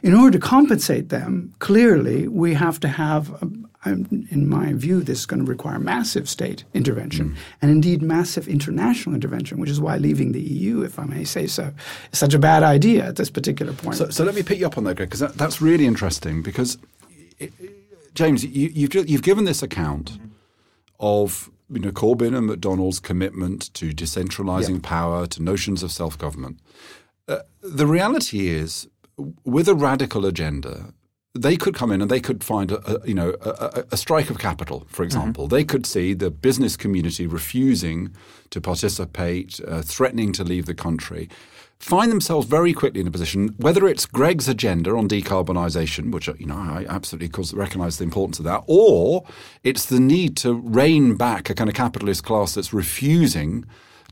In 0.03 0.13
order 0.13 0.37
to 0.37 0.45
compensate 0.45 1.07
them, 1.07 1.53
clearly, 1.59 2.27
we 2.27 2.53
have 2.53 2.81
to 2.81 2.89
have, 2.89 3.31
um, 3.41 3.65
um, 3.85 4.27
in 4.29 4.49
my 4.49 4.73
view, 4.73 4.99
this 5.01 5.19
is 5.19 5.25
going 5.25 5.39
to 5.45 5.49
require 5.49 5.79
massive 5.79 6.27
state 6.27 6.65
intervention 6.73 7.29
mm. 7.29 7.37
and 7.61 7.71
indeed 7.71 8.01
massive 8.01 8.49
international 8.49 9.15
intervention, 9.15 9.57
which 9.57 9.69
is 9.69 9.79
why 9.79 9.95
leaving 9.95 10.33
the 10.33 10.41
EU, 10.41 10.81
if 10.81 10.99
I 10.99 11.05
may 11.05 11.23
say 11.23 11.47
so, 11.47 11.71
is 12.11 12.19
such 12.19 12.33
a 12.33 12.39
bad 12.39 12.61
idea 12.61 13.05
at 13.05 13.15
this 13.15 13.29
particular 13.29 13.71
point. 13.71 13.95
So, 13.95 14.09
so 14.09 14.25
let 14.25 14.35
me 14.35 14.43
pick 14.43 14.59
you 14.59 14.65
up 14.65 14.77
on 14.77 14.83
that, 14.83 14.97
Greg, 14.97 15.07
because 15.07 15.21
that, 15.21 15.35
that's 15.35 15.61
really 15.61 15.85
interesting. 15.85 16.43
Because, 16.43 16.77
it, 17.39 17.53
James, 18.15 18.43
you, 18.43 18.69
you've, 18.73 19.09
you've 19.09 19.23
given 19.23 19.45
this 19.45 19.63
account 19.63 20.19
of 20.99 21.49
you 21.69 21.79
know, 21.79 21.91
Corbyn 21.91 22.35
and 22.35 22.49
McDonnell's 22.49 22.99
commitment 22.99 23.73
to 23.75 23.91
decentralizing 23.91 24.81
power, 24.81 25.27
to 25.27 25.41
notions 25.41 25.83
of 25.83 25.91
self 25.91 26.17
government. 26.17 26.59
Uh, 27.27 27.39
the 27.61 27.87
reality 27.87 28.47
is, 28.47 28.87
with 29.43 29.67
a 29.67 29.75
radical 29.75 30.25
agenda, 30.25 30.93
they 31.35 31.57
could 31.57 31.75
come 31.75 31.91
in 31.91 32.01
and 32.01 32.09
they 32.09 32.21
could 32.21 32.43
find 32.43 32.71
a, 32.71 33.03
a 33.03 33.07
you 33.07 33.13
know 33.13 33.35
a, 33.41 33.83
a, 33.91 33.97
strike 33.97 34.29
of 34.29 34.39
capital, 34.39 34.85
for 34.87 34.95
mm-hmm. 34.95 35.03
example. 35.03 35.45
Mm-hmm. 35.45 35.55
They 35.55 35.63
could 35.63 35.85
see 35.85 36.13
the 36.13 36.31
business 36.31 36.77
community 36.77 37.27
refusing 37.27 38.11
to 38.49 38.61
participate, 38.61 39.59
uh, 39.67 39.81
threatening 39.81 40.31
to 40.33 40.43
leave 40.43 40.65
the 40.65 40.73
country 40.73 41.29
find 41.79 42.11
themselves 42.11 42.47
very 42.47 42.73
quickly 42.73 43.01
in 43.01 43.07
a 43.07 43.11
position, 43.11 43.49
whether 43.57 43.87
it's 43.87 44.05
Greg's 44.05 44.47
agenda 44.47 44.91
on 44.91 45.07
decarbonisation, 45.07 46.11
which 46.11 46.27
you 46.39 46.45
know 46.45 46.55
I 46.55 46.85
absolutely 46.89 47.29
recognise 47.53 47.97
the 47.97 48.03
importance 48.03 48.39
of 48.39 48.45
that, 48.45 48.63
or 48.67 49.25
it's 49.63 49.85
the 49.85 49.99
need 49.99 50.37
to 50.37 50.53
rein 50.53 51.15
back 51.15 51.49
a 51.49 51.53
kind 51.53 51.69
of 51.69 51.75
capitalist 51.75 52.23
class 52.23 52.55
that's 52.55 52.73
refusing 52.73 53.65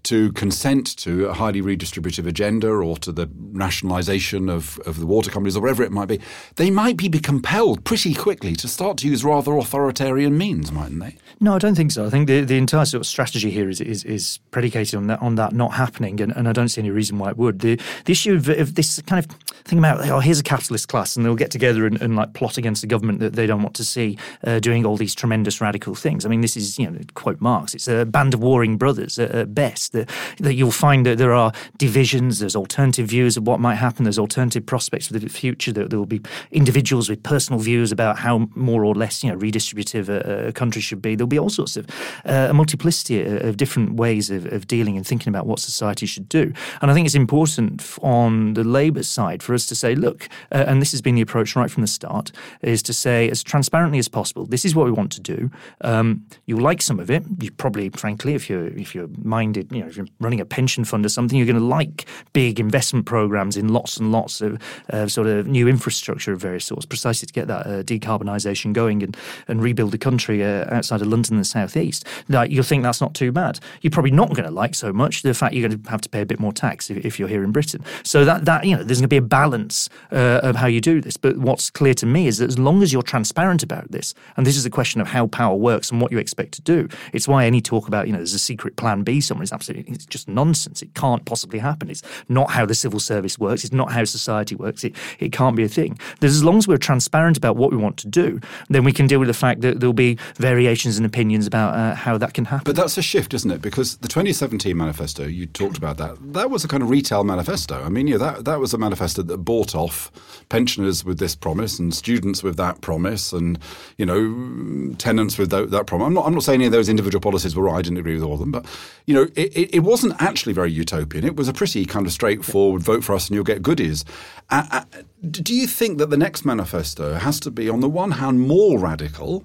to 0.03 0.31
consent 0.33 0.97
to 0.97 1.27
a 1.27 1.33
highly 1.33 1.61
redistributive 1.61 2.27
agenda 2.27 2.67
or 2.67 2.97
to 2.97 3.11
the 3.11 3.29
nationalisation 3.51 4.49
of, 4.49 4.79
of 4.85 4.99
the 4.99 5.05
water 5.05 5.31
companies 5.31 5.55
or 5.55 5.61
whatever 5.61 5.83
it 5.83 5.91
might 5.91 6.07
be, 6.07 6.19
they 6.55 6.69
might 6.69 6.97
be 6.97 7.09
compelled 7.19 7.83
pretty 7.83 8.13
quickly 8.13 8.55
to 8.55 8.67
start 8.67 8.97
to 8.97 9.07
use 9.07 9.23
rather 9.23 9.55
authoritarian 9.57 10.37
means, 10.37 10.71
mightn't 10.71 10.99
they? 10.99 11.17
No, 11.39 11.55
I 11.55 11.59
don't 11.59 11.75
think 11.75 11.91
so. 11.91 12.05
I 12.05 12.09
think 12.09 12.27
the, 12.27 12.41
the 12.41 12.57
entire 12.57 12.85
sort 12.85 13.01
of 13.01 13.07
strategy 13.07 13.49
here 13.51 13.69
is, 13.69 13.81
is, 13.81 14.03
is 14.03 14.39
predicated 14.51 14.95
on 14.95 15.07
that 15.07 15.21
on 15.21 15.35
that 15.35 15.53
not 15.53 15.73
happening, 15.73 16.21
and, 16.21 16.31
and 16.35 16.47
I 16.47 16.53
don't 16.53 16.69
see 16.69 16.81
any 16.81 16.91
reason 16.91 17.17
why 17.17 17.29
it 17.29 17.37
would. 17.37 17.59
The, 17.59 17.79
the 18.05 18.11
issue 18.11 18.35
of, 18.35 18.49
of 18.49 18.75
this 18.75 19.01
kind 19.03 19.23
of 19.23 19.31
thing 19.65 19.79
about 19.79 20.07
oh 20.09 20.19
here's 20.19 20.39
a 20.39 20.43
capitalist 20.43 20.89
class 20.89 21.15
and 21.15 21.25
they'll 21.25 21.35
get 21.35 21.49
together 21.49 21.85
and, 21.85 22.01
and 22.01 22.17
like 22.17 22.33
plot 22.33 22.57
against 22.57 22.81
the 22.81 22.87
government 22.87 23.19
that 23.19 23.33
they 23.33 23.47
don't 23.47 23.61
want 23.61 23.73
to 23.75 23.83
see 23.83 24.17
uh, 24.43 24.59
doing 24.59 24.85
all 24.85 24.97
these 24.97 25.15
tremendous 25.15 25.61
radical 25.61 25.95
things. 25.95 26.25
I 26.25 26.29
mean, 26.29 26.41
this 26.41 26.57
is 26.57 26.77
you 26.77 26.89
know 26.89 26.99
quote 27.13 27.39
Marx, 27.39 27.73
it's 27.73 27.87
a 27.87 28.05
band 28.05 28.33
of 28.33 28.41
warring 28.41 28.77
brothers 28.77 29.17
at, 29.17 29.31
at 29.31 29.55
best 29.55 29.92
that, 29.93 30.09
that 30.39 30.53
you'll 30.55 30.71
find 30.71 31.05
that 31.05 31.17
there 31.17 31.33
are 31.33 31.51
divisions, 31.77 32.39
there's 32.39 32.55
alternative 32.55 33.07
views 33.07 33.37
of 33.37 33.47
what 33.47 33.59
might 33.59 33.75
happen, 33.75 34.03
there's 34.03 34.19
alternative 34.19 34.65
prospects 34.65 35.07
for 35.07 35.13
the 35.13 35.27
future, 35.27 35.71
there, 35.71 35.87
there 35.87 35.99
will 35.99 36.05
be 36.05 36.21
individuals 36.51 37.09
with 37.09 37.23
personal 37.23 37.59
views 37.59 37.91
about 37.91 38.19
how 38.19 38.49
more 38.55 38.83
or 38.83 38.93
less 38.93 39.23
you 39.23 39.31
know 39.31 39.37
redistributive 39.37 40.09
a, 40.09 40.49
a 40.49 40.51
country 40.51 40.81
should 40.81 41.01
be. 41.01 41.15
There'll 41.15 41.27
be 41.27 41.39
all 41.39 41.49
sorts 41.49 41.77
of 41.77 41.87
uh, 42.25 42.47
a 42.49 42.53
multiplicity 42.53 43.23
of 43.23 43.57
different 43.57 43.93
ways 43.93 44.29
of, 44.29 44.45
of, 44.51 44.67
dealing 44.67 44.95
and 44.97 45.05
thinking 45.05 45.29
about 45.29 45.45
what 45.45 45.59
society 45.59 46.05
should 46.05 46.29
do. 46.29 46.53
And 46.81 46.89
I 46.89 46.93
think 46.93 47.05
it's 47.05 47.15
important 47.15 47.97
on 48.01 48.53
the 48.53 48.63
Labour 48.63 49.03
side 49.03 49.43
for 49.43 49.53
us 49.53 49.65
to 49.67 49.75
say, 49.75 49.95
look, 49.95 50.29
uh, 50.51 50.65
and 50.67 50.81
this 50.81 50.91
has 50.91 51.01
been 51.01 51.15
the 51.15 51.21
approach 51.21 51.55
right 51.55 51.69
from 51.69 51.81
the 51.81 51.87
start, 51.87 52.31
is 52.61 52.81
to 52.83 52.93
say 52.93 53.29
as 53.29 53.43
transparently 53.43 53.99
as 53.99 54.07
possible, 54.07 54.45
this 54.45 54.65
is 54.65 54.75
what 54.75 54.85
we 54.85 54.91
want 54.91 55.11
to 55.11 55.21
do. 55.21 55.51
Um, 55.81 56.25
you'll 56.45 56.61
like 56.61 56.81
some 56.81 56.99
of 56.99 57.11
it. 57.11 57.23
You 57.39 57.51
probably, 57.51 57.89
frankly, 57.89 58.33
if 58.33 58.49
you're 58.49 58.67
if 58.67 58.95
you're 58.95 59.09
minded, 59.21 59.71
you 59.71 59.82
know, 59.82 59.82
if 59.87 59.97
you're 59.97 60.07
running 60.19 60.39
a 60.39 60.45
pension 60.45 60.83
fund 60.85 61.05
or 61.05 61.09
something, 61.09 61.37
you're 61.37 61.47
going 61.47 61.59
to 61.59 61.63
like 61.63 62.05
big 62.33 62.59
investment 62.59 63.05
programs 63.05 63.57
in 63.57 63.69
lots 63.69 63.97
and 63.97 64.11
lots 64.11 64.41
of 64.41 64.61
uh, 64.91 65.07
sort 65.07 65.27
of 65.27 65.47
new 65.47 65.67
infrastructure 65.67 66.33
of 66.33 66.41
various 66.41 66.65
sorts, 66.65 66.85
precisely 66.85 67.25
to 67.25 67.33
get 67.33 67.47
that 67.47 67.65
uh, 67.65 67.83
decarbonisation 67.83 68.73
going 68.73 69.03
and, 69.03 69.17
and 69.47 69.61
rebuild 69.61 69.91
the 69.91 69.97
country 69.97 70.43
uh, 70.43 70.65
outside 70.73 71.01
of 71.01 71.07
London 71.07 71.35
and 71.35 71.41
the 71.41 71.45
southeast. 71.45 72.05
That 72.29 72.51
you'll 72.51 72.63
think 72.63 72.83
that's 72.83 73.01
not 73.01 73.13
too 73.13 73.31
bad. 73.31 73.59
You're 73.81 73.91
probably 73.91 74.11
not 74.11 74.29
going 74.29 74.43
to 74.43 74.51
like 74.51 74.75
so 74.75 74.93
much 74.93 75.21
the 75.21 75.33
fact 75.33 75.53
you're 75.53 75.67
going 75.67 75.81
to 75.81 75.89
have 75.89 76.01
to 76.01 76.09
pay 76.09 76.21
a 76.21 76.25
bit 76.25 76.39
more 76.39 76.53
tax 76.53 76.89
if, 76.89 76.97
if 77.05 77.19
you're 77.19 77.27
here 77.27 77.43
in 77.43 77.51
Britain. 77.51 77.83
So 78.03 78.25
that 78.25 78.45
that 78.45 78.65
you 78.65 78.75
know, 78.75 78.83
there's 78.83 78.99
going 78.99 79.03
to 79.03 79.07
be 79.07 79.17
a 79.17 79.21
balance 79.21 79.89
uh, 80.11 80.41
of 80.43 80.55
how 80.55 80.67
you 80.67 80.81
do 80.81 81.01
this. 81.01 81.17
But 81.17 81.37
what's 81.37 81.69
clear 81.69 81.93
to 81.95 82.05
me 82.05 82.27
is 82.27 82.37
that 82.37 82.49
as 82.49 82.59
long 82.59 82.83
as 82.83 82.93
you're 82.93 83.01
transparent 83.01 83.63
about 83.63 83.91
this, 83.91 84.13
and 84.37 84.45
this 84.45 84.57
is 84.57 84.65
a 84.65 84.69
question 84.69 85.01
of 85.01 85.07
how 85.07 85.27
power 85.27 85.55
works 85.55 85.91
and 85.91 86.01
what 86.01 86.11
you 86.11 86.17
expect 86.17 86.53
to 86.53 86.61
do, 86.61 86.87
it's 87.13 87.27
why 87.27 87.45
any 87.45 87.61
talk 87.61 87.87
about 87.87 88.07
you 88.07 88.13
know 88.13 88.19
there's 88.19 88.33
a 88.33 88.39
secret 88.39 88.75
plan 88.75 89.03
B 89.03 89.21
somewhere 89.21 89.43
is 89.43 89.51
absolutely 89.51 89.72
it's 89.73 90.05
just 90.05 90.27
nonsense. 90.27 90.81
It 90.81 90.93
can't 90.93 91.25
possibly 91.25 91.59
happen. 91.59 91.89
It's 91.89 92.03
not 92.29 92.49
how 92.51 92.65
the 92.65 92.75
civil 92.75 92.99
service 92.99 93.37
works. 93.37 93.63
It's 93.63 93.73
not 93.73 93.91
how 93.91 94.03
society 94.05 94.55
works. 94.55 94.83
It, 94.83 94.95
it 95.19 95.31
can't 95.31 95.55
be 95.55 95.63
a 95.63 95.67
thing. 95.67 95.97
As 96.21 96.43
long 96.43 96.57
as 96.57 96.67
we're 96.67 96.77
transparent 96.77 97.37
about 97.37 97.55
what 97.55 97.71
we 97.71 97.77
want 97.77 97.97
to 97.97 98.07
do, 98.07 98.39
then 98.69 98.83
we 98.83 98.91
can 98.91 99.07
deal 99.07 99.19
with 99.19 99.27
the 99.27 99.33
fact 99.33 99.61
that 99.61 99.79
there'll 99.79 99.93
be 99.93 100.17
variations 100.35 100.97
in 100.97 101.05
opinions 101.05 101.47
about 101.47 101.75
uh, 101.75 101.95
how 101.95 102.17
that 102.17 102.33
can 102.33 102.45
happen. 102.45 102.63
But 102.65 102.75
that's 102.75 102.97
a 102.97 103.01
shift, 103.01 103.33
isn't 103.33 103.51
it? 103.51 103.61
Because 103.61 103.97
the 103.97 104.07
2017 104.07 104.75
manifesto, 104.75 105.25
you 105.25 105.45
talked 105.45 105.77
about 105.77 105.97
that, 105.97 106.17
that 106.33 106.49
was 106.49 106.63
a 106.63 106.67
kind 106.67 106.83
of 106.83 106.89
retail 106.89 107.23
manifesto. 107.23 107.83
I 107.83 107.89
mean, 107.89 108.07
yeah, 108.07 108.17
that, 108.17 108.45
that 108.45 108.59
was 108.59 108.73
a 108.73 108.77
manifesto 108.77 109.21
that 109.23 109.37
bought 109.37 109.75
off 109.75 110.11
pensioners 110.49 111.03
with 111.03 111.19
this 111.19 111.35
promise 111.35 111.79
and 111.79 111.93
students 111.93 112.43
with 112.43 112.57
that 112.57 112.81
promise 112.81 113.33
and, 113.33 113.59
you 113.97 114.05
know, 114.05 114.93
tenants 114.97 115.37
with 115.37 115.49
that, 115.51 115.71
that 115.71 115.87
promise. 115.87 116.07
I'm 116.07 116.13
not, 116.13 116.25
I'm 116.25 116.33
not 116.33 116.43
saying 116.43 116.61
any 116.61 116.67
of 116.67 116.71
those 116.71 116.89
individual 116.89 117.21
policies 117.21 117.55
were 117.55 117.63
right. 117.63 117.77
I 117.77 117.81
didn't 117.81 117.97
agree 117.97 118.13
with 118.13 118.23
all 118.23 118.33
of 118.33 118.39
them. 118.39 118.51
But, 118.51 118.65
you 119.05 119.13
know, 119.13 119.27
it, 119.35 119.52
it, 119.55 119.75
it 119.75 119.79
wasn't 119.79 120.21
actually 120.21 120.53
very 120.53 120.71
utopian. 120.71 121.23
It 121.23 121.35
was 121.35 121.47
a 121.47 121.53
pretty 121.53 121.85
kind 121.85 122.05
of 122.05 122.11
straightforward 122.11 122.81
vote 122.81 123.03
for 123.03 123.15
us 123.15 123.27
and 123.27 123.35
you'll 123.35 123.43
get 123.43 123.61
goodies. 123.61 124.05
Uh, 124.49 124.65
uh, 124.71 124.83
do 125.29 125.53
you 125.53 125.67
think 125.67 125.97
that 125.97 126.09
the 126.09 126.17
next 126.17 126.45
manifesto 126.45 127.15
has 127.15 127.39
to 127.41 127.51
be, 127.51 127.69
on 127.69 127.79
the 127.79 127.89
one 127.89 128.11
hand, 128.11 128.41
more 128.41 128.79
radical? 128.79 129.43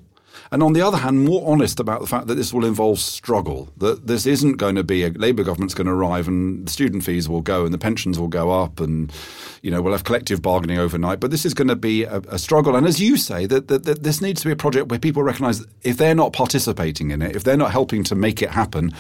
and 0.50 0.62
on 0.62 0.72
the 0.72 0.80
other 0.80 0.98
hand, 0.98 1.24
more 1.24 1.42
honest 1.50 1.78
about 1.78 2.00
the 2.00 2.06
fact 2.06 2.26
that 2.26 2.34
this 2.34 2.52
will 2.52 2.64
involve 2.64 2.98
struggle. 2.98 3.68
That 3.76 4.06
this 4.06 4.26
isn't 4.26 4.56
going 4.56 4.76
to 4.76 4.84
be 4.84 5.04
a 5.04 5.10
Labour 5.10 5.44
government's 5.44 5.74
going 5.74 5.86
to 5.86 5.92
arrive 5.92 6.26
and 6.26 6.66
the 6.66 6.72
student 6.72 7.04
fees 7.04 7.28
will 7.28 7.40
go 7.40 7.64
and 7.64 7.74
the 7.74 7.78
pensions 7.78 8.18
will 8.18 8.28
go 8.28 8.50
up 8.50 8.80
and 8.80 9.12
you 9.62 9.70
know 9.70 9.82
we'll 9.82 9.92
have 9.92 10.04
collective 10.04 10.40
bargaining 10.40 10.78
overnight. 10.78 11.20
But 11.20 11.30
this 11.30 11.44
is 11.44 11.54
going 11.54 11.68
to 11.68 11.76
be 11.76 12.04
a, 12.04 12.18
a 12.28 12.38
struggle. 12.38 12.76
And 12.76 12.86
as 12.86 13.00
you 13.00 13.16
say, 13.16 13.46
that, 13.46 13.68
that, 13.68 13.84
that 13.84 14.02
this 14.02 14.20
needs 14.20 14.40
to 14.42 14.48
be 14.48 14.52
a 14.52 14.56
project 14.56 14.88
where 14.88 14.98
people 14.98 15.22
recognise 15.22 15.64
if 15.82 15.96
they're 15.98 16.14
not 16.14 16.32
participating 16.32 17.10
in 17.10 17.22
it, 17.22 17.36
if 17.36 17.44
they're 17.44 17.56
not 17.56 17.72
helping 17.72 18.02
to 18.04 18.14
make 18.14 18.40
it 18.42 18.50
happen, 18.50 18.94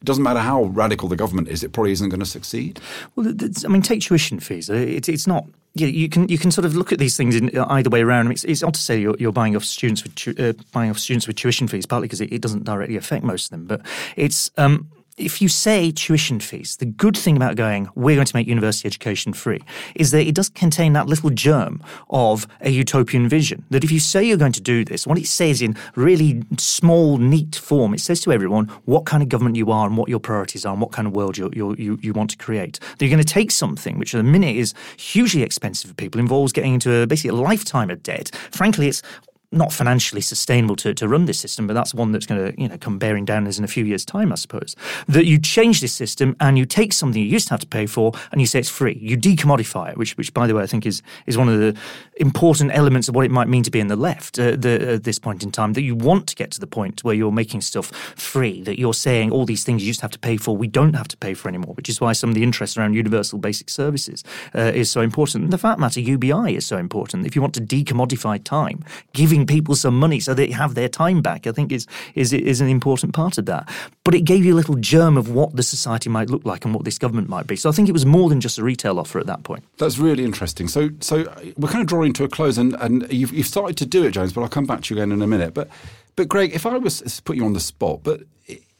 it 0.00 0.04
doesn't 0.04 0.22
matter 0.22 0.40
how 0.40 0.64
radical 0.64 1.08
the 1.08 1.16
government 1.16 1.48
is, 1.48 1.62
it 1.62 1.72
probably 1.72 1.92
isn't 1.92 2.08
going 2.08 2.20
to 2.20 2.26
succeed. 2.26 2.80
Well, 3.16 3.26
I 3.28 3.68
mean, 3.68 3.82
take 3.82 4.02
tuition 4.02 4.40
fees. 4.40 4.70
It's, 4.70 5.08
it's 5.08 5.26
not 5.26 5.46
yeah, 5.74 5.86
you 5.86 6.08
can 6.08 6.28
you 6.28 6.38
can 6.38 6.50
sort 6.50 6.64
of 6.64 6.74
look 6.74 6.92
at 6.92 6.98
these 6.98 7.16
things 7.16 7.36
in 7.36 7.56
either 7.56 7.90
way 7.90 8.02
around. 8.02 8.30
It's, 8.30 8.44
it's 8.44 8.62
odd 8.62 8.74
to 8.74 8.80
say 8.80 8.98
you're, 8.98 9.16
you're 9.18 9.32
buying 9.32 9.54
off 9.54 9.64
students 9.64 10.02
with 10.02 10.40
uh, 10.40 10.52
buying 10.72 10.90
off 10.90 10.98
students 10.98 11.26
with 11.26 11.36
tuition 11.36 11.68
fees, 11.68 11.86
partly 11.86 12.06
because 12.08 12.20
it, 12.20 12.32
it, 12.32 12.40
doesn't 12.40 12.64
directly 12.64 12.96
affect 12.96 13.24
most 13.24 13.46
of 13.46 13.50
them, 13.50 13.66
but 13.66 13.82
it's 14.16 14.50
um, 14.56 14.88
if 15.18 15.42
you 15.42 15.48
say 15.48 15.90
tuition 15.90 16.40
fees, 16.40 16.76
the 16.76 16.86
good 16.86 17.16
thing 17.16 17.36
about 17.36 17.56
going, 17.56 17.88
we're 17.94 18.14
going 18.14 18.26
to 18.26 18.36
make 18.36 18.46
university 18.46 18.86
education 18.86 19.32
free, 19.32 19.62
is 19.94 20.10
that 20.12 20.26
it 20.26 20.34
does 20.34 20.48
contain 20.48 20.92
that 20.94 21.06
little 21.06 21.30
germ 21.30 21.82
of 22.10 22.46
a 22.60 22.70
utopian 22.70 23.28
vision. 23.28 23.64
That 23.70 23.84
if 23.84 23.90
you 23.90 24.00
say 24.00 24.24
you're 24.24 24.36
going 24.36 24.52
to 24.52 24.60
do 24.60 24.84
this, 24.84 25.06
what 25.06 25.18
it 25.18 25.26
says 25.26 25.60
in 25.60 25.76
really 25.94 26.42
small, 26.58 27.18
neat 27.18 27.56
form, 27.56 27.94
it 27.94 28.00
says 28.00 28.20
to 28.20 28.32
everyone 28.32 28.66
what 28.84 29.04
kind 29.04 29.22
of 29.22 29.28
government 29.28 29.56
you 29.56 29.70
are 29.70 29.86
and 29.86 29.96
what 29.96 30.08
your 30.08 30.20
priorities 30.20 30.64
are 30.64 30.72
and 30.72 30.80
what 30.80 30.92
kind 30.92 31.06
of 31.06 31.14
world 31.14 31.36
you 31.36 31.50
you, 31.54 31.98
you 32.00 32.12
want 32.12 32.30
to 32.30 32.36
create. 32.36 32.78
That 32.80 33.00
you're 33.04 33.14
going 33.14 33.24
to 33.24 33.34
take 33.34 33.50
something 33.50 33.98
which 33.98 34.14
at 34.14 34.18
the 34.18 34.24
minute 34.24 34.56
is 34.56 34.74
hugely 34.96 35.42
expensive 35.42 35.90
for 35.90 35.94
people, 35.94 36.20
involves 36.20 36.52
getting 36.52 36.74
into 36.74 36.92
a, 37.02 37.06
basically 37.06 37.38
a 37.38 37.42
lifetime 37.42 37.90
of 37.90 38.02
debt. 38.02 38.30
Frankly, 38.50 38.88
it's 38.88 39.02
not 39.50 39.72
financially 39.72 40.20
sustainable 40.20 40.76
to, 40.76 40.92
to 40.92 41.08
run 41.08 41.24
this 41.24 41.40
system, 41.40 41.66
but 41.66 41.72
that's 41.72 41.94
one 41.94 42.12
that's 42.12 42.26
going 42.26 42.52
to 42.52 42.60
you 42.60 42.68
know 42.68 42.76
come 42.76 42.98
bearing 42.98 43.24
down 43.24 43.46
as 43.46 43.58
in 43.58 43.64
a 43.64 43.68
few 43.68 43.84
years' 43.84 44.04
time, 44.04 44.30
I 44.30 44.34
suppose. 44.34 44.76
That 45.06 45.24
you 45.24 45.38
change 45.38 45.80
this 45.80 45.94
system 45.94 46.36
and 46.38 46.58
you 46.58 46.66
take 46.66 46.92
something 46.92 47.20
you 47.20 47.28
used 47.28 47.48
to 47.48 47.54
have 47.54 47.60
to 47.60 47.66
pay 47.66 47.86
for 47.86 48.12
and 48.30 48.40
you 48.40 48.46
say 48.46 48.58
it's 48.58 48.68
free. 48.68 48.98
You 49.00 49.16
decommodify 49.16 49.92
it, 49.92 49.96
which 49.96 50.16
which 50.18 50.34
by 50.34 50.46
the 50.46 50.54
way 50.54 50.62
I 50.62 50.66
think 50.66 50.84
is 50.84 51.02
is 51.26 51.38
one 51.38 51.48
of 51.48 51.58
the 51.58 51.76
important 52.16 52.72
elements 52.74 53.08
of 53.08 53.14
what 53.14 53.24
it 53.24 53.30
might 53.30 53.48
mean 53.48 53.62
to 53.62 53.70
be 53.70 53.80
in 53.80 53.88
the 53.88 53.96
left 53.96 54.38
uh, 54.38 54.56
the, 54.56 54.94
at 54.94 55.04
this 55.04 55.18
point 55.18 55.42
in 55.42 55.50
time. 55.50 55.72
That 55.72 55.82
you 55.82 55.94
want 55.94 56.26
to 56.28 56.34
get 56.34 56.50
to 56.52 56.60
the 56.60 56.66
point 56.66 57.02
where 57.02 57.14
you're 57.14 57.32
making 57.32 57.62
stuff 57.62 57.86
free. 58.16 58.62
That 58.62 58.78
you're 58.78 58.94
saying 58.94 59.30
all 59.30 59.46
these 59.46 59.64
things 59.64 59.82
you 59.82 59.86
used 59.86 60.00
to 60.00 60.04
have 60.04 60.12
to 60.12 60.18
pay 60.18 60.36
for, 60.36 60.56
we 60.56 60.68
don't 60.68 60.94
have 60.94 61.08
to 61.08 61.16
pay 61.16 61.32
for 61.32 61.48
anymore. 61.48 61.72
Which 61.74 61.88
is 61.88 62.02
why 62.02 62.12
some 62.12 62.28
of 62.28 62.34
the 62.34 62.42
interest 62.42 62.76
around 62.76 62.94
universal 62.94 63.38
basic 63.38 63.70
services 63.70 64.24
uh, 64.54 64.72
is 64.74 64.90
so 64.90 65.00
important. 65.00 65.44
And 65.44 65.52
the 65.52 65.58
fact 65.58 65.80
matter, 65.80 66.00
UBI 66.00 66.54
is 66.54 66.66
so 66.66 66.76
important. 66.76 67.26
If 67.26 67.34
you 67.34 67.40
want 67.40 67.54
to 67.54 67.62
decommodify 67.62 68.44
time, 68.44 68.84
giving 69.14 69.37
giving 69.38 69.56
people 69.56 69.74
some 69.74 69.98
money 69.98 70.20
so 70.20 70.34
they 70.34 70.50
have 70.50 70.74
their 70.74 70.88
time 70.88 71.22
back, 71.22 71.46
I 71.46 71.52
think 71.52 71.72
is, 71.72 71.86
is, 72.14 72.32
is 72.32 72.60
an 72.60 72.68
important 72.68 73.14
part 73.14 73.38
of 73.38 73.46
that. 73.46 73.68
But 74.04 74.14
it 74.14 74.22
gave 74.22 74.44
you 74.44 74.54
a 74.54 74.56
little 74.56 74.76
germ 74.76 75.16
of 75.16 75.30
what 75.30 75.54
the 75.54 75.62
society 75.62 76.10
might 76.10 76.30
look 76.30 76.44
like 76.44 76.64
and 76.64 76.74
what 76.74 76.84
this 76.84 76.98
government 76.98 77.28
might 77.28 77.46
be. 77.46 77.56
So 77.56 77.68
I 77.68 77.72
think 77.72 77.88
it 77.88 77.92
was 77.92 78.06
more 78.06 78.28
than 78.28 78.40
just 78.40 78.58
a 78.58 78.64
retail 78.64 78.98
offer 78.98 79.18
at 79.18 79.26
that 79.26 79.44
point. 79.44 79.64
That's 79.78 79.98
really 79.98 80.24
interesting. 80.24 80.68
So, 80.68 80.90
so 81.00 81.24
we're 81.56 81.68
kind 81.68 81.82
of 81.82 81.86
drawing 81.86 82.12
to 82.14 82.24
a 82.24 82.28
close, 82.28 82.58
and, 82.58 82.74
and 82.80 83.10
you've, 83.12 83.32
you've 83.32 83.46
started 83.46 83.76
to 83.78 83.86
do 83.86 84.04
it, 84.04 84.12
James, 84.12 84.32
but 84.32 84.42
I'll 84.42 84.48
come 84.48 84.66
back 84.66 84.82
to 84.82 84.94
you 84.94 85.00
again 85.00 85.12
in 85.12 85.22
a 85.22 85.26
minute. 85.26 85.54
But, 85.54 85.68
but 86.16 86.28
Greg, 86.28 86.54
if 86.54 86.66
I 86.66 86.76
was 86.78 87.00
to 87.00 87.22
put 87.22 87.36
you 87.36 87.44
on 87.44 87.52
the 87.52 87.60
spot, 87.60 88.00
but 88.02 88.22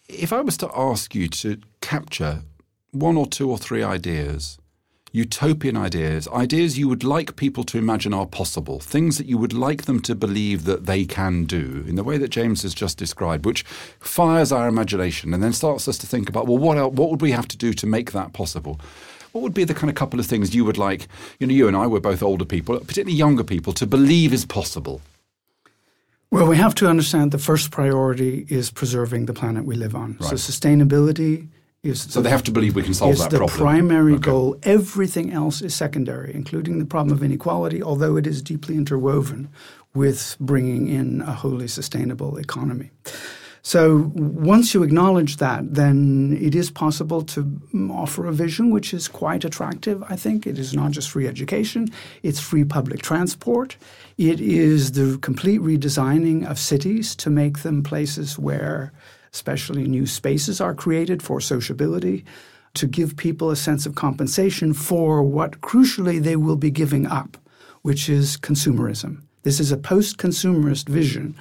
if 0.08 0.32
I 0.32 0.40
was 0.40 0.56
to 0.58 0.70
ask 0.74 1.14
you 1.14 1.28
to 1.28 1.58
capture 1.80 2.42
one 2.90 3.16
or 3.16 3.26
two 3.26 3.50
or 3.50 3.58
three 3.58 3.82
ideas 3.82 4.58
utopian 5.12 5.76
ideas, 5.76 6.28
ideas 6.28 6.78
you 6.78 6.88
would 6.88 7.04
like 7.04 7.36
people 7.36 7.64
to 7.64 7.78
imagine 7.78 8.12
are 8.14 8.26
possible, 8.26 8.80
things 8.80 9.18
that 9.18 9.26
you 9.26 9.38
would 9.38 9.52
like 9.52 9.84
them 9.84 10.00
to 10.02 10.14
believe 10.14 10.64
that 10.64 10.86
they 10.86 11.04
can 11.04 11.44
do 11.44 11.84
in 11.86 11.96
the 11.96 12.04
way 12.04 12.18
that 12.18 12.28
James 12.28 12.62
has 12.62 12.74
just 12.74 12.98
described, 12.98 13.46
which 13.46 13.62
fires 14.00 14.52
our 14.52 14.68
imagination 14.68 15.32
and 15.34 15.42
then 15.42 15.52
starts 15.52 15.88
us 15.88 15.98
to 15.98 16.06
think 16.06 16.28
about, 16.28 16.46
well, 16.46 16.58
what, 16.58 16.78
else, 16.78 16.94
what 16.94 17.10
would 17.10 17.22
we 17.22 17.32
have 17.32 17.48
to 17.48 17.56
do 17.56 17.72
to 17.72 17.86
make 17.86 18.12
that 18.12 18.32
possible? 18.32 18.80
What 19.32 19.42
would 19.42 19.54
be 19.54 19.64
the 19.64 19.74
kind 19.74 19.90
of 19.90 19.96
couple 19.96 20.18
of 20.18 20.26
things 20.26 20.54
you 20.54 20.64
would 20.64 20.78
like, 20.78 21.06
you 21.38 21.46
know, 21.46 21.54
you 21.54 21.68
and 21.68 21.76
I 21.76 21.86
were 21.86 22.00
both 22.00 22.22
older 22.22 22.44
people, 22.44 22.78
particularly 22.80 23.16
younger 23.16 23.44
people, 23.44 23.72
to 23.74 23.86
believe 23.86 24.32
is 24.32 24.44
possible? 24.44 25.00
Well, 26.30 26.46
we 26.46 26.56
have 26.58 26.74
to 26.76 26.88
understand 26.88 27.32
the 27.32 27.38
first 27.38 27.70
priority 27.70 28.46
is 28.50 28.70
preserving 28.70 29.26
the 29.26 29.32
planet 29.32 29.64
we 29.64 29.76
live 29.76 29.94
on. 29.94 30.18
Right. 30.20 30.30
So 30.30 30.34
sustainability, 30.34 31.48
is 31.82 32.02
so 32.02 32.20
they 32.20 32.30
have 32.30 32.42
to 32.44 32.50
believe 32.50 32.74
we 32.74 32.82
can 32.82 32.94
solve 32.94 33.18
that 33.18 33.30
the 33.30 33.38
problem. 33.38 33.58
primary 33.58 34.14
okay. 34.14 34.22
goal. 34.22 34.56
Everything 34.62 35.32
else 35.32 35.62
is 35.62 35.74
secondary, 35.74 36.34
including 36.34 36.78
the 36.78 36.84
problem 36.84 37.16
of 37.16 37.22
inequality, 37.22 37.82
although 37.82 38.16
it 38.16 38.26
is 38.26 38.42
deeply 38.42 38.74
interwoven 38.74 39.48
with 39.94 40.36
bringing 40.40 40.88
in 40.88 41.22
a 41.22 41.32
wholly 41.32 41.68
sustainable 41.68 42.36
economy. 42.36 42.90
So 43.62 44.10
once 44.14 44.72
you 44.72 44.82
acknowledge 44.82 45.36
that, 45.38 45.74
then 45.74 46.38
it 46.40 46.54
is 46.54 46.70
possible 46.70 47.22
to 47.24 47.42
mm, 47.42 47.90
offer 47.94 48.26
a 48.26 48.32
vision 48.32 48.70
which 48.70 48.94
is 48.94 49.08
quite 49.08 49.44
attractive, 49.44 50.02
I 50.08 50.16
think. 50.16 50.46
It 50.46 50.58
is 50.58 50.72
not 50.72 50.92
just 50.92 51.10
free 51.10 51.26
education, 51.26 51.88
it's 52.22 52.40
free 52.40 52.64
public 52.64 53.02
transport. 53.02 53.76
It 54.16 54.40
is 54.40 54.92
the 54.92 55.18
complete 55.18 55.60
redesigning 55.60 56.48
of 56.48 56.58
cities 56.58 57.14
to 57.16 57.30
make 57.30 57.58
them 57.58 57.82
places 57.82 58.38
where 58.38 58.92
especially 59.32 59.86
new 59.86 60.06
spaces 60.06 60.60
are 60.60 60.74
created 60.74 61.22
for 61.22 61.40
sociability 61.40 62.24
to 62.74 62.86
give 62.86 63.16
people 63.16 63.50
a 63.50 63.56
sense 63.56 63.86
of 63.86 63.94
compensation 63.94 64.72
for 64.72 65.22
what 65.22 65.60
crucially 65.60 66.22
they 66.22 66.36
will 66.36 66.56
be 66.56 66.70
giving 66.70 67.06
up, 67.06 67.36
which 67.82 68.08
is 68.08 68.36
consumerism. 68.36 69.22
This 69.42 69.60
is 69.60 69.72
a 69.72 69.76
post 69.76 70.18
consumerist 70.18 70.88
vision. 70.88 71.34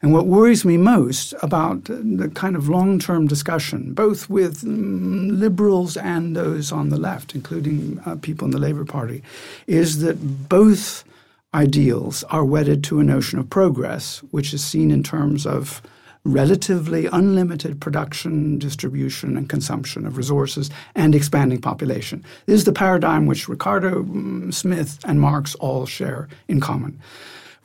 And 0.00 0.12
what 0.12 0.26
worries 0.26 0.64
me 0.64 0.76
most 0.76 1.34
about 1.42 1.84
the 1.86 2.30
kind 2.34 2.54
of 2.54 2.68
long 2.68 2.98
term 2.98 3.26
discussion, 3.26 3.94
both 3.94 4.30
with 4.30 4.62
mm, 4.62 5.36
liberals 5.38 5.96
and 5.96 6.36
those 6.36 6.70
on 6.70 6.90
the 6.90 6.98
left, 6.98 7.34
including 7.34 8.00
uh, 8.06 8.16
people 8.22 8.44
in 8.44 8.52
the 8.52 8.58
Labour 8.58 8.84
Party, 8.84 9.22
is 9.66 10.00
that 10.02 10.48
both 10.48 11.04
ideals 11.52 12.22
are 12.24 12.44
wedded 12.44 12.84
to 12.84 13.00
a 13.00 13.04
notion 13.04 13.38
of 13.38 13.50
progress, 13.50 14.18
which 14.30 14.54
is 14.54 14.64
seen 14.64 14.90
in 14.90 15.02
terms 15.02 15.46
of 15.46 15.82
relatively 16.24 17.06
unlimited 17.06 17.80
production, 17.80 18.58
distribution, 18.58 19.36
and 19.36 19.48
consumption 19.48 20.06
of 20.06 20.16
resources 20.16 20.70
and 20.94 21.14
expanding 21.14 21.60
population. 21.60 22.24
This 22.46 22.60
is 22.60 22.64
the 22.64 22.72
paradigm 22.72 23.26
which 23.26 23.48
Ricardo, 23.48 24.02
mm, 24.02 24.52
Smith, 24.52 24.98
and 25.04 25.20
Marx 25.20 25.54
all 25.56 25.86
share 25.86 26.28
in 26.48 26.60
common. 26.60 27.00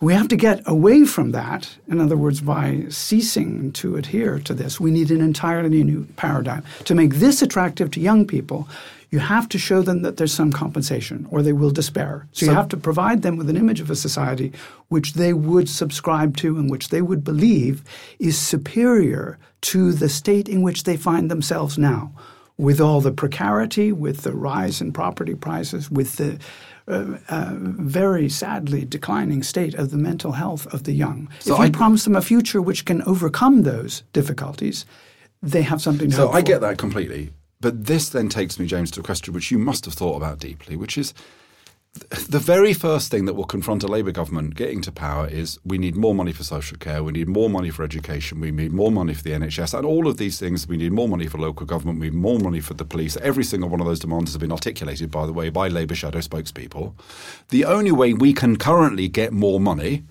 We 0.04 0.14
have 0.16 0.28
to 0.28 0.36
get 0.36 0.62
away 0.66 1.06
from 1.06 1.32
that. 1.32 1.78
In 1.88 2.02
other 2.02 2.18
words, 2.18 2.42
by 2.42 2.88
ceasing 2.90 3.72
to 3.72 3.96
adhere 3.96 4.38
to 4.40 4.54
this, 4.54 4.78
we 4.78 4.92
need 4.92 5.10
an 5.12 5.22
entirely 5.22 5.82
new 5.82 6.04
paradigm. 6.18 6.66
To 6.84 6.94
make 6.94 7.16
this 7.16 7.42
attractive 7.42 7.90
to 7.92 8.02
young 8.02 8.28
people, 8.28 8.68
you 9.12 9.20
have 9.20 9.48
to 9.48 9.58
show 9.58 9.82
them 9.82 10.02
that 10.02 10.18
there's 10.18 10.34
some 10.34 10.52
compensation 10.52 11.26
or 11.32 11.42
they 11.42 11.54
will 11.54 11.72
despair. 11.72 12.28
So, 12.34 12.46
so, 12.46 12.52
you 12.52 12.58
have 12.58 12.68
to 12.70 12.78
provide 12.78 13.22
them 13.22 13.38
with 13.38 13.50
an 13.50 13.56
image 13.56 13.80
of 13.80 13.90
a 13.90 13.96
society 13.96 14.52
which 14.90 15.14
they 15.14 15.32
would 15.32 15.70
subscribe 15.70 16.36
to 16.38 16.58
and 16.58 16.70
which 16.70 16.90
they 16.90 17.02
would 17.02 17.24
believe 17.24 17.82
is 18.20 18.38
superior 18.38 19.38
to 19.62 19.94
the 19.94 20.10
state 20.10 20.50
in 20.50 20.62
which 20.64 20.84
they 20.84 20.98
find 20.98 21.32
themselves 21.32 21.78
now, 21.78 22.12
with 22.58 22.82
all 22.82 23.00
the 23.00 23.14
precarity, 23.14 23.94
with 23.94 24.24
the 24.24 24.34
rise 24.34 24.82
in 24.82 24.92
property 24.92 25.34
prices, 25.34 25.90
with 25.90 26.18
the 26.18 26.40
uh, 26.88 27.18
uh, 27.30 27.52
very 27.56 28.30
sadly 28.30 28.86
declining 28.86 29.44
state 29.44 29.74
of 29.76 29.92
the 29.92 29.98
mental 29.98 30.34
health 30.34 30.66
of 30.74 30.84
the 30.84 30.94
young. 30.94 31.30
So 31.40 31.54
if 31.54 31.60
you 31.60 31.66
I, 31.66 31.70
promise 31.70 32.04
them 32.04 32.16
a 32.16 32.22
future 32.22 32.62
which 32.62 32.86
can 32.86 33.02
overcome 33.04 33.64
those 33.64 34.04
difficulties, 34.14 34.86
they 35.42 35.62
have 35.62 35.82
something 35.82 36.10
to 36.10 36.16
So 36.16 36.32
I 36.32 36.40
for. 36.40 36.46
get 36.46 36.62
that 36.62 36.78
completely. 36.78 37.32
But 37.62 37.86
this 37.86 38.10
then 38.10 38.28
takes 38.28 38.60
me, 38.60 38.66
James, 38.66 38.92
to 38.92 39.00
a 39.00 39.04
question 39.04 39.34
which 39.34 39.50
you 39.50 39.58
must 39.58 39.86
have 39.86 39.94
thought 39.94 40.18
about 40.18 40.40
deeply, 40.40 40.76
which 40.76 40.98
is 40.98 41.14
the 41.94 42.40
very 42.40 42.74
first 42.74 43.12
thing 43.12 43.26
that 43.26 43.36
will 43.36 43.44
confront 43.44 43.84
a 43.84 43.88
Labour 43.88 44.12
government 44.12 44.56
getting 44.56 44.82
to 44.82 44.92
power 44.92 45.28
is 45.28 45.60
we 45.64 45.78
need 45.78 45.96
more 45.96 46.16
money 46.16 46.32
for 46.32 46.44
social 46.44 46.78
care, 46.78 47.04
we 47.04 47.12
need 47.12 47.28
more 47.28 47.50
money 47.50 47.70
for 47.70 47.84
education, 47.84 48.40
we 48.40 48.50
need 48.50 48.72
more 48.72 48.92
money 48.92 49.14
for 49.14 49.22
the 49.22 49.32
NHS, 49.32 49.78
and 49.78 49.86
all 49.86 50.08
of 50.08 50.18
these 50.18 50.40
things. 50.40 50.68
We 50.68 50.78
need 50.78 50.92
more 50.92 51.08
money 51.08 51.28
for 51.28 51.38
local 51.38 51.68
government, 51.68 52.00
we 52.00 52.08
need 52.08 52.16
more 52.16 52.40
money 52.40 52.60
for 52.60 52.74
the 52.74 52.86
police. 52.86 53.16
Every 53.18 53.44
single 53.44 53.70
one 53.70 53.80
of 53.80 53.86
those 53.86 54.00
demands 54.00 54.32
has 54.32 54.40
been 54.40 54.52
articulated, 54.52 55.12
by 55.12 55.28
the 55.28 55.34
way, 55.34 55.50
by 55.50 55.68
Labour 55.68 55.94
shadow 55.94 56.20
spokespeople. 56.20 56.96
The 57.50 57.66
only 57.66 57.92
way 57.92 58.14
we 58.14 58.34
can 58.34 58.58
currently 58.58 59.08
get 59.08 59.32
more 59.32 59.60
money 59.60 60.04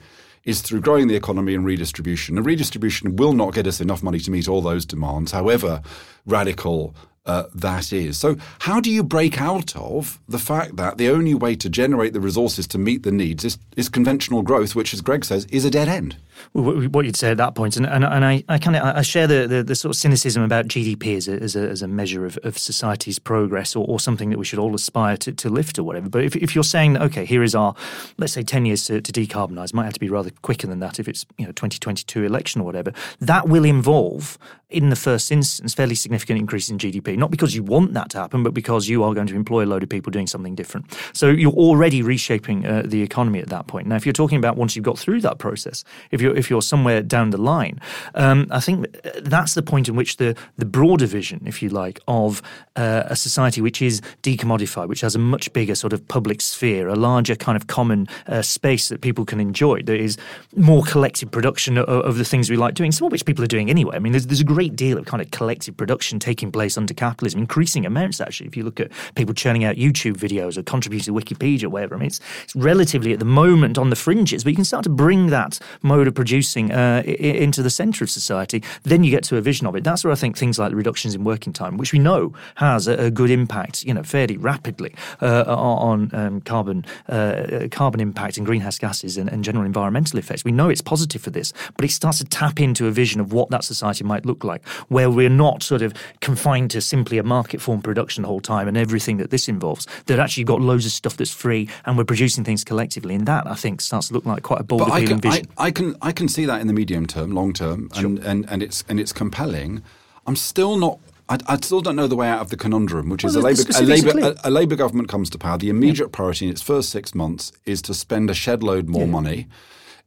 is 0.44 0.60
through 0.60 0.82
growing 0.82 1.08
the 1.08 1.16
economy 1.16 1.54
and 1.54 1.64
redistribution. 1.64 2.36
And 2.36 2.46
redistribution 2.46 3.16
will 3.16 3.32
not 3.32 3.54
get 3.54 3.66
us 3.66 3.80
enough 3.80 4.04
money 4.04 4.20
to 4.20 4.30
meet 4.30 4.48
all 4.48 4.60
those 4.60 4.84
demands, 4.84 5.32
however 5.32 5.82
radical 6.26 6.94
uh, 7.24 7.44
that 7.54 7.92
is. 7.92 8.18
So, 8.18 8.36
how 8.60 8.80
do 8.80 8.90
you 8.90 9.02
break 9.02 9.40
out 9.40 9.76
of 9.76 10.18
the 10.28 10.38
fact 10.38 10.76
that 10.76 10.98
the 10.98 11.08
only 11.08 11.34
way 11.34 11.54
to 11.56 11.68
generate 11.68 12.12
the 12.12 12.20
resources 12.20 12.66
to 12.68 12.78
meet 12.78 13.02
the 13.02 13.12
needs 13.12 13.44
is, 13.44 13.58
is 13.76 13.88
conventional 13.88 14.42
growth, 14.42 14.74
which, 14.74 14.92
as 14.92 15.00
Greg 15.00 15.24
says, 15.24 15.44
is 15.46 15.64
a 15.64 15.70
dead 15.70 15.88
end? 15.88 16.16
What 16.52 17.04
you'd 17.04 17.16
say 17.16 17.30
at 17.30 17.36
that 17.38 17.54
point, 17.54 17.76
and 17.76 17.86
and, 17.86 18.04
and 18.04 18.24
I, 18.24 18.44
I 18.48 18.58
kind 18.58 18.76
of 18.76 18.82
I 18.82 19.02
share 19.02 19.26
the, 19.26 19.46
the, 19.46 19.62
the, 19.62 19.74
sort 19.74 19.94
of 19.94 19.98
cynicism 19.98 20.42
about 20.42 20.66
GDP 20.66 21.16
as 21.16 21.28
a, 21.28 21.32
as 21.32 21.56
a, 21.56 21.68
as 21.68 21.82
a 21.82 21.88
measure 21.88 22.24
of, 22.24 22.38
of 22.42 22.58
society's 22.58 23.18
progress 23.18 23.74
or, 23.76 23.86
or 23.88 24.00
something 24.00 24.30
that 24.30 24.38
we 24.38 24.44
should 24.44 24.58
all 24.58 24.74
aspire 24.74 25.16
to, 25.18 25.32
to 25.32 25.48
lift 25.48 25.78
or 25.78 25.82
whatever. 25.82 26.08
But 26.08 26.24
if, 26.24 26.36
if 26.36 26.54
you're 26.54 26.64
saying 26.64 26.98
okay, 26.98 27.24
here 27.24 27.42
is 27.42 27.54
our 27.54 27.74
let's 28.18 28.32
say 28.32 28.42
ten 28.42 28.66
years 28.66 28.84
to, 28.86 29.00
to 29.00 29.12
decarbonise, 29.12 29.74
might 29.74 29.84
have 29.84 29.94
to 29.94 30.00
be 30.00 30.08
rather 30.08 30.30
quicker 30.42 30.66
than 30.66 30.80
that 30.80 30.98
if 30.98 31.08
it's 31.08 31.26
you 31.38 31.46
know 31.46 31.52
2022 31.52 32.24
election 32.24 32.60
or 32.60 32.64
whatever. 32.64 32.92
That 33.20 33.48
will 33.48 33.64
involve 33.64 34.38
in 34.72 34.88
the 34.88 34.96
first 34.96 35.30
instance 35.30 35.74
fairly 35.74 35.94
significant 35.94 36.38
increase 36.38 36.68
in 36.68 36.78
GDP, 36.78 37.16
not 37.16 37.30
because 37.30 37.54
you 37.54 37.62
want 37.62 37.92
that 37.94 38.10
to 38.10 38.18
happen, 38.18 38.42
but 38.42 38.54
because 38.54 38.88
you 38.88 39.04
are 39.04 39.14
going 39.14 39.26
to 39.26 39.36
employ 39.36 39.64
a 39.64 39.66
load 39.66 39.82
of 39.82 39.88
people 39.88 40.10
doing 40.10 40.26
something 40.26 40.54
different. 40.54 40.86
So 41.12 41.28
you're 41.28 41.52
already 41.52 42.02
reshaping 42.02 42.66
uh, 42.66 42.82
the 42.84 43.02
economy 43.02 43.40
at 43.40 43.48
that 43.50 43.66
point. 43.66 43.86
Now, 43.86 43.96
if 43.96 44.06
you're 44.06 44.12
talking 44.12 44.38
about 44.38 44.56
once 44.56 44.74
you've 44.74 44.84
got 44.84 44.98
through 44.98 45.20
that 45.20 45.38
process, 45.38 45.84
if 46.10 46.20
you're 46.20 46.31
if 46.36 46.50
you're 46.50 46.62
somewhere 46.62 47.02
down 47.02 47.30
the 47.30 47.38
line, 47.38 47.80
um, 48.14 48.46
I 48.50 48.60
think 48.60 48.86
that's 49.22 49.54
the 49.54 49.62
point 49.62 49.88
in 49.88 49.96
which 49.96 50.16
the 50.16 50.36
the 50.56 50.64
broader 50.64 51.06
vision, 51.06 51.42
if 51.46 51.62
you 51.62 51.68
like, 51.68 52.00
of 52.08 52.42
uh, 52.76 53.04
a 53.06 53.16
society 53.16 53.60
which 53.60 53.82
is 53.82 54.00
decommodified, 54.22 54.88
which 54.88 55.00
has 55.00 55.14
a 55.14 55.18
much 55.18 55.52
bigger 55.52 55.74
sort 55.74 55.92
of 55.92 56.06
public 56.08 56.40
sphere, 56.40 56.88
a 56.88 56.94
larger 56.94 57.34
kind 57.34 57.56
of 57.56 57.66
common 57.66 58.06
uh, 58.26 58.42
space 58.42 58.88
that 58.88 59.00
people 59.00 59.24
can 59.24 59.40
enjoy. 59.40 59.82
There 59.82 59.96
is 59.96 60.16
more 60.56 60.82
collective 60.82 61.30
production 61.30 61.78
of, 61.78 61.88
of, 61.88 62.16
the 62.16 62.24
things 62.24 62.50
we 62.50 62.56
like 62.56 62.74
doing, 62.74 62.92
some 62.92 63.06
of 63.06 63.12
which 63.12 63.24
people 63.24 63.42
are 63.44 63.48
doing 63.48 63.70
anyway. 63.70 63.96
I 63.96 63.98
mean, 63.98 64.12
there's, 64.12 64.26
there's 64.26 64.40
a 64.40 64.44
great 64.44 64.76
deal 64.76 64.98
of 64.98 65.06
kind 65.06 65.22
of 65.22 65.30
collective 65.30 65.76
production 65.76 66.18
taking 66.18 66.52
place 66.52 66.78
under 66.78 66.94
capitalism, 66.94 67.40
increasing 67.40 67.84
amounts 67.86 68.20
actually. 68.20 68.46
If 68.46 68.56
you 68.56 68.64
look 68.64 68.80
at 68.80 68.90
people 69.14 69.34
churning 69.34 69.64
out 69.64 69.76
YouTube 69.76 70.16
videos 70.16 70.56
or 70.56 70.62
contributing 70.62 71.14
to 71.14 71.20
Wikipedia 71.20 71.64
or 71.64 71.70
whatever, 71.70 71.94
I 71.94 71.98
mean, 71.98 72.06
it's, 72.06 72.20
it's 72.44 72.56
relatively 72.56 73.12
at 73.12 73.18
the 73.18 73.24
moment 73.24 73.78
on 73.78 73.90
the 73.90 73.96
fringes, 73.96 74.44
but 74.44 74.50
you 74.50 74.56
can 74.56 74.64
start 74.64 74.84
to 74.84 74.90
bring 74.90 75.28
that 75.28 75.58
mode 75.82 76.08
of 76.08 76.14
producing 76.22 76.70
uh, 76.70 77.02
into 77.04 77.64
the 77.64 77.68
centre 77.68 78.04
of 78.04 78.08
society. 78.08 78.62
Then 78.84 79.02
you 79.02 79.10
get 79.10 79.24
to 79.24 79.36
a 79.38 79.40
vision 79.40 79.66
of 79.66 79.74
it. 79.74 79.82
That's 79.82 80.04
where 80.04 80.12
I 80.12 80.14
think 80.14 80.38
things 80.38 80.56
like 80.56 80.70
the 80.70 80.76
reductions 80.76 81.16
in 81.16 81.24
working 81.24 81.52
time, 81.52 81.78
which 81.78 81.92
we 81.92 81.98
know 81.98 82.32
has 82.54 82.86
a, 82.86 82.94
a 83.06 83.10
good 83.10 83.28
impact, 83.28 83.82
you 83.82 83.92
know, 83.92 84.04
fairly 84.04 84.36
rapidly 84.36 84.94
uh, 85.20 85.42
on 85.48 86.10
um, 86.14 86.40
carbon 86.42 86.84
uh, 87.08 87.66
carbon 87.72 87.98
impact 87.98 88.36
and 88.36 88.46
greenhouse 88.46 88.78
gases 88.78 89.16
and, 89.16 89.28
and, 89.32 89.42
general 89.42 89.64
environmental 89.64 90.16
effects. 90.20 90.44
We 90.44 90.52
know 90.52 90.68
it's 90.68 90.80
positive 90.80 91.20
for 91.20 91.30
this, 91.30 91.52
but 91.74 91.84
it 91.84 91.90
starts 91.90 92.18
to 92.18 92.24
tap 92.24 92.60
into 92.60 92.86
a 92.86 92.92
vision 92.92 93.20
of 93.20 93.32
what 93.32 93.50
that 93.50 93.64
society 93.64 94.04
might 94.04 94.24
look 94.24 94.44
like, 94.44 94.64
where 94.88 95.10
we're 95.10 95.28
not 95.28 95.64
sort 95.64 95.82
of 95.82 95.92
confined 96.20 96.70
to 96.70 96.80
simply 96.80 97.18
a 97.18 97.24
market 97.24 97.60
form 97.60 97.82
production 97.82 98.22
the 98.22 98.28
whole 98.28 98.40
time 98.40 98.68
and 98.68 98.76
everything 98.76 99.16
that 99.16 99.30
this 99.30 99.48
involves. 99.48 99.88
That 100.06 100.20
actually 100.20 100.42
you've 100.42 100.54
got 100.54 100.60
loads 100.60 100.86
of 100.86 100.92
stuff 100.92 101.16
that's 101.16 101.34
free 101.34 101.68
and 101.84 101.98
we're 101.98 102.04
producing 102.04 102.44
things 102.44 102.62
collectively. 102.62 103.16
And 103.16 103.26
that 103.26 103.48
I 103.48 103.56
think 103.56 103.80
starts 103.80 104.06
to 104.08 104.14
look 104.14 104.24
like 104.24 104.44
quite 104.44 104.60
a 104.60 104.64
bold, 104.64 104.82
appealing 104.82 105.04
I 105.04 105.06
can, 105.06 105.20
vision. 105.20 105.46
I, 105.58 105.66
I, 105.66 105.70
can 105.72 105.96
I 106.02 106.12
can 106.12 106.28
see 106.28 106.44
that 106.44 106.60
in 106.60 106.66
the 106.66 106.72
medium 106.72 107.06
term, 107.06 107.30
long 107.32 107.52
term, 107.52 107.88
sure. 107.94 108.06
and, 108.06 108.18
and, 108.18 108.50
and 108.50 108.62
it's 108.62 108.84
and 108.88 109.00
it's 109.00 109.12
compelling. 109.12 109.82
I'm 110.26 110.36
still 110.36 110.76
not 110.76 110.98
I, 111.28 111.38
I, 111.46 111.56
still 111.56 111.80
don't 111.80 111.96
know 111.96 112.06
the 112.06 112.16
way 112.16 112.28
out 112.28 112.40
of 112.40 112.50
the 112.50 112.56
conundrum, 112.56 113.08
which 113.08 113.24
well, 113.24 113.30
is 113.30 113.36
a 113.36 113.40
Labour, 113.40 113.62
a, 113.78 113.82
Labour, 113.82 114.36
a, 114.44 114.48
a 114.48 114.50
Labour 114.50 114.76
government 114.76 115.08
comes 115.08 115.30
to 115.30 115.38
power. 115.38 115.56
The 115.56 115.70
immediate 115.70 116.06
yeah. 116.06 116.16
priority 116.16 116.46
in 116.46 116.50
its 116.50 116.60
first 116.60 116.90
six 116.90 117.14
months 117.14 117.52
is 117.64 117.80
to 117.82 117.94
spend 117.94 118.28
a 118.28 118.34
shed 118.34 118.62
load 118.62 118.88
more 118.88 119.02
yeah. 119.02 119.10
money. 119.10 119.48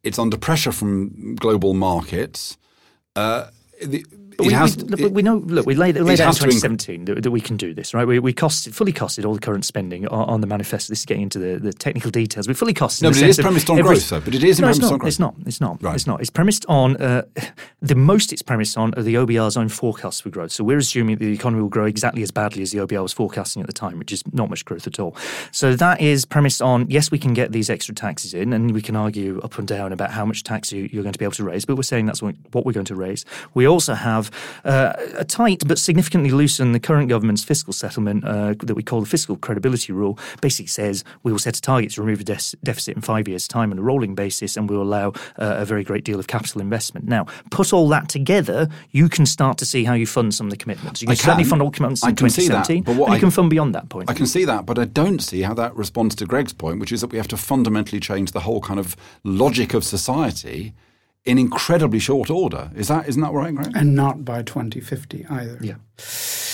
It's 0.03 0.19
under 0.19 0.37
pressure 0.37 0.71
from 0.71 1.35
global 1.35 1.73
markets. 1.73 2.57
Uh, 3.15 3.47
the, 3.83 4.05
we, 4.39 4.53
has, 4.53 4.77
we, 4.77 5.05
it, 5.05 5.11
we, 5.11 5.21
know. 5.21 5.37
Look, 5.37 5.65
we 5.65 5.75
laid, 5.75 5.95
laid 5.95 6.21
out 6.21 6.35
in 6.35 6.49
2017 6.49 7.05
that, 7.05 7.23
that, 7.23 7.31
we 7.31 7.41
can 7.41 7.57
do 7.57 7.73
this, 7.73 7.93
right? 7.93 8.05
We, 8.07 8.19
we 8.19 8.33
costed, 8.33 8.73
fully 8.73 8.93
costed 8.93 9.25
all 9.25 9.33
the 9.33 9.39
current 9.39 9.65
spending 9.65 10.07
on, 10.07 10.29
on, 10.29 10.41
the 10.41 10.47
manifesto. 10.47 10.91
This 10.91 10.99
is 10.99 11.05
getting 11.05 11.23
into 11.23 11.39
the, 11.39 11.59
the 11.59 11.73
technical 11.73 12.11
details. 12.11 12.47
We 12.47 12.53
fully 12.53 12.73
costed. 12.73 13.03
No, 13.03 13.09
but 13.09 13.17
it 13.17 13.29
is 13.29 13.37
premised 13.37 13.69
on 13.69 13.79
every, 13.79 13.95
growth, 13.95 14.09
though. 14.09 14.19
But 14.19 14.35
it 14.35 14.43
is 14.43 14.59
no, 14.59 14.65
premised 14.65 14.81
not, 14.81 14.91
on 14.93 14.99
growth. 14.99 15.07
It's 15.07 15.19
not. 15.19 15.35
It's 15.45 15.61
not. 15.61 15.81
Right. 15.81 15.95
It's 15.95 16.07
not. 16.07 16.21
It's 16.21 16.29
premised 16.29 16.65
on 16.67 16.97
uh, 16.97 17.23
the 17.81 17.95
most. 17.95 18.33
It's 18.33 18.41
premised 18.41 18.77
on 18.77 18.93
are 18.95 19.03
the 19.03 19.15
OBR's 19.15 19.57
own 19.57 19.69
forecasts 19.69 20.21
for 20.21 20.29
growth. 20.29 20.51
So 20.51 20.63
we're 20.63 20.77
assuming 20.77 21.17
that 21.17 21.25
the 21.25 21.33
economy 21.33 21.61
will 21.61 21.69
grow 21.69 21.85
exactly 21.85 22.23
as 22.23 22.31
badly 22.31 22.61
as 22.61 22.71
the 22.71 22.79
OBR 22.79 23.01
was 23.01 23.13
forecasting 23.13 23.61
at 23.61 23.67
the 23.67 23.73
time, 23.73 23.99
which 23.99 24.11
is 24.11 24.23
not 24.33 24.49
much 24.49 24.65
growth 24.65 24.87
at 24.87 24.99
all. 24.99 25.15
So 25.51 25.75
that 25.75 26.01
is 26.01 26.25
premised 26.25 26.61
on 26.61 26.89
yes, 26.89 27.11
we 27.11 27.19
can 27.19 27.33
get 27.33 27.51
these 27.51 27.69
extra 27.69 27.95
taxes 27.95 28.33
in, 28.33 28.53
and 28.53 28.73
we 28.73 28.81
can 28.81 28.95
argue 28.95 29.39
up 29.43 29.57
and 29.57 29.67
down 29.67 29.93
about 29.93 30.11
how 30.11 30.25
much 30.25 30.43
tax 30.43 30.71
you, 30.71 30.85
are 30.85 31.03
going 31.03 31.13
to 31.13 31.19
be 31.19 31.25
able 31.25 31.33
to 31.33 31.43
raise. 31.43 31.65
But 31.65 31.75
we're 31.75 31.83
saying 31.83 32.05
that's 32.05 32.21
what, 32.21 32.35
we're 32.53 32.73
going 32.73 32.85
to 32.85 32.95
raise. 32.95 33.25
We 33.53 33.67
also 33.67 33.93
have. 33.93 34.24
Uh, 34.63 34.93
a 35.17 35.25
tight 35.25 35.63
but 35.67 35.77
significantly 35.77 36.31
loosen 36.31 36.71
the 36.71 36.79
current 36.79 37.09
government's 37.09 37.43
fiscal 37.43 37.73
settlement 37.73 38.23
uh, 38.25 38.53
that 38.59 38.75
we 38.75 38.83
call 38.83 39.01
the 39.01 39.07
fiscal 39.07 39.35
credibility 39.35 39.93
rule 39.93 40.17
basically 40.41 40.67
says 40.67 41.03
we 41.23 41.31
will 41.31 41.39
set 41.39 41.57
a 41.57 41.61
target 41.61 41.91
to 41.91 42.01
remove 42.01 42.21
a 42.21 42.23
de- 42.23 42.57
deficit 42.63 42.95
in 42.95 43.01
five 43.01 43.27
years' 43.27 43.47
time 43.47 43.71
on 43.71 43.79
a 43.79 43.81
rolling 43.81 44.15
basis 44.15 44.57
and 44.57 44.69
we 44.69 44.75
will 44.75 44.83
allow 44.83 45.09
uh, 45.37 45.57
a 45.57 45.65
very 45.65 45.83
great 45.83 46.03
deal 46.03 46.19
of 46.19 46.27
capital 46.27 46.61
investment. 46.61 47.07
Now, 47.07 47.25
put 47.51 47.73
all 47.73 47.87
that 47.89 48.09
together, 48.09 48.67
you 48.91 49.09
can 49.09 49.25
start 49.25 49.57
to 49.59 49.65
see 49.65 49.83
how 49.83 49.93
you 49.93 50.07
fund 50.07 50.33
some 50.33 50.47
of 50.47 50.51
the 50.51 50.57
commitments. 50.57 51.01
You 51.01 51.07
can, 51.07 51.15
can. 51.15 51.25
certainly 51.25 51.43
fund 51.43 51.61
all 51.61 51.71
commitments 51.71 52.05
in 52.05 52.15
2017, 52.15 52.83
that, 52.83 52.85
but 52.85 52.95
what 52.97 53.07
and 53.07 53.13
you 53.13 53.17
I, 53.17 53.19
can 53.19 53.31
fund 53.31 53.49
beyond 53.49 53.75
that 53.75 53.89
point. 53.89 54.09
I 54.09 54.13
can 54.13 54.25
see 54.25 54.45
that, 54.45 54.65
but 54.65 54.79
I 54.79 54.85
don't 54.85 55.19
see 55.19 55.41
how 55.41 55.53
that 55.55 55.75
responds 55.75 56.15
to 56.15 56.25
Greg's 56.25 56.53
point, 56.53 56.79
which 56.79 56.91
is 56.91 57.01
that 57.01 57.11
we 57.11 57.17
have 57.17 57.27
to 57.29 57.37
fundamentally 57.37 57.99
change 57.99 58.31
the 58.31 58.41
whole 58.41 58.61
kind 58.61 58.79
of 58.79 58.95
logic 59.23 59.73
of 59.73 59.83
society 59.83 60.73
in 61.25 61.39
incredibly 61.39 61.99
short 61.99 62.29
order. 62.29 62.71
Is 62.75 62.87
that 62.87 63.07
isn't 63.09 63.21
that 63.21 63.33
right, 63.33 63.53
Greg? 63.53 63.71
And 63.75 63.95
not 63.95 64.23
by 64.23 64.43
2050 64.43 65.25
either. 65.29 65.57
Yeah. 65.59 65.75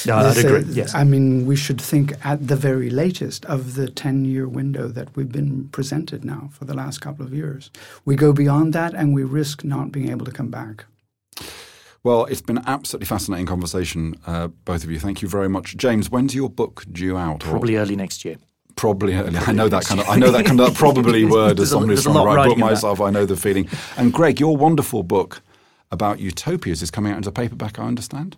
No, 0.07 0.17
I'd 0.17 0.37
agree. 0.37 0.63
yes. 0.73 0.95
I 0.95 1.03
mean, 1.03 1.45
we 1.45 1.55
should 1.55 1.79
think 1.79 2.13
at 2.25 2.47
the 2.47 2.55
very 2.55 2.89
latest 2.89 3.45
of 3.45 3.75
the 3.75 3.87
10 3.89 4.25
year 4.25 4.47
window 4.47 4.87
that 4.87 5.15
we've 5.15 5.31
been 5.31 5.67
presented 5.69 6.25
now 6.25 6.49
for 6.53 6.65
the 6.65 6.73
last 6.73 7.01
couple 7.01 7.25
of 7.25 7.33
years. 7.33 7.69
We 8.05 8.15
go 8.15 8.33
beyond 8.33 8.73
that 8.73 8.95
and 8.95 9.13
we 9.13 9.23
risk 9.23 9.63
not 9.63 9.91
being 9.91 10.09
able 10.09 10.25
to 10.25 10.31
come 10.31 10.49
back. 10.49 10.85
Well, 12.03 12.25
it's 12.25 12.41
been 12.41 12.57
an 12.57 12.63
absolutely 12.65 13.05
fascinating 13.05 13.45
conversation, 13.45 14.15
uh, 14.25 14.47
both 14.47 14.83
of 14.83 14.89
you. 14.89 14.99
Thank 14.99 15.21
you 15.21 15.27
very 15.27 15.47
much. 15.47 15.77
James, 15.77 16.09
when's 16.09 16.33
your 16.33 16.49
book 16.49 16.83
due 16.91 17.15
out? 17.15 17.41
Probably 17.41 17.75
or? 17.75 17.81
early 17.81 17.95
next 17.95 18.25
year 18.25 18.37
probably 18.75 19.15
I 19.15 19.51
know 19.51 19.69
that 19.69 19.85
kind 19.85 20.01
of 20.01 20.09
I 20.09 20.17
know 20.17 20.31
that 20.31 20.45
kind 20.45 20.59
of 20.59 20.75
probably 20.75 21.25
word 21.37 21.59
as 21.59 21.69
somebody 21.69 21.95
who's 21.95 22.03
trying 22.03 22.15
to 22.15 22.23
write 22.23 22.49
book 22.49 22.57
myself. 22.57 22.97
That. 22.99 23.05
I 23.05 23.09
know 23.09 23.25
the 23.25 23.37
feeling. 23.37 23.67
And 23.97 24.13
Greg, 24.13 24.39
your 24.39 24.57
wonderful 24.57 25.03
book 25.03 25.41
about 25.91 26.19
utopias 26.19 26.81
is 26.81 26.91
coming 26.91 27.11
out 27.11 27.19
as 27.19 27.27
a 27.27 27.31
paperback. 27.31 27.79
I 27.79 27.83
understand. 27.83 28.37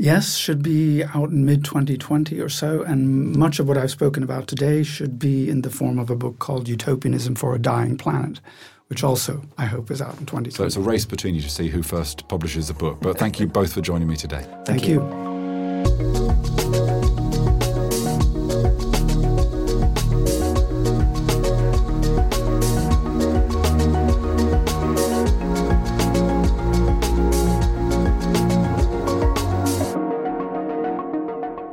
Yes, 0.00 0.36
should 0.36 0.62
be 0.62 1.04
out 1.04 1.28
in 1.28 1.44
mid 1.44 1.62
2020 1.62 2.40
or 2.40 2.48
so, 2.48 2.82
and 2.82 3.36
much 3.36 3.58
of 3.58 3.68
what 3.68 3.76
I've 3.76 3.90
spoken 3.90 4.22
about 4.22 4.46
today 4.46 4.82
should 4.82 5.18
be 5.18 5.50
in 5.50 5.60
the 5.60 5.68
form 5.68 5.98
of 5.98 6.08
a 6.08 6.16
book 6.16 6.38
called 6.38 6.68
Utopianism 6.68 7.34
for 7.34 7.54
a 7.54 7.58
Dying 7.58 7.98
Planet, 7.98 8.40
which 8.86 9.04
also 9.04 9.42
I 9.58 9.66
hope 9.66 9.90
is 9.90 10.00
out 10.00 10.18
in 10.18 10.24
2020. 10.24 10.50
So 10.52 10.64
it's 10.64 10.76
a 10.76 10.80
race 10.80 11.04
between 11.04 11.34
you 11.34 11.42
to 11.42 11.50
see 11.50 11.68
who 11.68 11.82
first 11.82 12.26
publishes 12.28 12.70
a 12.70 12.74
book. 12.74 12.98
But 13.02 13.18
thank 13.18 13.38
you 13.38 13.46
both 13.46 13.74
for 13.74 13.82
joining 13.82 14.08
me 14.08 14.16
today. 14.16 14.46
Thank, 14.64 14.84
thank 14.84 14.88
you. 14.88 15.02
you. 15.02 16.99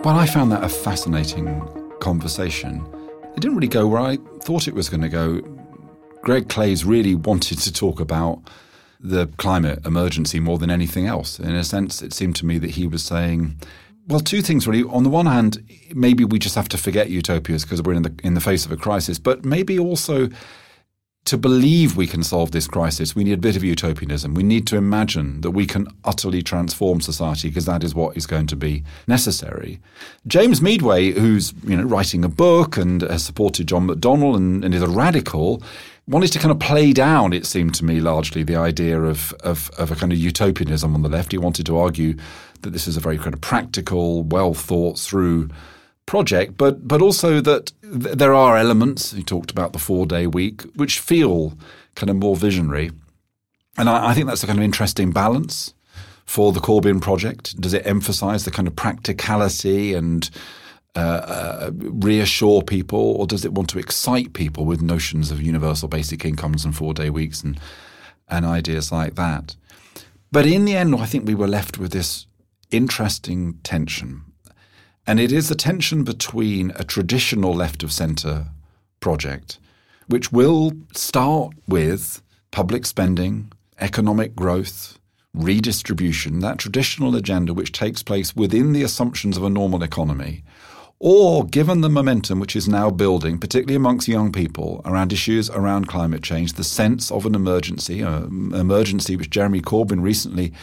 Well, 0.08 0.18
I 0.18 0.26
found 0.26 0.54
that 0.54 0.64
a 0.64 0.70
fascinating 0.70 1.62
conversation. 2.00 2.82
It 3.36 3.42
didn't 3.42 3.58
really 3.58 3.68
go 3.68 3.88
where 3.88 4.00
I 4.00 4.16
thought 4.40 4.70
it 4.70 4.74
was 4.74 4.88
going 4.88 5.02
to 5.02 5.10
go. 5.10 5.42
Greg 6.22 6.48
Claeys 6.48 6.86
really 6.86 7.14
wanted 7.14 7.60
to 7.60 7.74
talk 7.74 8.00
about 8.00 8.40
the 9.02 9.28
climate 9.36 9.86
emergency 9.86 10.40
more 10.40 10.60
than 10.60 10.70
anything 10.70 11.08
else. 11.08 11.40
In 11.40 11.54
a 11.54 11.64
sense, 11.66 12.02
it 12.02 12.14
seemed 12.14 12.38
to 12.38 12.46
me 12.46 12.58
that 12.58 12.70
he 12.70 12.88
was 12.88 13.04
saying, 13.04 13.58
well, 14.08 14.22
two 14.22 14.42
things 14.42 14.66
really. 14.66 14.90
On 14.90 15.04
the 15.04 15.10
one 15.10 15.26
hand, 15.26 15.62
maybe 15.94 16.24
we 16.24 16.40
just 16.40 16.56
have 16.56 16.70
to 16.70 16.78
forget 16.78 17.10
utopias 17.10 17.64
because 17.64 17.84
we're 17.84 17.92
in 17.92 18.04
the 18.04 18.16
in 18.24 18.34
the 18.34 18.40
face 18.40 18.66
of 18.66 18.72
a 18.72 18.78
crisis, 18.78 19.20
but 19.20 19.44
maybe 19.44 19.78
also 19.78 20.30
to 21.28 21.38
believe 21.38 21.98
we 21.98 22.08
can 22.08 22.24
solve 22.24 22.52
this 22.52 22.68
crisis, 22.68 23.14
we 23.14 23.26
need 23.26 23.34
a 23.34 23.38
bit 23.38 23.58
of 23.58 23.64
utopianism. 23.64 24.34
We 24.34 24.44
need 24.44 24.66
to 24.68 24.78
imagine 24.78 25.42
that 25.42 25.52
we 25.52 25.66
can 25.66 25.88
utterly 26.06 26.42
transform 26.42 27.02
society 27.02 27.50
because 27.50 27.66
that 27.66 27.84
is 27.84 27.94
what 27.94 28.16
is 28.16 28.26
going 28.26 28.48
to 28.48 28.56
be 28.56 28.84
necessary. 29.08 29.82
James 30.26 30.62
Meadway, 30.62 31.12
who's 31.12 31.54
you 31.64 31.76
know 31.76 31.84
writing 31.84 32.24
a 32.24 32.30
book 32.30 32.78
and 32.78 33.02
has 33.02 33.26
supported 33.26 33.68
John 33.68 33.88
McDonnell 33.88 34.38
and, 34.38 34.64
and 34.64 34.74
is 34.74 34.82
a 34.82 34.88
radical, 34.88 35.62
wanted 36.08 36.32
to 36.32 36.40
kind 36.40 36.52
of 36.52 36.60
play 36.60 36.94
down, 36.94 37.34
it 37.34 37.46
seemed 37.46 37.76
to 37.76 37.84
me, 37.84 38.00
largely 38.00 38.44
the 38.44 38.56
idea 38.56 39.02
of, 39.02 39.34
of, 39.44 39.70
of 39.78 39.92
a 39.92 39.96
kind 39.96 40.14
of 40.14 40.18
utopianism 40.18 40.96
on 40.96 41.02
the 41.02 41.10
left. 41.10 41.34
He 41.34 41.38
wanted 41.38 41.66
to 41.66 41.78
argue 41.78 42.16
that 42.62 42.70
this 42.70 42.88
is 42.88 42.96
a 42.96 43.02
very 43.02 43.18
kind 43.18 43.34
of 43.34 43.42
practical, 43.42 44.24
well 44.24 44.54
thought 44.54 44.98
through 44.98 45.50
project, 46.08 46.58
but 46.58 46.88
but 46.88 47.02
also 47.02 47.40
that 47.42 47.72
th- 47.84 48.16
there 48.16 48.34
are 48.34 48.58
elements. 48.58 49.14
You 49.14 49.22
talked 49.22 49.52
about 49.52 49.74
the 49.74 49.80
four 49.80 50.08
day 50.08 50.26
week, 50.26 50.64
which 50.76 51.00
feel 51.00 51.54
kind 51.94 52.10
of 52.10 52.16
more 52.16 52.36
visionary, 52.36 52.92
and 53.78 53.88
I, 53.88 54.10
I 54.10 54.14
think 54.16 54.26
that's 54.26 54.44
a 54.44 54.48
kind 54.48 54.58
of 54.58 54.66
interesting 54.66 55.12
balance 55.12 55.76
for 56.26 56.52
the 56.52 56.60
Corbyn 56.60 57.00
project. 57.00 57.62
Does 57.62 57.74
it 57.74 57.86
emphasise 57.86 58.44
the 58.44 58.52
kind 58.52 58.68
of 58.68 58.76
practicality 58.76 59.94
and 59.94 60.28
uh, 60.96 61.00
uh, 61.00 61.72
reassure 61.74 62.64
people, 62.64 63.00
or 63.00 63.28
does 63.28 63.46
it 63.46 63.54
want 63.54 63.70
to 63.70 63.80
excite 63.80 64.34
people 64.34 64.66
with 64.66 64.82
notions 64.82 65.30
of 65.30 65.42
universal 65.42 65.88
basic 65.88 66.26
incomes 66.26 66.66
and 66.66 66.76
four 66.76 66.94
day 66.94 67.12
weeks 67.12 67.44
and 67.44 67.60
and 68.30 68.46
ideas 68.46 68.92
like 68.92 69.16
that? 69.16 69.56
But 70.32 70.46
in 70.46 70.66
the 70.66 70.76
end, 70.76 70.96
I 70.96 71.06
think 71.06 71.28
we 71.28 71.36
were 71.36 71.48
left 71.48 71.78
with 71.78 71.92
this 71.92 72.28
interesting 72.72 73.60
tension 73.64 74.27
and 75.08 75.20
it 75.20 75.32
is 75.32 75.48
the 75.48 75.56
tension 75.56 76.04
between 76.04 76.72
a 76.76 76.84
traditional 76.84 77.56
left 77.56 77.82
of 77.82 77.94
centre 77.94 78.48
project, 79.00 79.58
which 80.08 80.32
will 80.32 80.74
start 80.94 81.54
with 81.68 82.22
public 82.52 82.86
spending, 82.86 83.52
economic 83.80 84.36
growth, 84.36 85.00
redistribution, 85.34 86.40
that 86.40 86.58
traditional 86.58 87.16
agenda 87.16 87.54
which 87.54 87.72
takes 87.72 88.04
place 88.04 88.36
within 88.36 88.74
the 88.74 88.84
assumptions 88.84 89.38
of 89.38 89.44
a 89.44 89.50
normal 89.50 89.82
economy, 89.82 90.44
Or, 91.00 91.46
given 91.46 91.82
the 91.82 91.90
momentum 91.90 92.40
which 92.40 92.56
is 92.56 92.68
now 92.68 92.90
building, 92.90 93.38
particularly 93.38 93.76
amongst 93.76 94.08
young 94.08 94.32
people, 94.32 94.82
around 94.84 95.14
issues 95.14 95.48
around 95.50 95.88
climate 95.88 96.24
change, 96.24 96.54
the 96.54 96.64
sense 96.64 97.12
of 97.12 97.26
an 97.28 97.36
emergency, 97.36 98.02
an 98.02 98.52
emergency 98.54 99.16
which 99.16 99.30
Jeremy 99.30 99.62
Corbyn 99.62 100.02
recently 100.02 100.54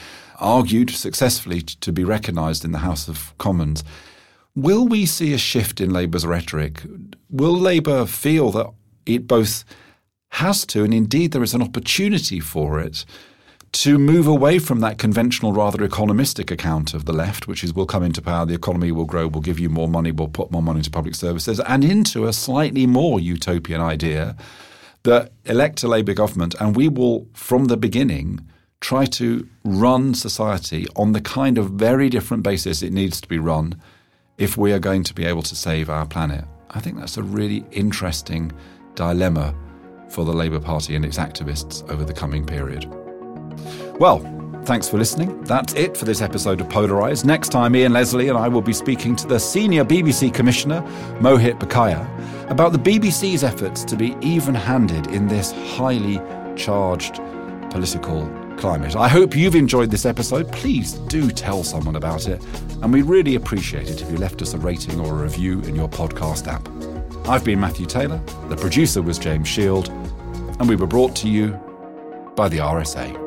argued 0.40 0.90
successfully 0.90 1.62
to 1.62 1.92
be 1.92 2.02
recognised 2.02 2.64
in 2.64 2.72
the 2.72 2.78
House 2.78 3.06
of 3.06 3.32
Commons, 3.38 3.84
will 4.54 4.86
we 4.86 5.06
see 5.06 5.32
a 5.32 5.38
shift 5.38 5.80
in 5.80 5.90
Labour's 5.90 6.26
rhetoric? 6.26 6.82
Will 7.30 7.58
Labour 7.58 8.06
feel 8.06 8.50
that 8.52 8.70
it 9.06 9.26
both 9.26 9.64
has 10.30 10.64
to, 10.66 10.84
and 10.84 10.94
indeed 10.94 11.32
there 11.32 11.42
is 11.42 11.54
an 11.54 11.62
opportunity 11.62 12.40
for 12.40 12.80
it, 12.80 13.04
to 13.72 13.98
move 13.98 14.28
away 14.28 14.60
from 14.60 14.80
that 14.80 14.98
conventional, 14.98 15.52
rather 15.52 15.86
economistic 15.86 16.50
account 16.50 16.94
of 16.94 17.06
the 17.06 17.12
left, 17.12 17.48
which 17.48 17.64
is 17.64 17.74
we'll 17.74 17.86
come 17.86 18.04
into 18.04 18.22
power, 18.22 18.46
the 18.46 18.54
economy 18.54 18.92
will 18.92 19.04
grow, 19.04 19.26
we'll 19.26 19.42
give 19.42 19.58
you 19.58 19.68
more 19.68 19.88
money, 19.88 20.12
we'll 20.12 20.28
put 20.28 20.52
more 20.52 20.62
money 20.62 20.78
into 20.78 20.90
public 20.90 21.16
services, 21.16 21.58
and 21.60 21.84
into 21.84 22.26
a 22.26 22.32
slightly 22.32 22.86
more 22.86 23.18
utopian 23.18 23.80
idea 23.80 24.36
that 25.02 25.32
elect 25.44 25.82
a 25.82 25.88
Labour 25.88 26.14
government 26.14 26.54
and 26.60 26.76
we 26.76 26.88
will, 26.88 27.26
from 27.34 27.66
the 27.66 27.76
beginning, 27.76 28.40
try 28.80 29.04
to 29.06 29.48
run 29.64 30.14
society 30.14 30.86
on 30.94 31.12
the 31.12 31.20
kind 31.20 31.58
of 31.58 31.70
very 31.70 32.08
different 32.08 32.42
basis 32.42 32.82
it 32.82 32.92
needs 32.92 33.20
to 33.20 33.28
be 33.28 33.38
run 33.38 33.74
if 34.38 34.56
we 34.56 34.72
are 34.72 34.78
going 34.78 35.04
to 35.04 35.14
be 35.14 35.24
able 35.24 35.42
to 35.42 35.54
save 35.54 35.88
our 35.88 36.06
planet. 36.06 36.44
I 36.70 36.80
think 36.80 36.98
that's 36.98 37.16
a 37.16 37.22
really 37.22 37.64
interesting 37.70 38.52
dilemma 38.94 39.54
for 40.08 40.24
the 40.24 40.32
Labour 40.32 40.60
Party 40.60 40.96
and 40.96 41.04
its 41.04 41.18
activists 41.18 41.88
over 41.90 42.04
the 42.04 42.12
coming 42.12 42.44
period. 42.44 42.86
Well, 43.98 44.18
thanks 44.64 44.88
for 44.88 44.98
listening. 44.98 45.42
That's 45.44 45.74
it 45.74 45.96
for 45.96 46.04
this 46.04 46.20
episode 46.20 46.60
of 46.60 46.68
Polarised. 46.68 47.24
Next 47.24 47.50
time, 47.50 47.76
Ian 47.76 47.92
Leslie 47.92 48.28
and 48.28 48.36
I 48.36 48.48
will 48.48 48.62
be 48.62 48.72
speaking 48.72 49.14
to 49.16 49.26
the 49.26 49.38
senior 49.38 49.84
BBC 49.84 50.34
Commissioner, 50.34 50.82
Mohit 51.20 51.60
Bakaya, 51.60 52.04
about 52.50 52.72
the 52.72 52.78
BBC's 52.78 53.44
efforts 53.44 53.84
to 53.84 53.96
be 53.96 54.16
even 54.20 54.54
handed 54.54 55.06
in 55.08 55.28
this 55.28 55.52
highly 55.76 56.20
charged 56.56 57.20
political 57.70 58.28
climate. 58.58 58.96
I 58.96 59.08
hope 59.08 59.36
you've 59.36 59.54
enjoyed 59.54 59.90
this 59.90 60.06
episode. 60.06 60.50
Please 60.52 60.92
do 60.92 61.30
tell 61.30 61.64
someone 61.64 61.96
about 61.96 62.28
it, 62.28 62.42
and 62.82 62.92
we'd 62.92 63.02
really 63.02 63.34
appreciate 63.34 63.90
it 63.90 64.02
if 64.02 64.10
you 64.10 64.16
left 64.16 64.42
us 64.42 64.54
a 64.54 64.58
rating 64.58 65.00
or 65.00 65.08
a 65.08 65.22
review 65.22 65.60
in 65.60 65.74
your 65.74 65.88
podcast 65.88 66.46
app. 66.46 66.68
I've 67.28 67.44
been 67.44 67.60
Matthew 67.60 67.86
Taylor, 67.86 68.20
the 68.48 68.56
producer 68.56 69.02
was 69.02 69.18
James 69.18 69.48
Shield, 69.48 69.88
and 70.60 70.68
we 70.68 70.76
were 70.76 70.86
brought 70.86 71.16
to 71.16 71.28
you 71.28 71.58
by 72.36 72.48
the 72.48 72.58
RSA. 72.58 73.23